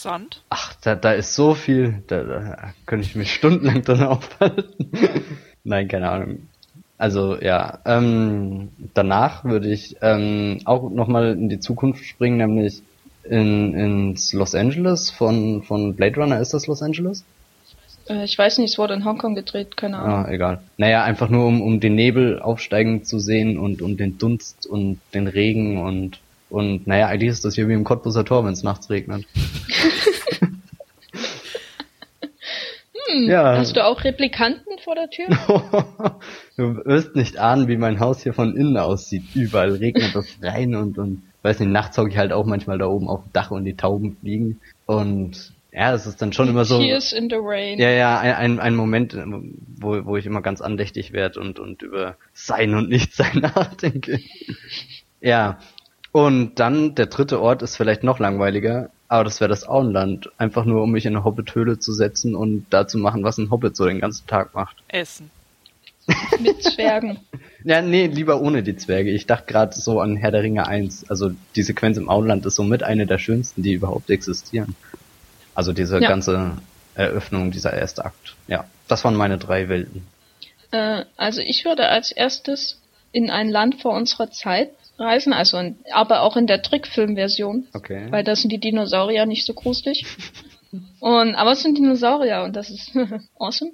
[0.07, 0.40] Sand?
[0.50, 4.64] Ach, da, da ist so viel, da, da könnte ich mich stundenlang drin aufhalten.
[5.64, 6.48] Nein, keine Ahnung.
[6.96, 12.82] Also ja, ähm, danach würde ich ähm, auch nochmal in die Zukunft springen, nämlich
[13.24, 16.40] in, ins Los Angeles von, von Blade Runner.
[16.40, 17.24] Ist das Los Angeles?
[18.09, 20.26] Äh, ich weiß nicht, es wurde in Hongkong gedreht, keine Ahnung.
[20.26, 20.62] Ah, egal.
[20.76, 25.00] Naja, einfach nur um, um den Nebel aufsteigen zu sehen und um den Dunst und
[25.14, 26.20] den Regen und
[26.51, 29.26] und naja, eigentlich ist das hier wie im Cottbuser Tor, wenn es nachts regnet.
[33.09, 33.57] Hm, ja.
[33.57, 35.28] Hast du auch Replikanten vor der Tür?
[36.57, 39.24] du wirst nicht ahnen, wie mein Haus hier von innen aussieht.
[39.34, 42.86] Überall regnet es rein und, und, weiß nicht, nachts hocke ich halt auch manchmal da
[42.86, 44.61] oben auf dem Dach und die Tauben fliegen.
[44.86, 46.78] Und ja, es ist dann schon immer so.
[46.78, 47.78] Tears in the rain.
[47.78, 49.16] Ja, ja, ein, ein, Moment,
[49.78, 54.20] wo, wo ich immer ganz andächtig werde und, und über Sein und Nichtsein nachdenke.
[55.20, 55.59] ja.
[56.16, 58.88] Und dann der dritte Ort ist vielleicht noch langweiliger.
[59.06, 60.30] Aber das wäre das Auenland.
[60.38, 63.50] Einfach nur, um mich in eine Hobbit-Höhle zu setzen und da zu machen, was ein
[63.50, 64.76] Hobbit so den ganzen Tag macht.
[64.88, 65.30] Essen.
[66.40, 67.18] Mit Zwergen.
[67.64, 69.10] ja, nee, lieber ohne die Zwerge.
[69.10, 71.10] Ich dachte gerade so an Herr der Ringe 1.
[71.10, 74.74] Also die Sequenz im Auenland ist somit eine der schönsten, die überhaupt existieren.
[75.54, 76.08] Also diese ja.
[76.08, 76.52] ganze
[76.94, 78.36] Eröffnung, dieser erste Akt.
[78.48, 80.06] Ja, das waren meine drei Welten.
[80.70, 82.80] Äh, also ich würde als erstes
[83.12, 87.68] in ein Land vor unserer Zeit reisen, also in, aber auch in der Trickfilmversion.
[87.74, 88.07] Okay.
[88.11, 90.07] Weil da sind die Dinosaurier nicht so gruselig.
[91.01, 92.92] und aber es sind Dinosaurier und das ist
[93.38, 93.72] awesome.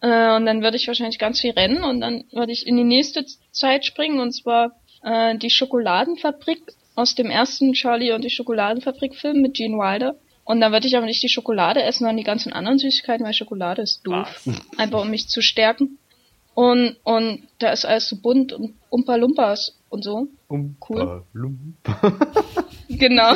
[0.00, 2.84] Äh, und dann würde ich wahrscheinlich ganz viel rennen und dann würde ich in die
[2.84, 6.62] nächste Zeit springen und zwar äh, die Schokoladenfabrik
[6.94, 10.16] aus dem ersten Charlie und die Schokoladenfabrik Film mit Gene Wilder.
[10.44, 13.34] Und dann würde ich aber nicht die Schokolade essen, sondern die ganzen anderen Süßigkeiten, weil
[13.34, 14.48] Schokolade ist doof.
[14.76, 15.98] Einfach um mich zu stärken.
[16.54, 20.28] Und, und da ist alles so bunt und Umpa Lumpas und so.
[20.48, 21.24] Cool.
[22.88, 23.32] Genau.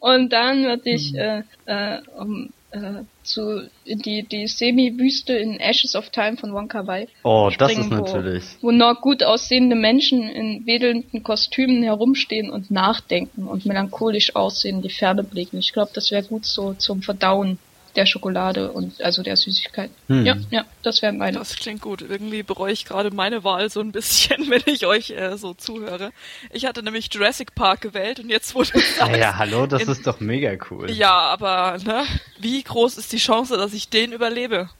[0.00, 1.18] Und dann würde ich mhm.
[1.18, 7.08] äh, äh, um, äh, zu die die Semi-Wüste in Ashes of Time von Wonka Wai.
[7.24, 8.44] Oh, das ist natürlich.
[8.60, 14.82] Wo, wo noch gut aussehende Menschen in wedelnden Kostümen herumstehen und nachdenken und melancholisch aussehen,
[14.82, 15.58] die Ferne blicken.
[15.58, 17.58] Ich glaube, das wäre gut so zum Verdauen
[17.98, 19.90] der Schokolade und also der Süßigkeit.
[20.06, 20.24] Hm.
[20.24, 21.38] Ja, ja, das wäre meine.
[21.38, 22.00] Das klingt gut.
[22.00, 26.12] Irgendwie bereue ich gerade meine Wahl so ein bisschen, wenn ich euch äh, so zuhöre.
[26.52, 30.06] Ich hatte nämlich Jurassic Park gewählt und jetzt wurde ja, ja, hallo, das in, ist
[30.06, 30.90] doch mega cool.
[30.90, 32.04] Ja, aber ne,
[32.38, 34.70] wie groß ist die Chance, dass ich den überlebe?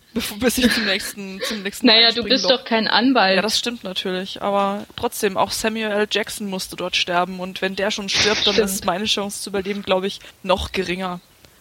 [0.41, 3.37] bis ich zum nächsten, zum nächsten Naja, du bist doch kein Anwalt.
[3.37, 4.43] Ja, das stimmt natürlich.
[4.43, 6.09] Aber trotzdem, auch Samuel L.
[6.11, 7.41] Jackson musste dort sterben.
[7.41, 11.21] Und wenn der schon stirbt, dann ist meine Chance zu überleben, glaube ich, noch geringer.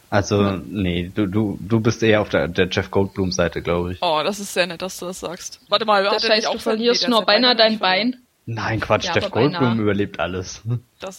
[0.09, 3.97] Also, nee, du, du, du bist eher auf der, der Jeff Goldblum Seite, glaube ich.
[4.01, 5.59] Oh, das ist sehr nett, dass du das sagst.
[5.67, 8.15] Warte mal, das heißt, du verlierst nee, nur beinahe dein Bein?
[8.45, 9.81] Nein, Quatsch, ja, Jeff Goldblum beinahe.
[9.81, 10.61] überlebt alles.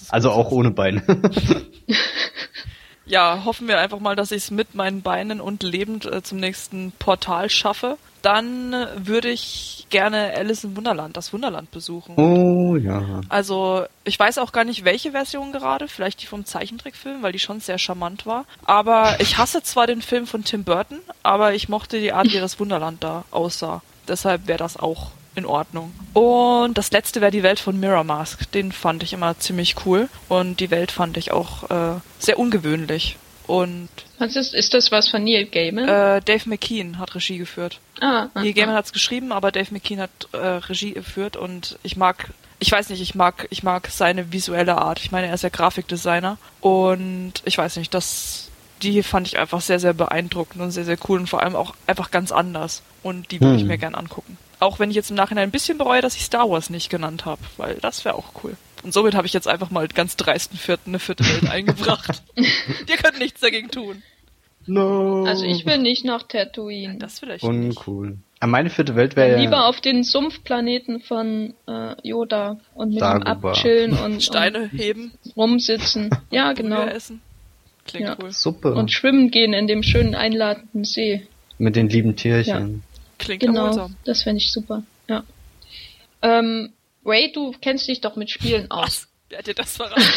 [0.08, 1.02] also auch ohne Bein.
[3.08, 6.38] ja, hoffen wir einfach mal, dass ich es mit meinen Beinen und lebend äh, zum
[6.38, 7.96] nächsten Portal schaffe.
[8.22, 12.16] Dann würde ich gerne Alice im Wunderland, das Wunderland besuchen.
[12.16, 13.20] Oh ja.
[13.28, 17.38] Also ich weiß auch gar nicht, welche Version gerade, vielleicht die vom Zeichentrickfilm, weil die
[17.38, 18.44] schon sehr charmant war.
[18.64, 22.40] Aber ich hasse zwar den Film von Tim Burton, aber ich mochte die Art, wie
[22.40, 23.82] das Wunderland da aussah.
[24.08, 25.92] Deshalb wäre das auch in Ordnung.
[26.14, 28.50] Und das letzte wäre die Welt von Mirror Mask.
[28.52, 30.08] Den fand ich immer ziemlich cool.
[30.28, 33.16] Und die Welt fand ich auch äh, sehr ungewöhnlich.
[33.48, 35.88] Und was ist, ist das was von Neil Gaiman?
[35.88, 37.80] Äh, Dave McKean hat Regie geführt.
[37.98, 38.78] Ah, ah Neil Gaiman ah.
[38.78, 42.90] hat es geschrieben, aber Dave McKean hat äh, Regie geführt und ich mag, ich weiß
[42.90, 45.00] nicht, ich mag, ich mag seine visuelle Art.
[45.00, 48.50] Ich meine, er ist ja Grafikdesigner und ich weiß nicht, das,
[48.82, 51.74] die fand ich einfach sehr, sehr beeindruckend und sehr, sehr cool und vor allem auch
[51.86, 52.82] einfach ganz anders.
[53.02, 53.60] Und die würde hm.
[53.60, 54.36] ich mir gern angucken.
[54.60, 57.24] Auch wenn ich jetzt im Nachhinein ein bisschen bereue, dass ich Star Wars nicht genannt
[57.24, 58.56] habe, weil das wäre auch cool.
[58.82, 62.22] Und somit habe ich jetzt einfach mal ganz dreisten vierten eine vierte Welt eingebracht.
[62.36, 64.02] Ihr könnt nichts dagegen tun.
[64.66, 65.24] No.
[65.24, 66.98] Also ich will nicht nach Tatooine.
[66.98, 68.10] Das vielleicht Uncool.
[68.10, 68.18] Nicht.
[68.40, 69.38] Aber meine vierte Welt wäre ja...
[69.38, 75.12] Lieber auf den Sumpfplaneten von äh, Yoda und mit dem Abchillen und Steine und heben,
[75.36, 76.10] rumsitzen.
[76.30, 76.82] Ja, genau.
[76.82, 77.20] Essen.
[77.86, 78.16] Klingt ja.
[78.20, 78.30] cool.
[78.30, 78.74] Suppe.
[78.74, 81.26] Und schwimmen gehen in dem schönen einladenden See.
[81.56, 82.84] Mit den lieben Tierchen.
[83.18, 83.96] Klingt genau, erholsam.
[84.04, 84.82] das fände ich super.
[85.08, 85.24] Ja.
[86.22, 86.72] Ähm,
[87.04, 88.84] Ray, du kennst dich doch mit Spielen aus.
[88.84, 89.08] Was?
[89.28, 90.02] Wer hat dir das verraten?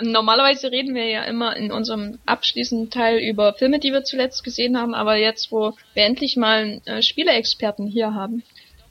[0.00, 4.76] Normalerweise reden wir ja immer in unserem abschließenden Teil über Filme, die wir zuletzt gesehen
[4.76, 8.42] haben, aber jetzt, wo wir endlich mal einen äh, Spieleexperten hier haben,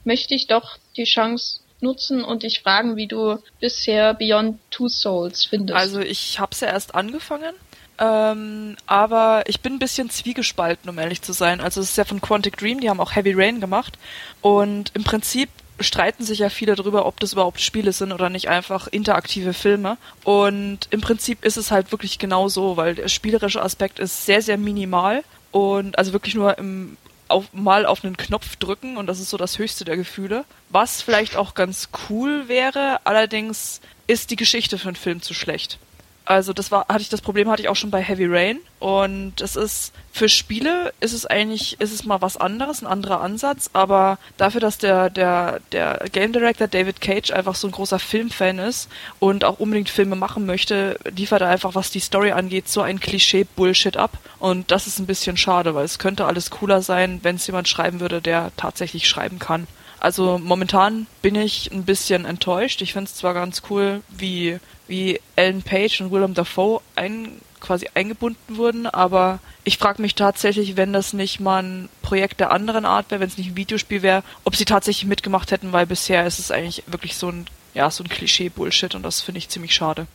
[0.04, 5.44] möchte ich doch die Chance nutzen und dich fragen, wie du bisher Beyond Two Souls
[5.44, 5.78] findest.
[5.78, 7.54] Also ich habe es ja erst angefangen
[7.98, 11.60] ähm, aber ich bin ein bisschen zwiegespalten, um ehrlich zu sein.
[11.60, 13.98] Also es ist ja von Quantic Dream, die haben auch Heavy Rain gemacht.
[14.40, 15.48] Und im Prinzip
[15.80, 19.96] streiten sich ja viele darüber, ob das überhaupt Spiele sind oder nicht einfach interaktive Filme.
[20.22, 24.42] Und im Prinzip ist es halt wirklich genau so, weil der spielerische Aspekt ist sehr,
[24.42, 26.96] sehr minimal und also wirklich nur im
[27.28, 30.44] auf, mal auf einen Knopf drücken und das ist so das höchste der Gefühle.
[30.68, 35.78] Was vielleicht auch ganz cool wäre, allerdings ist die Geschichte für einen Film zu schlecht.
[36.26, 39.42] Also das war, hatte ich das Problem hatte ich auch schon bei Heavy Rain und
[39.42, 43.68] es ist für Spiele ist es eigentlich ist es mal was anderes, ein anderer Ansatz,
[43.74, 48.58] aber dafür, dass der der der Game Director David Cage einfach so ein großer Filmfan
[48.58, 52.80] ist und auch unbedingt Filme machen möchte, liefert er einfach was die Story angeht so
[52.80, 56.80] ein Klischee Bullshit ab und das ist ein bisschen schade, weil es könnte alles cooler
[56.80, 59.66] sein, wenn es jemand schreiben würde, der tatsächlich schreiben kann.
[60.04, 62.82] Also momentan bin ich ein bisschen enttäuscht.
[62.82, 67.88] Ich finde es zwar ganz cool, wie, wie Ellen Page und Willem Dafoe ein, quasi
[67.94, 72.84] eingebunden wurden, aber ich frage mich tatsächlich, wenn das nicht mal ein Projekt der anderen
[72.84, 76.26] Art wäre, wenn es nicht ein Videospiel wäre, ob sie tatsächlich mitgemacht hätten, weil bisher
[76.26, 79.74] ist es eigentlich wirklich so ein, ja, so ein Klischee-Bullshit und das finde ich ziemlich
[79.74, 80.06] schade.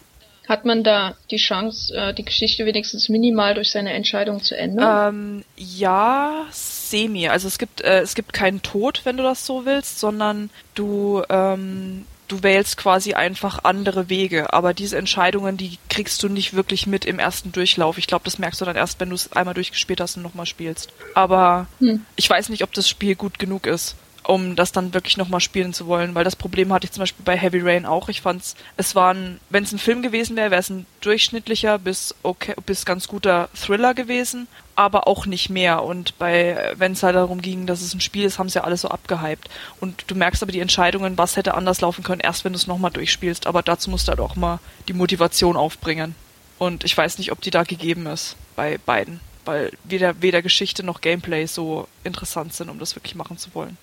[0.49, 5.13] Hat man da die Chance, äh, die Geschichte wenigstens minimal durch seine Entscheidung zu ändern?
[5.13, 7.27] Ähm, ja, semi.
[7.27, 11.21] Also es gibt äh, es gibt keinen Tod, wenn du das so willst, sondern du
[11.29, 14.53] ähm, du wählst quasi einfach andere Wege.
[14.53, 17.97] Aber diese Entscheidungen, die kriegst du nicht wirklich mit im ersten Durchlauf.
[17.97, 20.45] Ich glaube, das merkst du dann erst, wenn du es einmal durchgespielt hast und nochmal
[20.45, 20.93] spielst.
[21.13, 22.05] Aber hm.
[22.15, 23.95] ich weiß nicht, ob das Spiel gut genug ist
[24.29, 27.25] um das dann wirklich nochmal spielen zu wollen, weil das Problem hatte ich zum Beispiel
[27.25, 28.09] bei Heavy Rain auch.
[28.09, 31.79] Ich fand's, es war ein, wenn es ein Film gewesen wäre, wäre es ein durchschnittlicher
[31.79, 34.47] bis okay, bis ganz guter Thriller gewesen,
[34.79, 35.83] aber auch nicht mehr.
[35.83, 38.63] Und bei, wenn es halt darum ging, dass es ein Spiel ist, haben sie ja
[38.63, 39.49] alles so abgehypt.
[39.81, 42.65] Und du merkst aber die Entscheidungen, was hätte anders laufen können, erst wenn du es
[42.65, 43.45] nochmal durchspielst.
[43.45, 46.15] Aber dazu musst du halt auch mal die Motivation aufbringen.
[46.57, 50.81] Und ich weiß nicht, ob die da gegeben ist bei beiden, weil weder, weder Geschichte
[50.81, 53.77] noch Gameplay so interessant sind, um das wirklich machen zu wollen.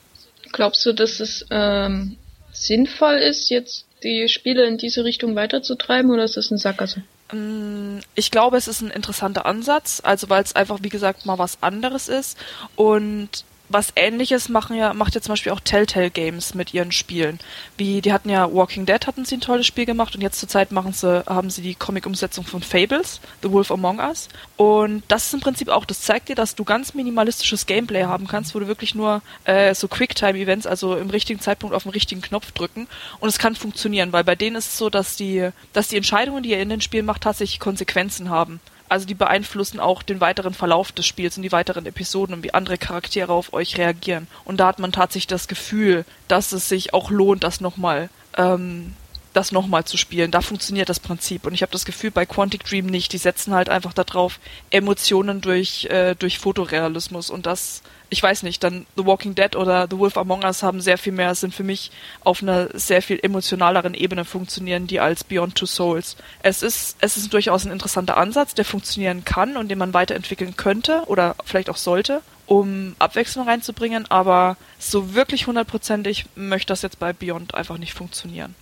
[0.53, 2.17] Glaubst du, dass es ähm,
[2.53, 7.03] sinnvoll ist, jetzt die Spiele in diese Richtung weiterzutreiben oder ist das eine Sackgasse?
[7.33, 11.39] Mm, ich glaube, es ist ein interessanter Ansatz, also weil es einfach, wie gesagt, mal
[11.39, 12.39] was anderes ist.
[12.77, 17.39] Und was ähnliches machen ja, macht ja zum Beispiel auch Telltale Games mit ihren Spielen.
[17.77, 20.73] Wie, die hatten ja Walking Dead hatten sie ein tolles Spiel gemacht und jetzt zurzeit
[20.73, 24.29] machen sie, haben sie die Comic-Umsetzung von Fables, The Wolf Among Us.
[24.57, 28.27] Und das ist im Prinzip auch, das zeigt dir, dass du ganz minimalistisches Gameplay haben
[28.27, 32.21] kannst, wo du wirklich nur äh, so Quicktime-Events, also im richtigen Zeitpunkt auf den richtigen
[32.21, 32.87] Knopf drücken.
[33.21, 36.43] Und es kann funktionieren, weil bei denen ist es so, dass die, dass die Entscheidungen,
[36.43, 38.61] die ihr in den Spielen macht, tatsächlich Konsequenzen haben.
[38.89, 42.55] Also die beeinflussen auch den weiteren Verlauf des Spiels und die weiteren Episoden und wie
[42.55, 44.29] andere Charaktere auf euch reagieren.
[44.45, 48.95] Und da hat man tatsächlich das Gefühl, dass es sich auch lohnt, das nochmal ähm,
[49.37, 50.31] das nochmal zu spielen.
[50.31, 51.47] Da funktioniert das Prinzip.
[51.47, 53.13] Und ich habe das Gefühl, bei Quantic Dream nicht.
[53.13, 54.41] Die setzen halt einfach darauf,
[54.71, 57.29] Emotionen durch, äh, durch Fotorealismus.
[57.29, 60.81] Und das ich weiß nicht, dann The Walking Dead oder The Wolf Among Us haben
[60.81, 65.25] sehr viel mehr, sind für mich auf einer sehr viel emotionaleren Ebene funktionieren, die als
[65.25, 66.17] Beyond Two Souls.
[66.43, 70.57] Es ist, es ist durchaus ein interessanter Ansatz, der funktionieren kann und den man weiterentwickeln
[70.57, 76.99] könnte oder vielleicht auch sollte, um Abwechslung reinzubringen, aber so wirklich hundertprozentig möchte das jetzt
[76.99, 78.55] bei Beyond einfach nicht funktionieren.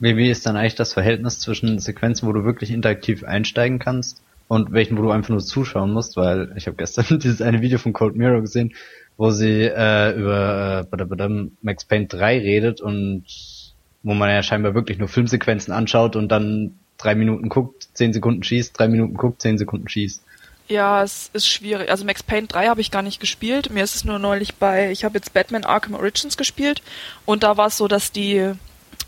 [0.00, 4.20] Wie, wie ist dann eigentlich das Verhältnis zwischen Sequenzen, wo du wirklich interaktiv einsteigen kannst
[4.52, 7.78] und welchen, wo du einfach nur zuschauen musst, weil ich habe gestern dieses eine Video
[7.78, 8.74] von Cold Mirror gesehen,
[9.16, 13.24] wo sie äh, über äh, Max Payne 3 redet und
[14.02, 18.42] wo man ja scheinbar wirklich nur Filmsequenzen anschaut und dann drei Minuten guckt, zehn Sekunden
[18.42, 20.22] schießt, drei Minuten guckt, zehn Sekunden schießt.
[20.68, 21.90] Ja, es ist schwierig.
[21.90, 23.70] Also Max Payne 3 habe ich gar nicht gespielt.
[23.70, 26.82] Mir ist es nur neulich bei, ich habe jetzt Batman Arkham Origins gespielt
[27.24, 28.52] und da war es so, dass die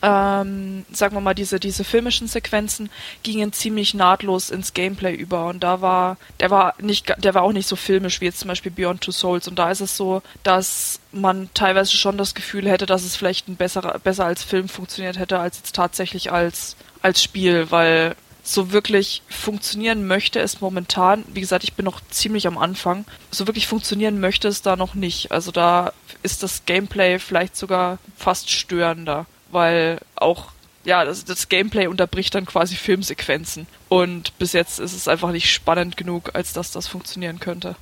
[0.03, 2.91] ähm, sagen wir mal, diese, diese filmischen Sequenzen
[3.23, 7.53] gingen ziemlich nahtlos ins Gameplay über und da war, der war nicht, der war auch
[7.53, 10.23] nicht so filmisch wie jetzt zum Beispiel Beyond Two Souls und da ist es so,
[10.43, 14.69] dass man teilweise schon das Gefühl hätte, dass es vielleicht ein besserer, besser als Film
[14.69, 21.25] funktioniert hätte, als jetzt tatsächlich als, als Spiel, weil so wirklich funktionieren möchte es momentan,
[21.33, 24.95] wie gesagt, ich bin noch ziemlich am Anfang, so wirklich funktionieren möchte es da noch
[24.95, 25.33] nicht.
[25.33, 29.25] Also da ist das Gameplay vielleicht sogar fast störender
[29.55, 30.51] weil auch
[30.85, 33.67] ja, das, das Gameplay unterbricht dann quasi Filmsequenzen.
[33.89, 37.77] Und bis jetzt ist es einfach nicht spannend genug, als dass das funktionieren könnte.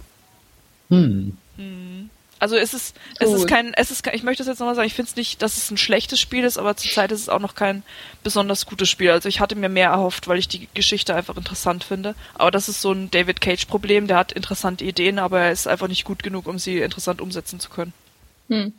[0.88, 1.36] Hm.
[1.56, 2.10] hm.
[2.38, 4.88] Also es ist, es ist kein, es ist kein, ich möchte es jetzt nochmal sagen,
[4.88, 7.38] ich finde es nicht, dass es ein schlechtes Spiel ist, aber zurzeit ist es auch
[7.38, 7.84] noch kein
[8.24, 9.12] besonders gutes Spiel.
[9.12, 12.16] Also ich hatte mir mehr erhofft, weil ich die Geschichte einfach interessant finde.
[12.34, 15.86] Aber das ist so ein David Cage-Problem, der hat interessante Ideen, aber er ist einfach
[15.86, 17.92] nicht gut genug, um sie interessant umsetzen zu können.
[18.48, 18.72] Hm.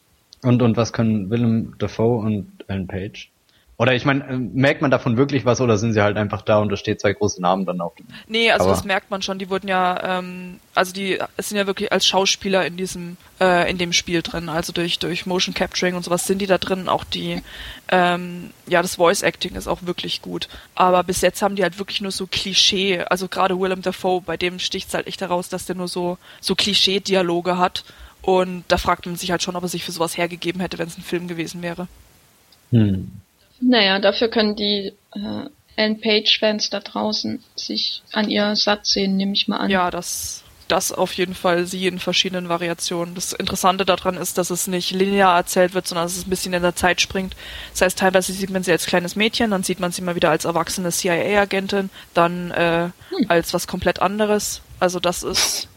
[0.43, 3.31] Und, und was können Willem Dafoe und Ellen Page?
[3.77, 6.59] Oder ich meine, äh, merkt man davon wirklich was oder sind sie halt einfach da
[6.59, 8.75] und da steht zwei große Namen dann auf dem Nee, also Cover?
[8.75, 9.39] das merkt man schon.
[9.39, 13.69] Die wurden ja, ähm, also die es sind ja wirklich als Schauspieler in diesem, äh,
[13.69, 14.47] in dem Spiel drin.
[14.47, 16.87] Also durch, durch Motion Capturing und sowas sind die da drin.
[16.87, 17.41] Auch die,
[17.89, 20.49] ähm, ja, das Voice Acting ist auch wirklich gut.
[20.75, 24.37] Aber bis jetzt haben die halt wirklich nur so Klischee, also gerade Willem Dafoe, bei
[24.37, 27.83] dem sticht's halt echt heraus, dass der nur so, so Klischee-Dialoge hat
[28.23, 30.87] und da fragt man sich halt schon, ob er sich für sowas hergegeben hätte, wenn
[30.87, 31.87] es ein Film gewesen wäre.
[32.71, 33.11] Hm.
[33.59, 39.33] Naja, dafür können die äh, Ellen Page-Fans da draußen sich an ihr satt sehen, nehme
[39.33, 39.69] ich mal an.
[39.69, 43.13] Ja, das, das auf jeden Fall sie in verschiedenen Variationen.
[43.13, 46.53] Das Interessante daran ist, dass es nicht linear erzählt wird, sondern dass es ein bisschen
[46.53, 47.35] in der Zeit springt.
[47.71, 50.29] Das heißt, teilweise sieht man sie als kleines Mädchen, dann sieht man sie mal wieder
[50.29, 53.25] als erwachsene CIA-Agentin, dann äh, hm.
[53.27, 54.61] als was komplett anderes.
[54.79, 55.67] Also das ist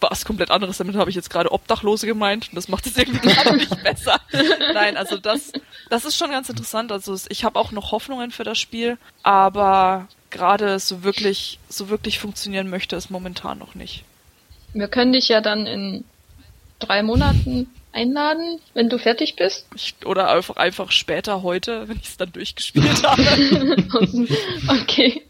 [0.00, 0.78] was komplett anderes.
[0.78, 4.20] Damit habe ich jetzt gerade Obdachlose gemeint und das macht es irgendwie gerade nicht besser.
[4.72, 5.52] Nein, also das,
[5.90, 6.92] das ist schon ganz interessant.
[6.92, 12.18] Also ich habe auch noch Hoffnungen für das Spiel, aber gerade so wirklich, so wirklich
[12.18, 14.04] funktionieren möchte es momentan noch nicht.
[14.72, 16.04] Wir können dich ja dann in
[16.78, 19.66] drei Monaten einladen, wenn du fertig bist.
[19.74, 23.22] Ich, oder einfach, einfach später heute, wenn ich es dann durchgespielt habe.
[24.82, 25.22] okay.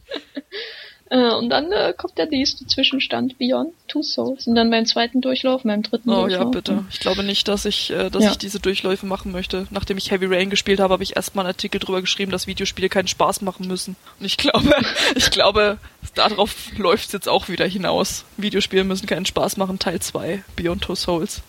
[1.08, 4.46] Äh, und dann äh, kommt der nächste Zwischenstand Beyond Two Souls.
[4.46, 6.40] Und dann beim zweiten Durchlauf, beim dritten oh, Durchlauf.
[6.40, 6.84] Oh ja, bitte.
[6.90, 8.30] Ich glaube nicht, dass ich, äh, dass ja.
[8.32, 9.68] ich diese Durchläufe machen möchte.
[9.70, 12.88] Nachdem ich Heavy Rain gespielt habe, habe ich erstmal einen Artikel drüber geschrieben, dass Videospiele
[12.88, 13.94] keinen Spaß machen müssen.
[14.18, 14.74] Und ich glaube,
[15.14, 15.78] ich glaube,
[16.14, 18.24] darauf läuft es jetzt auch wieder hinaus.
[18.36, 21.42] Videospiele müssen keinen Spaß machen, Teil 2, Beyond Two Souls.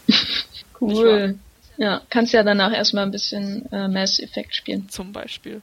[0.79, 1.39] cool.
[1.77, 4.89] Ja, kannst ja danach erstmal ein bisschen äh, Mass Effect spielen.
[4.89, 5.61] Zum Beispiel.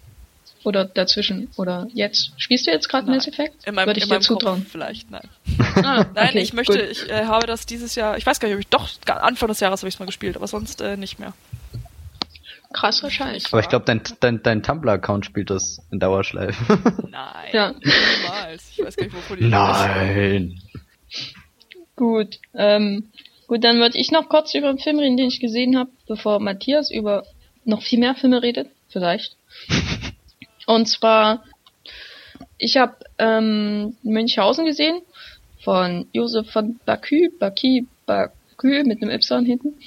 [0.65, 1.51] Oder dazwischen?
[1.57, 2.33] Oder jetzt?
[2.39, 3.67] Spielst du jetzt gerade Mass Effect?
[3.67, 4.61] In meinem, Würde ich in dir zutrauen.
[4.61, 5.29] Kopf vielleicht, nein.
[5.77, 6.91] ah, nein, okay, ich möchte, gut.
[6.91, 9.61] ich äh, habe das dieses Jahr, ich weiß gar nicht, ob ich doch, Anfang des
[9.61, 11.35] Jahres habe ich es mal gespielt, aber sonst äh, nicht mehr.
[12.73, 13.53] Krasser Scheiß.
[13.53, 16.79] Aber ich glaube, dein, dein, dein Tumblr-Account spielt das in Dauerschleife.
[17.09, 17.73] Nein, ja.
[17.73, 18.71] niemals.
[18.73, 20.61] Ich weiß gar nicht, wovon die Nein.
[21.95, 23.11] Gut, ähm,
[23.47, 26.41] gut, dann würde ich noch kurz über einen Film reden, den ich gesehen habe, bevor
[26.41, 27.25] Matthias über
[27.65, 29.37] noch viel mehr Filme redet, vielleicht.
[30.67, 31.45] Und zwar,
[32.59, 35.03] ich habe ähm, Münchhausen gesehen
[35.63, 39.79] von Josef von Bakü, Baki, ba Kühe mit einem Y hinten.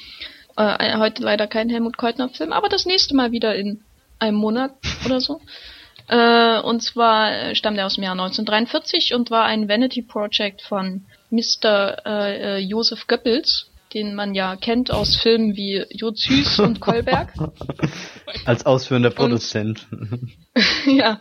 [0.57, 3.81] Äh, heute leider kein Helmut Keutner-Film, aber das nächste Mal wieder in
[4.19, 4.73] einem Monat
[5.05, 5.39] oder so.
[6.07, 11.05] Äh, und zwar stammt er aus dem Jahr 1943 und war ein Vanity Project von
[11.29, 11.97] Mr.
[12.05, 17.33] Äh, äh, Josef Goebbels, den man ja kennt aus Filmen wie Süß und Kolberg.
[18.45, 19.87] Als ausführender Produzent.
[19.91, 20.31] Und,
[20.85, 21.19] ja.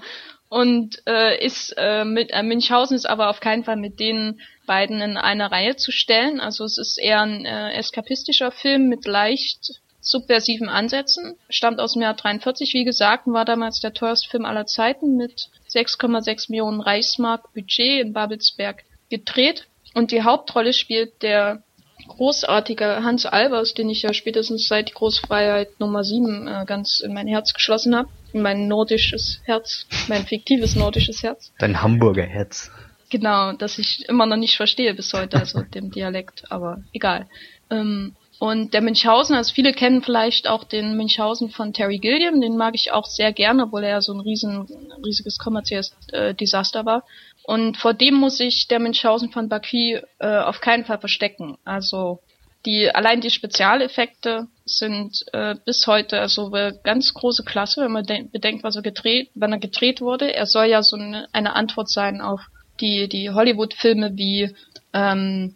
[0.49, 5.01] Und äh, ist äh, mit äh, Münchhausen ist aber auf keinen Fall mit den beiden
[5.01, 6.41] in eine Reihe zu stellen.
[6.41, 11.37] Also es ist eher ein äh, eskapistischer Film mit leicht subversiven Ansätzen.
[11.49, 15.17] Stammt aus dem Jahr 43, wie gesagt, und war damals der teuerste Film aller Zeiten
[15.17, 19.67] mit 6,6 Millionen Reichsmark Budget in Babelsberg gedreht.
[19.95, 21.63] Und die Hauptrolle spielt der
[22.09, 27.15] großartige Hans Albers, den ich ja spätestens seit die Großfreiheit Nummer 7 äh, ganz in
[27.15, 28.09] mein Herz geschlossen habe.
[28.33, 31.53] In mein nordisches Herz, mein fiktives nordisches Herz.
[31.59, 32.71] Dein Hamburger Herz.
[33.09, 37.27] Genau, das ich immer noch nicht verstehe bis heute, also dem Dialekt, aber egal.
[37.71, 42.57] Ähm, und der Münchhausen, also viele kennen vielleicht auch den Münchhausen von Terry Gilliam, den
[42.57, 44.67] mag ich auch sehr gerne, obwohl er so ein riesen,
[45.03, 47.05] riesiges kommerzielles äh, Desaster war.
[47.47, 51.59] Und vor dem muss sich der Münchhausen von Baqui äh, auf keinen Fall verstecken.
[51.65, 52.21] Also
[52.65, 56.51] die allein die Spezialeffekte sind äh, bis heute also
[56.83, 60.35] ganz große Klasse, wenn man bedenkt, was er gedreht, wann er gedreht wurde.
[60.35, 62.41] Er soll ja so eine, eine Antwort sein auf
[62.81, 64.53] die die Hollywood-Filme wie
[64.93, 65.55] ähm,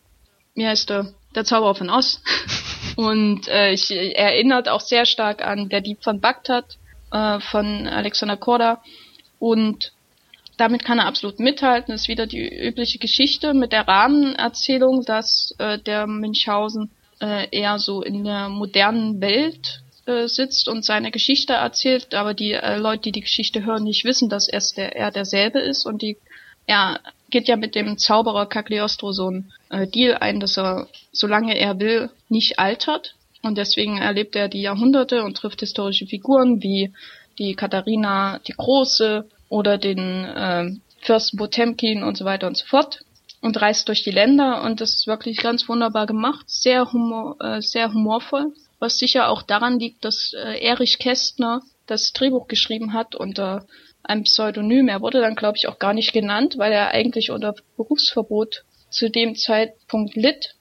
[0.55, 2.23] wie heißt der der Zauberer von Oz.
[2.97, 6.79] Und äh, ich erinnert auch sehr stark an Der Dieb von Bagdad
[7.13, 8.83] äh, von Alexander Korda.
[9.39, 9.93] Und
[10.61, 11.93] damit kann er absolut mithalten.
[11.93, 17.79] Das ist wieder die übliche Geschichte mit der Rahmenerzählung, dass äh, der Münchhausen äh, eher
[17.79, 23.03] so in der modernen Welt äh, sitzt und seine Geschichte erzählt, aber die äh, Leute,
[23.05, 26.19] die die Geschichte hören, nicht wissen, dass er, der, er derselbe ist und die
[26.67, 27.01] er
[27.31, 31.81] geht ja mit dem Zauberer Cagliostro so ein äh, Deal ein, dass er, solange er
[31.81, 33.15] will, nicht altert.
[33.43, 36.93] Und deswegen erlebt er die Jahrhunderte und trifft historische Figuren wie
[37.39, 40.71] die Katharina die Große oder den äh,
[41.03, 43.05] Fürsten Potemkin und so weiter und so fort
[43.43, 47.61] und reist durch die Länder und das ist wirklich ganz wunderbar gemacht, sehr humor, äh,
[47.61, 53.15] sehr humorvoll, was sicher auch daran liegt, dass äh, Erich Kästner das Drehbuch geschrieben hat
[53.15, 53.67] unter
[54.03, 54.89] ein Pseudonym.
[54.89, 59.11] Er wurde dann, glaube ich, auch gar nicht genannt, weil er eigentlich unter Berufsverbot zu
[59.11, 60.55] dem Zeitpunkt litt.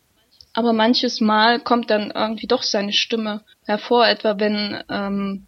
[0.54, 5.48] Aber manches Mal kommt dann irgendwie doch seine Stimme hervor, etwa wenn ähm,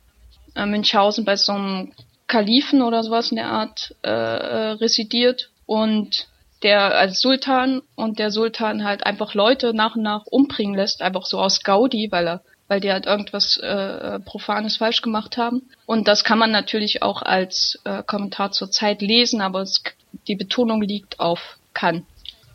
[0.55, 1.93] äh, Münchhausen bei so einem
[2.31, 6.27] Kalifen oder sowas in der Art äh, äh, residiert und
[6.63, 11.25] der als Sultan und der Sultan halt einfach Leute nach und nach umbringen lässt, einfach
[11.25, 15.63] so aus Gaudi, weil er weil die halt irgendwas äh, Profanes falsch gemacht haben.
[15.85, 19.83] Und das kann man natürlich auch als äh, Kommentar zur Zeit lesen, aber es,
[20.29, 22.05] die Betonung liegt auf kann.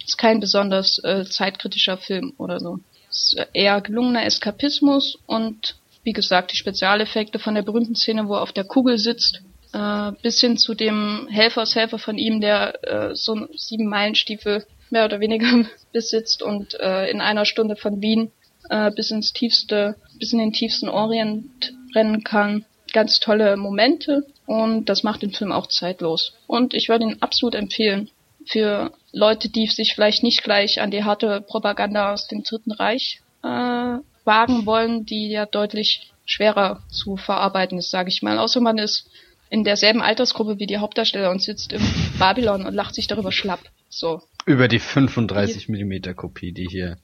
[0.06, 2.78] Ist kein besonders äh, zeitkritischer Film oder so.
[3.10, 8.42] Ist eher gelungener Eskapismus und wie gesagt, die Spezialeffekte von der berühmten Szene, wo er
[8.42, 13.48] auf der Kugel sitzt, äh, bis hin zu dem Helfershelfer von ihm, der äh, so
[13.54, 18.30] sieben Meilenstiefel mehr oder weniger besitzt und äh, in einer Stunde von Wien
[18.70, 22.64] äh, bis ins tiefste bis in den tiefsten Orient rennen kann.
[22.92, 26.34] Ganz tolle Momente und das macht den Film auch zeitlos.
[26.46, 28.10] Und ich würde ihn absolut empfehlen
[28.46, 33.20] für Leute, die sich vielleicht nicht gleich an die harte Propaganda aus dem Dritten Reich
[33.42, 38.38] äh, wagen wollen, die ja deutlich schwerer zu verarbeiten ist, sage ich mal.
[38.38, 39.08] Außer man ist
[39.50, 41.82] in derselben Altersgruppe wie die Hauptdarsteller und sitzt im
[42.18, 43.60] Babylon und lacht sich darüber schlapp.
[43.88, 44.22] So.
[44.44, 46.98] Über die 35 Millimeter Kopie, die hier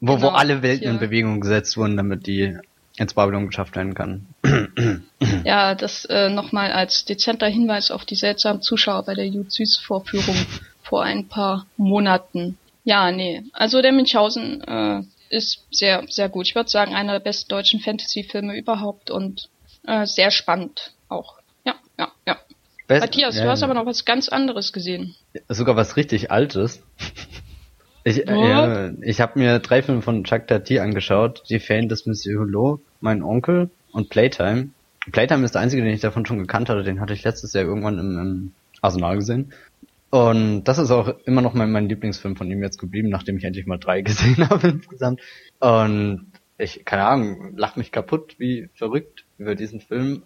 [0.00, 0.90] wo, genau, wo alle Welten ja.
[0.90, 2.56] in Bewegung gesetzt wurden, damit die
[2.96, 4.26] ins Babylon geschafft werden kann.
[5.44, 10.36] ja, das äh, nochmal als dezenter Hinweis auf die seltsamen Zuschauer bei der Jud-Süß-Vorführung
[10.82, 12.58] vor ein paar Monaten.
[12.84, 13.42] Ja, nee.
[13.52, 16.46] Also der Münchhausen äh, ist sehr, sehr gut.
[16.46, 19.48] Ich würde sagen, einer der besten deutschen Fantasy-Filme überhaupt und
[19.86, 21.35] äh, sehr spannend auch.
[21.98, 22.36] Ja, ja.
[22.86, 25.16] Best, Matthias, ja, du hast aber noch was ganz anderes gesehen.
[25.48, 26.82] Sogar was richtig Altes.
[28.08, 31.42] Ich, äh, ich habe mir drei Filme von Chuck Tati angeschaut.
[31.50, 34.68] Die Fan des Monsieur Hulot, mein Onkel und Playtime.
[35.10, 36.84] Playtime ist der einzige, den ich davon schon gekannt hatte.
[36.84, 39.52] Den hatte ich letztes Jahr irgendwann im, im Arsenal gesehen.
[40.10, 43.44] Und das ist auch immer noch mein, mein Lieblingsfilm von ihm jetzt geblieben, nachdem ich
[43.44, 45.20] endlich mal drei gesehen habe insgesamt.
[45.58, 50.22] Und ich, keine Ahnung, lach mich kaputt, wie verrückt über diesen Film,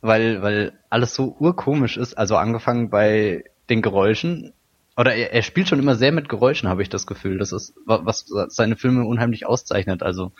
[0.00, 2.14] weil, weil alles so urkomisch ist.
[2.14, 4.52] Also angefangen bei den Geräuschen,
[4.96, 7.38] oder er, er spielt schon immer sehr mit Geräuschen, habe ich das Gefühl.
[7.38, 10.02] Das ist, was seine Filme unheimlich auszeichnet.
[10.02, 10.32] Also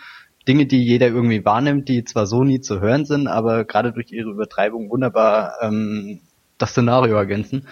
[0.49, 4.11] Dinge, die jeder irgendwie wahrnimmt, die zwar so nie zu hören sind, aber gerade durch
[4.11, 6.21] ihre Übertreibung wunderbar ähm,
[6.59, 7.67] das Szenario ergänzen.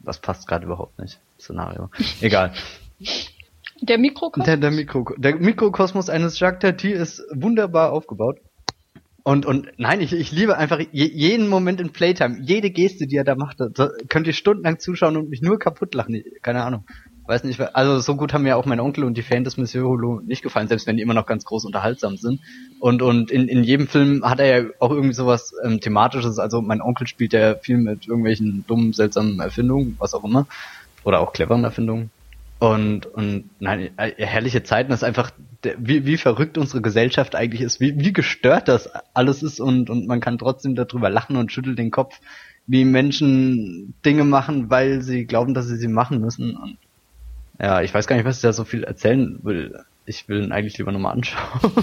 [0.00, 1.20] Das passt gerade überhaupt nicht.
[1.38, 1.90] Szenario.
[2.20, 2.52] Egal.
[3.80, 4.46] Der Mikrokosmos?
[4.46, 8.38] Der, der, Mikro, der Mikrokosmos eines Jacques Tati ist wunderbar aufgebaut.
[9.24, 13.16] Und, und nein, ich, ich liebe einfach je, jeden Moment in Playtime, jede Geste, die
[13.16, 16.22] er da macht, da könnt ihr stundenlang zuschauen und mich nur kaputt lachen.
[16.42, 16.84] Keine Ahnung.
[17.24, 19.86] Weiß nicht, also so gut haben mir auch mein Onkel und die Fans des Monsieur
[19.86, 22.40] Holo nicht gefallen, selbst wenn die immer noch ganz groß unterhaltsam sind.
[22.80, 26.40] Und, und in, in jedem Film hat er ja auch irgendwie sowas ähm, Thematisches.
[26.40, 30.48] Also mein Onkel spielt ja viel mit irgendwelchen dummen, seltsamen Erfindungen, was auch immer.
[31.04, 32.10] Oder auch cleveren Erfindungen.
[32.58, 35.30] Und, und nein, äh, herrliche Zeiten ist einfach,
[35.78, 40.06] wie, wie verrückt unsere Gesellschaft eigentlich ist, wie, wie gestört das alles ist und, und
[40.06, 42.18] man kann trotzdem darüber lachen und schüttelt den Kopf,
[42.66, 46.56] wie Menschen Dinge machen, weil sie glauben, dass sie sie machen müssen.
[46.56, 46.78] Und
[47.60, 49.78] ja, ich weiß gar nicht, was ich da so viel erzählen will.
[50.04, 51.60] Ich will ihn eigentlich lieber nochmal anschauen.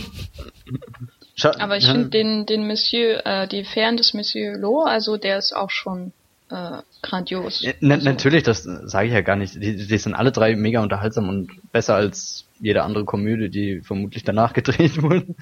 [1.35, 5.37] Schau, Aber ich finde den, den Monsieur, äh, die Fern des Monsieur Lo, also der
[5.37, 6.11] ist auch schon
[6.51, 7.65] äh, grandios.
[7.79, 8.05] Na, also.
[8.05, 9.55] Natürlich, das sage ich ja gar nicht.
[9.55, 14.23] Die, die sind alle drei mega unterhaltsam und besser als jede andere Komödie, die vermutlich
[14.23, 15.35] danach gedreht wurde.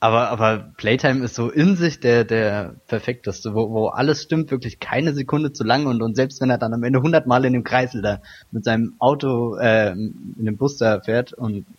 [0.00, 4.78] Aber, aber Playtime ist so in sich der, der perfekteste, wo, wo alles stimmt, wirklich
[4.78, 7.64] keine Sekunde zu lang und, und selbst wenn er dann am Ende hundertmal in dem
[7.64, 8.22] Kreisel da
[8.52, 11.66] mit seinem Auto, äh, in dem Bus da fährt und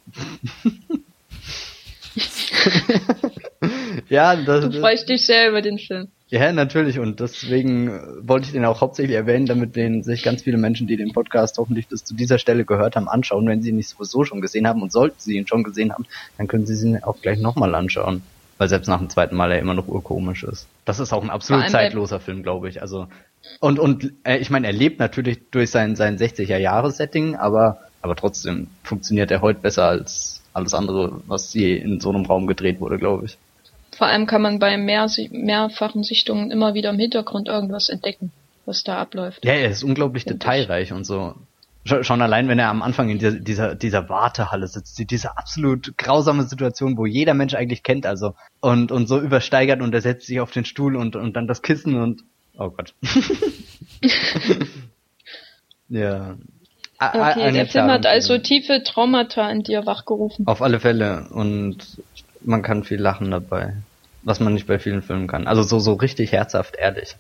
[4.10, 6.10] ja, das, du freust dich sehr über den Film.
[6.30, 7.00] Ja, natürlich.
[7.00, 10.96] Und deswegen wollte ich den auch hauptsächlich erwähnen, damit den sich ganz viele Menschen, die
[10.96, 13.48] den Podcast hoffentlich bis zu dieser Stelle gehört haben, anschauen.
[13.48, 16.06] Wenn sie ihn nicht sowieso schon gesehen haben und sollten sie ihn schon gesehen haben,
[16.38, 18.22] dann können sie ihn auch gleich nochmal anschauen.
[18.60, 20.68] Weil selbst nach dem zweiten Mal er immer noch urkomisch ist.
[20.86, 22.82] Das ist auch ein absolut zeitloser Film, glaube ich.
[22.82, 23.08] Also
[23.60, 27.80] und und äh, ich meine, er lebt natürlich durch sein sein 60er Jahre Setting, aber
[28.02, 32.48] aber trotzdem funktioniert er heute besser als alles andere, was je in so einem Raum
[32.48, 33.38] gedreht wurde, glaube ich.
[34.00, 38.32] Vor allem kann man bei mehr, mehrfachen Sichtungen immer wieder im Hintergrund irgendwas entdecken,
[38.66, 39.44] was da abläuft.
[39.44, 41.36] Ja, er ist unglaublich detailreich und so.
[41.84, 46.44] Schon allein, wenn er am Anfang in dieser, dieser, dieser Wartehalle sitzt, diese absolut grausame
[46.44, 50.40] Situation, wo jeder Mensch eigentlich kennt, also, und, und so übersteigert und er setzt sich
[50.40, 52.24] auf den Stuhl und, und dann das Kissen und,
[52.58, 52.94] oh Gott.
[55.90, 56.38] ja.
[57.00, 60.48] Okay, der Film hat also tiefe Traumata in dir wachgerufen.
[60.48, 62.02] Auf alle Fälle und
[62.40, 63.76] man kann viel lachen dabei
[64.24, 65.48] was man nicht bei vielen Filmen kann.
[65.48, 67.16] Also so, so richtig herzhaft ehrlich.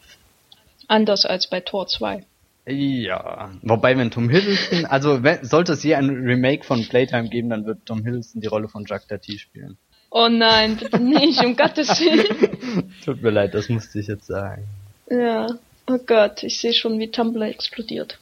[0.87, 2.25] Anders als bei Tor 2.
[2.65, 7.49] Ja, wobei wenn Tom Hiddleston, also wenn, sollte es je ein Remake von Playtime geben,
[7.49, 9.77] dann wird Tom Hiddleston die Rolle von Jacques Tati spielen.
[10.11, 12.91] Oh nein, bitte nicht, um Gottes Willen.
[13.05, 14.65] Tut mir leid, das musste ich jetzt sagen.
[15.09, 15.47] Ja,
[15.87, 18.19] oh Gott, ich sehe schon, wie Tumblr explodiert.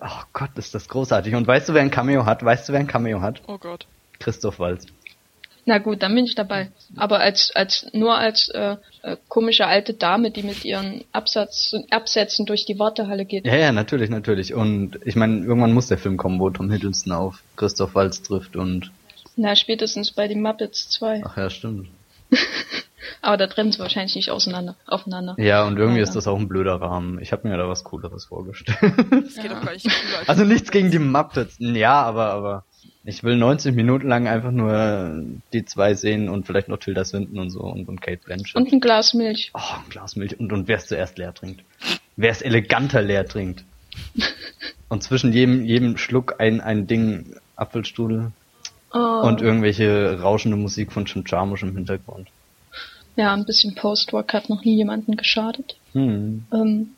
[0.00, 1.34] Oh Gott, ist das großartig.
[1.34, 2.44] Und weißt du, wer ein Cameo hat?
[2.44, 3.42] Weißt du, wer ein Cameo hat?
[3.46, 3.86] Oh Gott.
[4.18, 4.86] Christoph Walz.
[5.68, 6.70] Na gut, dann bin ich dabei.
[6.96, 12.46] Aber als, als, nur als äh, äh, komische alte Dame, die mit ihren Absatz, Absätzen
[12.46, 13.44] durch die Wartehalle geht.
[13.44, 14.54] Ja, ja, natürlich, natürlich.
[14.54, 18.56] Und ich meine, irgendwann muss der Film kommen, wo Tom Hiddleston auf Christoph Waltz trifft
[18.56, 18.90] und.
[19.36, 21.20] Na, spätestens bei den Muppets 2.
[21.26, 21.90] Ach ja, stimmt.
[23.20, 25.34] Aber da trennen sie wahrscheinlich nicht auseinander, aufeinander.
[25.38, 27.20] Ja, und irgendwie ja, ist das auch ein blöder Rahmen.
[27.20, 28.78] Ich habe mir da was Cooleres vorgestellt.
[29.10, 29.54] Das geht ja.
[29.54, 30.28] doch gar nicht cooler.
[30.28, 31.56] Also nichts gegen die Muppets.
[31.58, 32.64] Ja, aber, aber
[33.08, 35.24] ich will 90 Minuten lang einfach nur
[35.54, 38.54] die zwei sehen und vielleicht noch Tilda Swinton und so und, und Kate Blanchett.
[38.54, 39.50] Und ein Glas Milch.
[39.54, 40.38] Oh, ein Glas Milch.
[40.38, 41.62] Und, und wer es zuerst leer trinkt.
[42.16, 43.64] Wer es eleganter leer trinkt.
[44.90, 48.30] und zwischen jedem, jedem Schluck ein, ein Ding Apfelstrudel.
[48.92, 48.98] Oh.
[48.98, 52.28] Und irgendwelche rauschende Musik von Chimchamusch im Hintergrund.
[53.16, 55.78] Ja, ein bisschen Post-Rock hat noch nie jemanden geschadet.
[55.94, 56.44] Hm.
[56.52, 56.90] Ähm,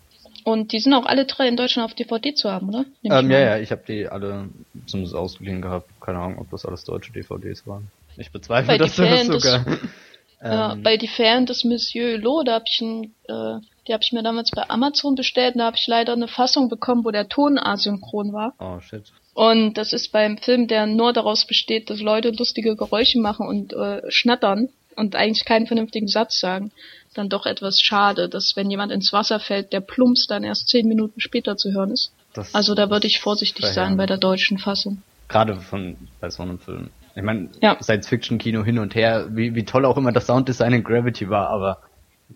[0.45, 2.85] und die sind auch alle drei in Deutschland auf DVD zu haben, oder?
[3.05, 4.49] Ähm, ja, ja, ich habe die alle
[4.87, 5.89] zumindest ausgeliehen gehabt.
[6.01, 7.91] Keine Ahnung, ob das alles deutsche DVDs waren.
[8.17, 9.65] Ich bezweifle, dass das sogar.
[9.65, 9.79] Des,
[10.43, 14.03] ja, ähm, bei die Fan des Monsieur Lo, da habe ich ein, äh, die habe
[14.03, 17.29] ich mir damals bei Amazon bestellt, da habe ich leider eine Fassung bekommen, wo der
[17.29, 18.55] Ton asynchron war.
[18.59, 19.05] Oh shit.
[19.35, 23.73] Und das ist beim Film, der nur daraus besteht, dass Leute lustige Geräusche machen und
[23.73, 24.69] äh, schnattern
[25.01, 26.71] und eigentlich keinen vernünftigen Satz sagen
[27.15, 30.87] dann doch etwas schade, dass wenn jemand ins Wasser fällt, der Plumps dann erst zehn
[30.87, 32.13] Minuten später zu hören ist.
[32.35, 35.03] Das also da würde ich vorsichtig sein bei der deutschen Fassung.
[35.29, 36.91] Gerade von bei so einem Film.
[37.17, 37.77] Ich meine, ja.
[37.81, 41.79] Science-Fiction-Kino hin und her, wie, wie toll auch immer das Sounddesign in Gravity war, aber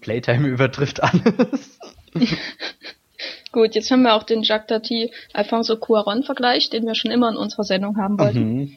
[0.00, 1.78] Playtime übertrifft alles.
[3.52, 7.30] Gut, jetzt haben wir auch den Jacques Tati Alfonso Cuaron Vergleich, den wir schon immer
[7.30, 8.54] in unserer Sendung haben wollten.
[8.54, 8.76] Mhm.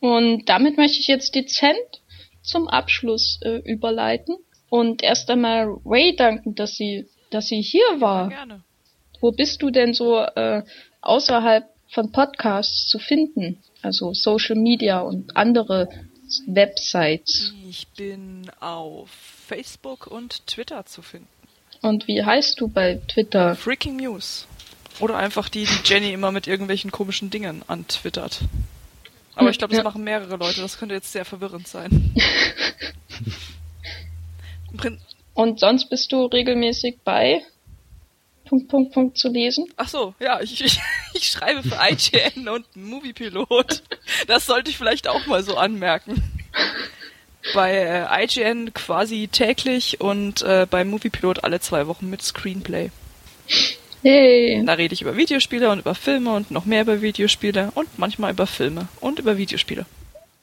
[0.00, 1.78] Und damit möchte ich jetzt dezent
[2.48, 4.36] zum Abschluss äh, überleiten
[4.70, 8.30] und erst einmal Ray danken, dass sie, dass sie hier war.
[8.30, 8.62] Ja, gerne.
[9.20, 10.62] Wo bist du denn so äh,
[11.00, 13.62] außerhalb von Podcasts zu finden?
[13.82, 15.88] Also Social Media und andere
[16.46, 17.52] Websites.
[17.68, 21.28] Ich bin auf Facebook und Twitter zu finden.
[21.80, 23.54] Und wie heißt du bei Twitter?
[23.54, 24.46] Freaking News.
[25.00, 28.40] Oder einfach die, die Jenny immer mit irgendwelchen komischen Dingen antwittert.
[29.38, 29.84] Aber ich glaube, das Ja.
[29.84, 30.60] machen mehrere Leute.
[30.60, 32.12] Das könnte jetzt sehr verwirrend sein.
[35.34, 37.42] Und sonst bist du regelmäßig bei
[38.44, 39.66] Punkt, Punkt, Punkt zu lesen?
[39.76, 40.80] Ach so, ja, ich, ich,
[41.14, 43.82] ich schreibe für IGN und Moviepilot.
[44.26, 46.22] Das sollte ich vielleicht auch mal so anmerken.
[47.54, 52.90] Bei äh, IGN quasi täglich und äh, bei Moviepilot alle zwei Wochen mit Screenplay.
[54.02, 54.62] Hey.
[54.64, 58.32] Da rede ich über Videospiele und über Filme und noch mehr über Videospiele und manchmal
[58.32, 59.86] über Filme und über Videospiele.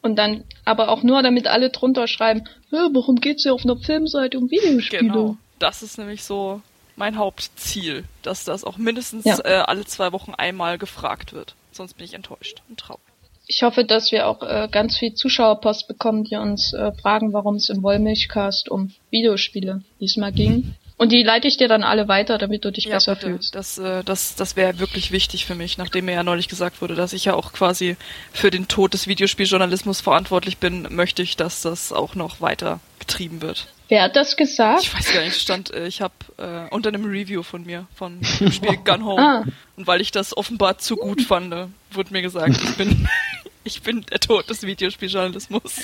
[0.01, 3.77] Und dann aber auch nur, damit alle drunter schreiben, "Hä, warum geht's hier auf einer
[3.77, 5.01] Filmseite um Videospiele?
[5.01, 5.37] Genau.
[5.59, 6.61] Das ist nämlich so
[6.95, 9.39] mein Hauptziel, dass das auch mindestens Ja.
[9.43, 11.55] äh, alle zwei Wochen einmal gefragt wird.
[11.71, 13.01] Sonst bin ich enttäuscht und traurig.
[13.47, 17.55] Ich hoffe, dass wir auch äh, ganz viel Zuschauerpost bekommen, die uns äh, fragen, warum
[17.55, 20.75] es im Wollmilchcast um Videospiele diesmal ging.
[20.97, 23.27] Und die leite ich dir dann alle weiter, damit du dich besser bitte.
[23.27, 23.53] fühlst.
[23.55, 26.95] Das, äh, das, das wäre wirklich wichtig für mich, nachdem mir ja neulich gesagt wurde,
[26.95, 27.97] dass ich ja auch quasi
[28.31, 33.41] für den Tod des Videospieljournalismus verantwortlich bin, möchte ich, dass das auch noch weiter getrieben
[33.41, 33.67] wird.
[33.89, 34.83] Wer hat das gesagt?
[34.83, 38.21] Ich weiß gar nicht, stand, äh, ich habe äh, unter einem Review von mir, von
[38.39, 39.21] dem Spiel Gun Home.
[39.21, 39.43] Ah.
[39.75, 43.07] Und weil ich das offenbar zu gut fand, äh, wurde mir gesagt, ich bin,
[43.65, 45.81] ich bin der Tod des Videospieljournalismus.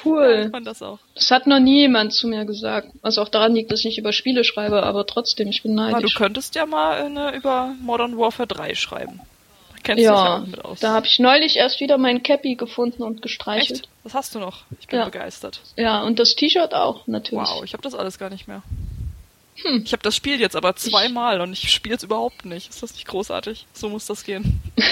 [0.00, 0.48] Ich Cool.
[0.50, 0.98] fand das auch.
[1.14, 2.88] Das hat noch nie jemand zu mir gesagt.
[3.02, 5.88] Was auch daran liegt, dass ich nicht über Spiele schreibe, aber trotzdem, ich bin Ah,
[5.88, 6.14] du neidisch.
[6.14, 9.20] könntest ja mal eine über Modern Warfare 3 schreiben.
[9.72, 10.80] Da kennst du dich ja ja, aus.
[10.80, 13.80] da habe ich neulich erst wieder mein Cappy gefunden und gestreichelt.
[13.80, 13.88] Echt?
[14.04, 14.62] Was hast du noch?
[14.80, 15.04] Ich bin Ja.
[15.04, 15.60] begeistert.
[15.76, 17.48] Ja, und das T-Shirt auch, natürlich.
[17.48, 18.62] Wow, ich habe das alles gar nicht mehr.
[19.62, 19.82] Hm.
[19.84, 22.70] Ich habe das Spiel jetzt aber zweimal und ich spiele es überhaupt nicht.
[22.70, 23.66] Ist das nicht großartig?
[23.74, 24.60] So muss das gehen.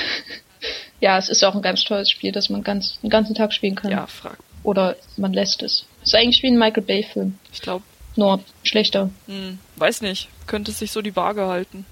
[1.01, 3.77] Ja, es ist auch ein ganz tolles Spiel, das man ganz, den ganzen Tag spielen
[3.77, 3.93] kann.
[3.93, 4.39] Ja, frag.
[4.63, 5.87] Oder man lässt es.
[6.03, 7.39] Ist eigentlich wie ein Michael Bay-Film.
[7.53, 7.85] Ich glaube,
[8.17, 9.11] Nur schlechter.
[9.27, 10.29] hm, weiß nicht.
[10.47, 11.85] Könnte sich so die Waage halten.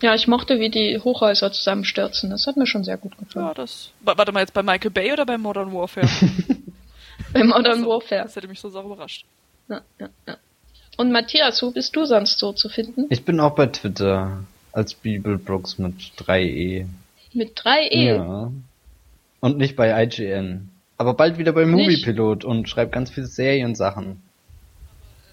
[0.00, 2.30] Ja, ich mochte, wie die Hochhäuser zusammenstürzen.
[2.30, 3.46] Das hat mir schon sehr gut gefallen.
[3.46, 3.90] Ja, das.
[4.00, 6.08] Wa- Warte mal, jetzt bei Michael Bay oder bei Modern Warfare?
[7.32, 8.24] Bei Modern Also, Warfare.
[8.24, 9.24] Das hätte mich so sauer überrascht.
[9.68, 10.36] Ja, ja, ja.
[10.98, 13.06] Und Matthias, wo bist du sonst so zu finden?
[13.10, 16.86] Ich bin auch bei Twitter als Bibelbrooks mit 3e.
[17.32, 18.06] Mit drei E.
[18.16, 18.52] Ja.
[19.40, 20.68] Und nicht bei IGN.
[21.02, 21.66] Aber bald wieder bei?
[21.66, 24.22] Moviepilot und schreibt ganz viele Seriensachen.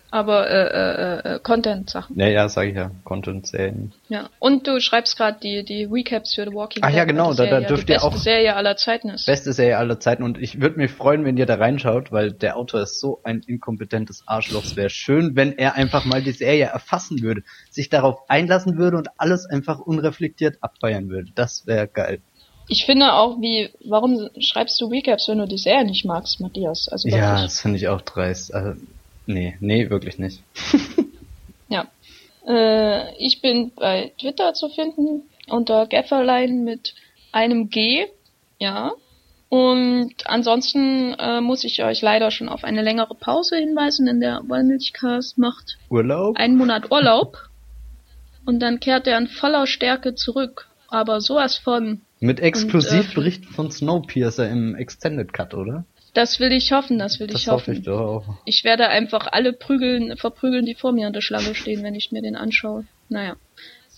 [0.09, 2.17] Aber äh, äh, äh, Content-Sachen.
[2.19, 2.89] Ja, ja, sag ich ja.
[3.03, 3.91] Content-Serien.
[4.07, 4.31] Ja.
[4.39, 7.45] Und du schreibst gerade die, die Recaps für The Walking Ach ja, Dead, genau, da-
[7.45, 9.27] da dürft die ihr beste auch- Serie aller Zeiten ist.
[9.27, 12.57] Beste Serie aller Zeiten und ich würde mich freuen, wenn ihr da reinschaut, weil der
[12.57, 14.63] Autor ist so ein inkompetentes Arschloch.
[14.63, 18.97] Es wäre schön, wenn er einfach mal die Serie erfassen würde, sich darauf einlassen würde
[18.97, 21.29] und alles einfach unreflektiert abfeiern würde.
[21.35, 22.19] Das wäre geil.
[22.69, 26.87] Ich finde auch, wie, warum schreibst du Recaps, wenn du die Serie nicht magst, Matthias?
[26.87, 28.53] Also Ja, das finde ich auch dreist.
[28.53, 28.79] Also,
[29.25, 30.41] nee, nee, wirklich nicht.
[31.69, 31.85] Ja.
[32.47, 36.95] Äh, ich bin bei Twitter zu finden unter Gafferlein mit
[37.31, 38.07] einem G.
[38.57, 38.93] Ja.
[39.49, 44.41] Und ansonsten äh, muss ich euch leider schon auf eine längere Pause hinweisen, denn der
[44.47, 46.37] Wollmilchcast macht Urlaub?
[46.37, 47.37] einen Monat Urlaub.
[48.45, 50.67] Und dann kehrt er in voller Stärke zurück.
[50.87, 52.01] Aber sowas von.
[52.19, 55.85] Mit Exklusivbericht äh, von Snowpiercer im Extended Cut, oder?
[56.13, 57.73] Das will ich hoffen, das will Das ich hoffe hoffen.
[57.75, 58.37] ich doch auch.
[58.45, 62.11] Ich werde einfach alle prügeln, verprügeln, die vor mir in der Schlange stehen, wenn ich
[62.11, 62.85] mir den anschaue.
[63.09, 63.35] Naja.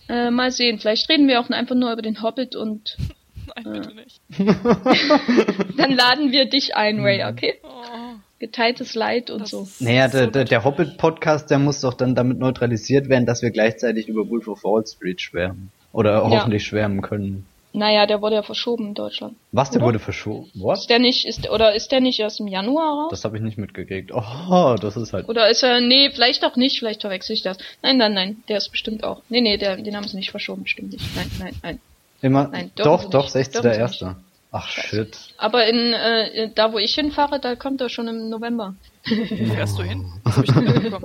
[0.10, 0.80] Äh, mal sehen.
[0.80, 2.98] Vielleicht reden wir auch einfach nur über den Hobbit und
[3.56, 4.22] Nein, bitte nicht.
[5.78, 7.56] dann laden wir dich ein, Ray, okay?
[7.64, 9.68] Oh, Geteiltes Leid und das so.
[9.80, 13.52] Naja, so der, der, der Hobbit-Podcast, der muss doch dann damit neutralisiert werden, dass wir
[13.52, 15.72] gleichzeitig über Wolf of Wall Street schwärmen.
[15.94, 17.46] Oder hoffentlich schwärmen können.
[17.74, 19.38] Naja, der wurde ja verschoben in Deutschland.
[19.52, 19.88] Was, der Oder?
[19.88, 20.50] wurde verschoben?
[20.56, 20.80] What?
[20.80, 23.12] Ist der nicht, ist, oder ist der nicht erst im Januar raus?
[23.12, 24.12] Das habe ich nicht mitgekriegt.
[24.14, 25.30] Oh, das ist halt...
[25.30, 27.58] Oder ist er, nee, vielleicht auch nicht, vielleicht verwechsel ich das.
[27.82, 29.22] Nein, nein, nein, der ist bestimmt auch.
[29.30, 31.16] Nee, nee, der, den haben sie nicht verschoben, bestimmt nicht.
[31.16, 31.80] Nein, nein, nein.
[32.22, 33.32] Immer, Nein, doch, doch, nicht.
[33.32, 33.62] 16.
[33.62, 34.16] Dürfen sie Erster.
[34.52, 35.18] Ach, shit.
[35.38, 38.76] Aber in, äh, da wo ich hinfahre, da kommt er schon im November.
[39.06, 40.12] Wo fährst du hin?
[40.44, 40.52] Ich.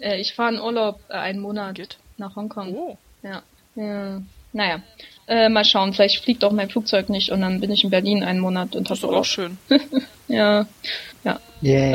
[0.00, 1.98] Äh, ich fahre in Urlaub äh, einen Monat Geht.
[2.16, 2.74] nach Hongkong.
[2.74, 2.96] Oh.
[3.22, 3.42] Ja.
[3.74, 4.22] ja.
[4.52, 4.82] Naja.
[5.30, 8.24] Äh, mal schauen, vielleicht fliegt auch mein Flugzeug nicht und dann bin ich in Berlin
[8.24, 9.58] einen Monat und Das ist auch schön.
[10.26, 10.66] Ja.
[11.24, 11.40] Ja.
[11.60, 11.92] Yay.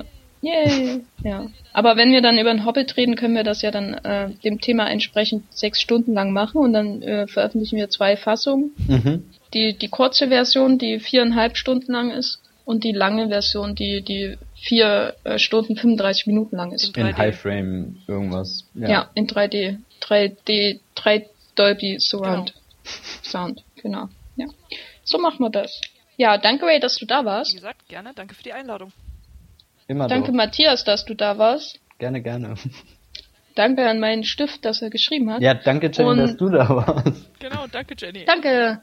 [0.00, 0.04] Äh,
[0.40, 1.00] yay.
[1.22, 1.46] Ja.
[1.74, 4.60] Aber wenn wir dann über den Hobbit reden, können wir das ja dann äh, dem
[4.60, 8.70] Thema entsprechend sechs Stunden lang machen und dann äh, veröffentlichen wir zwei Fassungen.
[8.88, 9.24] mhm.
[9.52, 14.36] Die, die kurze Version, die viereinhalb Stunden lang ist und die lange Version, die, die
[14.54, 16.96] vier äh, Stunden 35 Minuten lang ist.
[16.96, 17.16] In In 3D.
[17.18, 18.64] High Frame irgendwas.
[18.74, 19.76] Ja, in 3D.
[20.02, 21.26] 3D, 3
[21.56, 22.54] Dolby Surround
[23.24, 24.08] Sound, genau.
[24.36, 24.46] Ja.
[25.04, 25.80] So machen wir das.
[26.16, 27.54] Ja, danke Ray, dass du da Wie warst.
[27.54, 28.12] gesagt, gerne.
[28.14, 28.92] Danke für die Einladung.
[29.88, 30.36] Immer Danke doch.
[30.36, 31.78] Matthias, dass du da warst.
[31.98, 32.54] Gerne, gerne.
[33.54, 35.40] Danke an meinen Stift, dass er geschrieben hat.
[35.40, 37.26] Ja, danke, Jenny, Und- dass du da warst.
[37.40, 38.24] Genau, danke Jenny.
[38.24, 38.80] Danke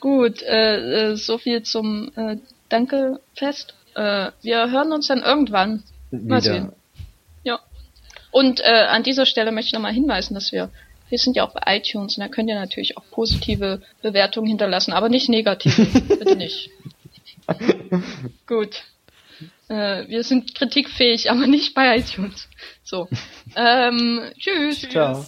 [0.00, 2.36] Gut, äh, äh, so viel zum äh,
[2.68, 3.74] Danke-Fest.
[3.94, 5.82] Äh, wir hören uns dann irgendwann.
[6.10, 6.40] Mal Wieder.
[6.40, 6.72] sehen.
[7.44, 7.60] Ja.
[8.30, 10.70] Und äh, an dieser Stelle möchte ich nochmal hinweisen, dass wir,
[11.10, 14.92] wir sind ja auch bei iTunes und da könnt ihr natürlich auch positive Bewertungen hinterlassen,
[14.92, 15.84] aber nicht negative.
[16.08, 16.70] Bitte nicht.
[18.46, 18.82] Gut.
[19.68, 22.48] Äh, wir sind kritikfähig, aber nicht bei iTunes.
[22.82, 23.08] So.
[23.56, 24.88] Ähm, tschüss.
[24.88, 25.24] Ciao.